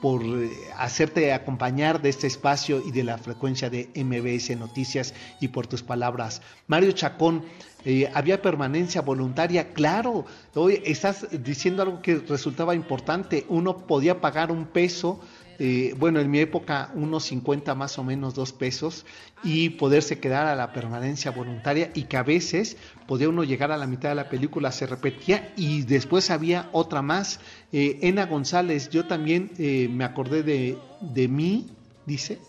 por 0.00 0.22
eh, 0.22 0.50
hacerte 0.76 1.32
acompañar 1.32 2.00
de 2.00 2.08
este 2.08 2.26
espacio 2.26 2.82
y 2.84 2.90
de 2.90 3.04
la 3.04 3.18
frecuencia 3.18 3.70
de 3.70 3.90
MBS 3.94 4.56
Noticias 4.56 5.14
y 5.40 5.48
por 5.48 5.66
tus 5.66 5.82
palabras. 5.82 6.42
Mario 6.66 6.92
Chacón, 6.92 7.44
eh, 7.84 8.10
había 8.12 8.42
permanencia 8.42 9.00
voluntaria, 9.00 9.72
claro, 9.72 10.26
hoy 10.54 10.82
estás 10.84 11.26
diciendo 11.42 11.82
algo 11.82 12.02
que 12.02 12.16
resultaba 12.16 12.74
importante, 12.74 13.46
uno 13.48 13.86
podía 13.86 14.20
pagar 14.20 14.52
un 14.52 14.66
peso, 14.66 15.20
eh, 15.60 15.94
bueno, 15.96 16.18
en 16.18 16.28
mi 16.30 16.40
época 16.40 16.90
unos 16.94 17.24
50 17.24 17.76
más 17.76 17.98
o 17.98 18.02
menos, 18.04 18.34
dos 18.34 18.52
pesos, 18.52 19.06
y 19.44 19.70
poderse 19.70 20.18
quedar 20.18 20.46
a 20.46 20.56
la 20.56 20.72
permanencia 20.72 21.30
voluntaria 21.30 21.92
y 21.94 22.04
que 22.04 22.16
a 22.16 22.24
veces 22.24 22.76
podía 23.06 23.28
uno 23.28 23.44
llegar 23.44 23.70
a 23.70 23.76
la 23.76 23.86
mitad 23.86 24.08
de 24.08 24.16
la 24.16 24.28
película, 24.28 24.72
se 24.72 24.86
repetía 24.86 25.52
y 25.56 25.82
después 25.82 26.30
había 26.30 26.68
otra 26.72 27.02
más. 27.02 27.38
Eh, 27.72 28.00
Ena 28.02 28.26
González, 28.26 28.90
yo 28.90 29.06
también 29.06 29.52
me 29.58 30.04
acordé 30.04 30.42
de, 30.42 30.76
de 31.00 31.28
mí, 31.28 31.68
dice, 32.06 32.40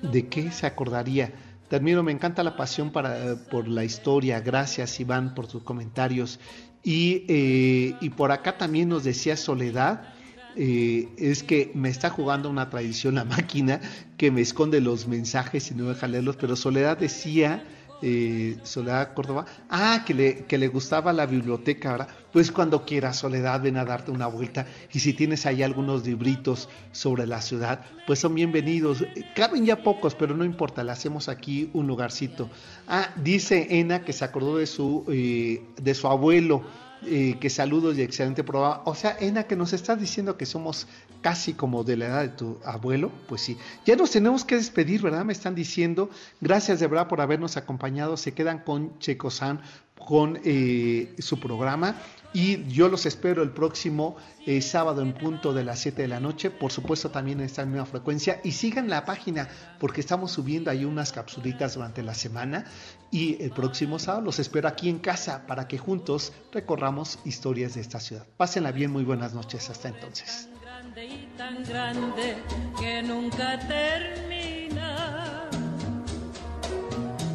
¿de 0.00 0.28
qué 0.28 0.50
se 0.50 0.66
acordaría? 0.66 1.32
Termino, 1.68 2.04
me 2.04 2.12
encanta 2.12 2.44
la 2.44 2.56
pasión 2.56 2.90
para, 2.90 3.34
por 3.50 3.66
la 3.66 3.84
historia. 3.84 4.40
Gracias, 4.40 5.00
Iván, 5.00 5.34
por 5.34 5.48
tus 5.48 5.62
comentarios. 5.64 6.38
Y, 6.84 7.24
eh, 7.26 7.96
y 8.00 8.10
por 8.10 8.30
acá 8.30 8.56
también 8.56 8.88
nos 8.88 9.02
decía 9.02 9.36
Soledad. 9.36 10.14
Eh, 10.56 11.08
es 11.18 11.42
que 11.42 11.70
me 11.74 11.88
está 11.90 12.10
jugando 12.10 12.48
una 12.48 12.70
tradición 12.70 13.16
la 13.16 13.24
máquina 13.24 13.80
que 14.16 14.30
me 14.30 14.40
esconde 14.40 14.80
los 14.80 15.06
mensajes 15.06 15.70
y 15.70 15.74
no 15.74 15.88
deja 15.88 16.08
leerlos, 16.08 16.36
pero 16.36 16.56
Soledad 16.56 16.96
decía 16.96 17.62
eh, 18.02 18.58
Soledad 18.62 19.14
Córdoba, 19.14 19.46
ah, 19.70 20.04
que 20.06 20.12
le, 20.12 20.44
que 20.44 20.58
le 20.58 20.68
gustaba 20.68 21.14
la 21.14 21.24
biblioteca, 21.24 21.92
¿verdad? 21.92 22.08
Pues 22.30 22.52
cuando 22.52 22.84
quieras, 22.84 23.16
Soledad, 23.16 23.62
ven 23.62 23.78
a 23.78 23.86
darte 23.86 24.10
una 24.10 24.26
vuelta. 24.26 24.66
Y 24.92 24.98
si 24.98 25.14
tienes 25.14 25.46
ahí 25.46 25.62
algunos 25.62 26.04
libritos 26.06 26.68
sobre 26.92 27.26
la 27.26 27.40
ciudad, 27.40 27.80
pues 28.06 28.18
son 28.18 28.34
bienvenidos. 28.34 29.04
Caben 29.34 29.64
ya 29.64 29.82
pocos, 29.82 30.14
pero 30.14 30.36
no 30.36 30.44
importa, 30.44 30.84
le 30.84 30.92
hacemos 30.92 31.30
aquí 31.30 31.70
un 31.72 31.86
lugarcito. 31.86 32.50
Ah, 32.86 33.08
dice 33.16 33.66
Ena 33.70 34.02
que 34.02 34.12
se 34.12 34.24
acordó 34.26 34.58
de 34.58 34.66
su, 34.66 35.04
eh, 35.08 35.62
de 35.80 35.94
su 35.94 36.06
abuelo 36.06 36.64
que 37.02 37.50
saludos 37.50 37.96
y 37.98 38.02
excelente 38.02 38.42
programa. 38.42 38.82
O 38.84 38.94
sea, 38.94 39.16
Ena, 39.20 39.44
que 39.44 39.56
nos 39.56 39.72
estás 39.72 40.00
diciendo 40.00 40.36
que 40.36 40.46
somos 40.46 40.86
casi 41.20 41.54
como 41.54 41.84
de 41.84 41.96
la 41.96 42.06
edad 42.06 42.22
de 42.22 42.28
tu 42.28 42.58
abuelo, 42.64 43.10
pues 43.28 43.40
sí. 43.42 43.56
Ya 43.84 43.96
nos 43.96 44.10
tenemos 44.10 44.44
que 44.44 44.56
despedir, 44.56 45.02
¿verdad? 45.02 45.24
Me 45.24 45.32
están 45.32 45.54
diciendo. 45.54 46.10
Gracias 46.40 46.80
de 46.80 46.86
verdad 46.86 47.08
por 47.08 47.20
habernos 47.20 47.56
acompañado. 47.56 48.16
Se 48.16 48.32
quedan 48.32 48.60
con 48.60 48.98
Checo-san, 48.98 49.60
con 49.98 50.38
eh, 50.44 51.14
su 51.18 51.40
programa. 51.40 51.96
Y 52.32 52.64
yo 52.66 52.88
los 52.88 53.06
espero 53.06 53.42
el 53.42 53.50
próximo 53.50 54.16
eh, 54.44 54.60
sábado 54.60 55.00
en 55.00 55.14
punto 55.14 55.54
de 55.54 55.64
las 55.64 55.80
7 55.80 56.02
de 56.02 56.08
la 56.08 56.20
noche. 56.20 56.50
Por 56.50 56.70
supuesto, 56.70 57.10
también 57.10 57.40
en 57.40 57.46
esta 57.46 57.64
misma 57.64 57.86
frecuencia. 57.86 58.40
Y 58.44 58.52
sigan 58.52 58.90
la 58.90 59.06
página 59.06 59.48
porque 59.80 60.02
estamos 60.02 60.32
subiendo 60.32 60.70
ahí 60.70 60.84
unas 60.84 61.12
capsulitas 61.12 61.74
durante 61.74 62.02
la 62.02 62.14
semana. 62.14 62.66
Y 63.10 63.42
el 63.42 63.50
próximo 63.50 63.98
sábado 63.98 64.24
los 64.24 64.38
espero 64.38 64.68
aquí 64.68 64.88
en 64.88 64.98
casa 64.98 65.46
para 65.46 65.68
que 65.68 65.78
juntos 65.78 66.32
recorramos 66.52 67.18
historias 67.24 67.74
de 67.74 67.80
esta 67.80 68.00
ciudad. 68.00 68.26
Pásenla 68.36 68.72
bien, 68.72 68.90
muy 68.90 69.04
buenas 69.04 69.32
noches. 69.32 69.70
Hasta 69.70 69.88
entonces. 69.88 70.48
y 70.96 71.26
tan 71.36 71.62
grande 71.64 72.36
que 72.78 73.02
nunca 73.02 73.58
termina. 73.68 75.48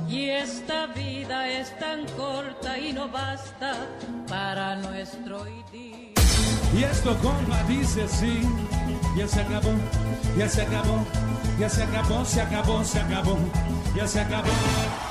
Y 0.10 0.30
esta 0.30 0.88
vida 0.88 1.48
es 1.48 1.78
tan 1.80 2.06
corta 2.18 2.78
y 2.78 2.92
no 2.92 3.08
basta 3.08 3.88
para 4.28 4.76
nuestro 4.76 5.48
idilio. 5.48 6.12
Y 6.78 6.84
esto 6.84 7.18
compa 7.22 7.64
dice 7.64 8.08
sí, 8.08 8.42
ya 9.18 9.28
se 9.28 9.42
acabó, 9.42 9.72
ya 10.38 10.48
se 10.48 10.62
acabó, 10.62 11.06
ya 11.60 11.70
se 11.70 11.84
acabó, 11.84 12.26
se 12.26 12.42
acabó, 12.42 12.84
se 12.84 13.00
acabó, 13.00 13.38
ya 13.96 14.08
se 14.08 14.20
acabó. 14.22 15.11